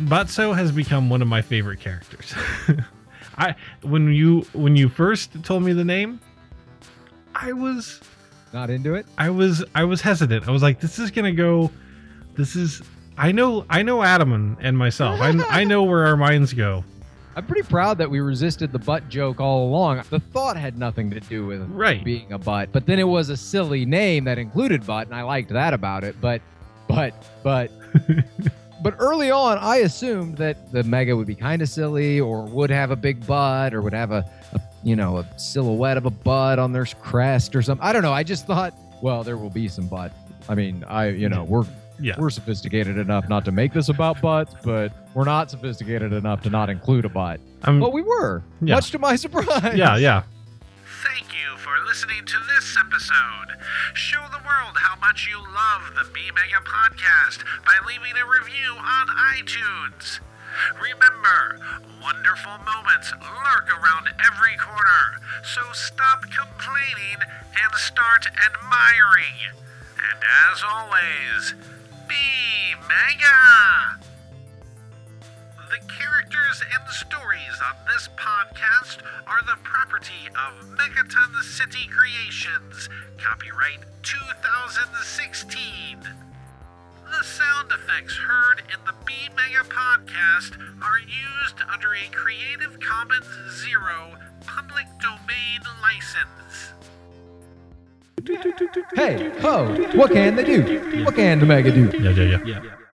Butso 0.00 0.54
has 0.56 0.72
become 0.72 1.08
one 1.08 1.22
of 1.22 1.28
my 1.28 1.42
favorite 1.42 1.80
characters. 1.80 2.34
I 3.38 3.54
when 3.82 4.12
you 4.12 4.40
when 4.52 4.74
you 4.76 4.88
first 4.88 5.42
told 5.44 5.62
me 5.62 5.72
the 5.72 5.84
name, 5.84 6.20
I 7.34 7.52
was 7.52 8.00
Not 8.52 8.70
into 8.70 8.94
it? 8.94 9.06
I 9.16 9.30
was 9.30 9.64
I 9.74 9.84
was 9.84 10.00
hesitant. 10.00 10.48
I 10.48 10.50
was 10.50 10.62
like, 10.62 10.80
this 10.80 10.98
is 10.98 11.10
gonna 11.10 11.32
go. 11.32 11.70
This 12.34 12.56
is 12.56 12.82
I 13.16 13.32
know 13.32 13.64
I 13.70 13.82
know 13.82 14.02
Adam 14.02 14.32
and, 14.32 14.56
and 14.60 14.76
myself. 14.76 15.20
I 15.20 15.30
I 15.48 15.64
know 15.64 15.84
where 15.84 16.06
our 16.06 16.16
minds 16.16 16.52
go. 16.52 16.84
I'm 17.38 17.46
pretty 17.46 17.68
proud 17.68 17.98
that 17.98 18.10
we 18.10 18.18
resisted 18.18 18.72
the 18.72 18.80
butt 18.80 19.08
joke 19.08 19.38
all 19.40 19.68
along. 19.68 20.02
The 20.10 20.18
thought 20.18 20.56
had 20.56 20.76
nothing 20.76 21.08
to 21.10 21.20
do 21.20 21.46
with 21.46 21.60
Right. 21.70 22.02
being 22.02 22.32
a 22.32 22.38
butt, 22.38 22.70
but 22.72 22.84
then 22.84 22.98
it 22.98 23.06
was 23.06 23.28
a 23.28 23.36
silly 23.36 23.86
name 23.86 24.24
that 24.24 24.38
included 24.38 24.84
butt, 24.84 25.06
and 25.06 25.14
I 25.14 25.22
liked 25.22 25.50
that 25.50 25.72
about 25.72 26.02
it. 26.02 26.20
But, 26.20 26.42
but, 26.88 27.14
but, 27.44 27.70
but 28.82 28.96
early 28.98 29.30
on, 29.30 29.56
I 29.58 29.76
assumed 29.76 30.36
that 30.38 30.72
the 30.72 30.82
mega 30.82 31.16
would 31.16 31.28
be 31.28 31.36
kind 31.36 31.62
of 31.62 31.68
silly, 31.68 32.18
or 32.18 32.42
would 32.42 32.70
have 32.70 32.90
a 32.90 32.96
big 32.96 33.24
butt, 33.24 33.72
or 33.72 33.82
would 33.82 33.94
have 33.94 34.10
a, 34.10 34.28
a, 34.52 34.60
you 34.82 34.96
know, 34.96 35.18
a 35.18 35.38
silhouette 35.38 35.96
of 35.96 36.06
a 36.06 36.10
butt 36.10 36.58
on 36.58 36.72
their 36.72 36.86
crest 36.86 37.54
or 37.54 37.62
something. 37.62 37.86
I 37.86 37.92
don't 37.92 38.02
know. 38.02 38.12
I 38.12 38.24
just 38.24 38.48
thought, 38.48 38.74
well, 39.00 39.22
there 39.22 39.36
will 39.36 39.48
be 39.48 39.68
some 39.68 39.86
butt. 39.86 40.10
I 40.48 40.56
mean, 40.56 40.82
I, 40.88 41.10
you 41.10 41.28
know, 41.28 41.44
we're 41.44 41.66
Yeah. 42.00 42.14
we're 42.18 42.30
sophisticated 42.30 42.96
enough 42.98 43.28
not 43.28 43.44
to 43.46 43.52
make 43.52 43.72
this 43.72 43.88
about 43.88 44.20
butts, 44.20 44.54
but 44.64 44.92
we're 45.14 45.24
not 45.24 45.50
sophisticated 45.50 46.12
enough 46.12 46.42
to 46.42 46.50
not 46.50 46.70
include 46.70 47.04
a 47.04 47.08
butt. 47.08 47.40
I'm, 47.62 47.80
But 47.80 47.92
we 47.92 48.02
were, 48.02 48.42
Yeah. 48.60 48.76
much 48.76 48.90
to 48.92 48.98
my 48.98 49.16
surprise. 49.16 49.74
yeah, 49.76 49.96
yeah. 49.96 50.22
Thank 51.04 51.34
you 51.34 51.56
for 51.58 51.72
listening 51.86 52.24
to 52.24 52.36
this 52.54 52.76
episode. 52.78 53.58
Show 53.94 54.22
the 54.30 54.38
world 54.46 54.76
how 54.76 54.96
much 55.00 55.26
you 55.30 55.38
love 55.38 55.82
the 55.96 56.04
B 56.12 56.20
Mega 56.34 56.62
podcast 56.64 57.42
by 57.64 57.74
leaving 57.86 58.14
a 58.16 58.26
review 58.26 58.74
on 58.78 59.06
iTunes. 59.34 60.20
Remember, 60.82 61.60
wonderful 62.02 62.52
moments 62.66 63.12
lurk 63.22 63.68
around 63.70 64.08
every 64.26 64.56
corner, 64.56 65.20
so 65.44 65.60
stop 65.72 66.22
complaining 66.22 67.18
and 67.22 67.74
start 67.74 68.26
admiring. 68.26 69.38
And 69.98 70.22
as 70.50 70.62
always, 70.66 71.54
be 72.08 72.74
mega! 72.88 74.00
The 75.70 75.78
characters 75.92 76.62
and 76.72 76.88
stories 76.88 77.60
on 77.64 77.76
this 77.86 78.08
podcast 78.16 78.98
are 79.26 79.42
the 79.42 79.58
property 79.62 80.28
of 80.28 80.64
Megaton 80.76 81.42
City 81.42 81.86
Creations, 81.88 82.88
copyright 83.18 83.80
2016. 84.02 85.98
The 87.10 87.24
sound 87.24 87.70
effects 87.72 88.16
heard 88.16 88.62
in 88.72 88.80
the 88.86 88.94
B 89.04 89.12
Mega 89.36 89.64
podcast 89.68 90.56
are 90.82 90.98
used 90.98 91.60
under 91.72 91.94
a 91.94 92.08
Creative 92.10 92.78
Commons 92.80 93.28
Zero 93.64 94.16
public 94.46 94.86
domain 95.00 95.60
license. 95.82 96.72
Hey, 98.94 99.30
ho, 99.40 99.74
what 99.94 100.10
can 100.10 100.34
they 100.34 100.44
do? 100.44 101.04
What 101.04 101.14
can 101.14 101.38
the 101.38 101.46
mega 101.46 101.70
do? 101.70 101.90
Yeah, 101.98 102.10
yeah, 102.10 102.38
yeah. 102.44 102.77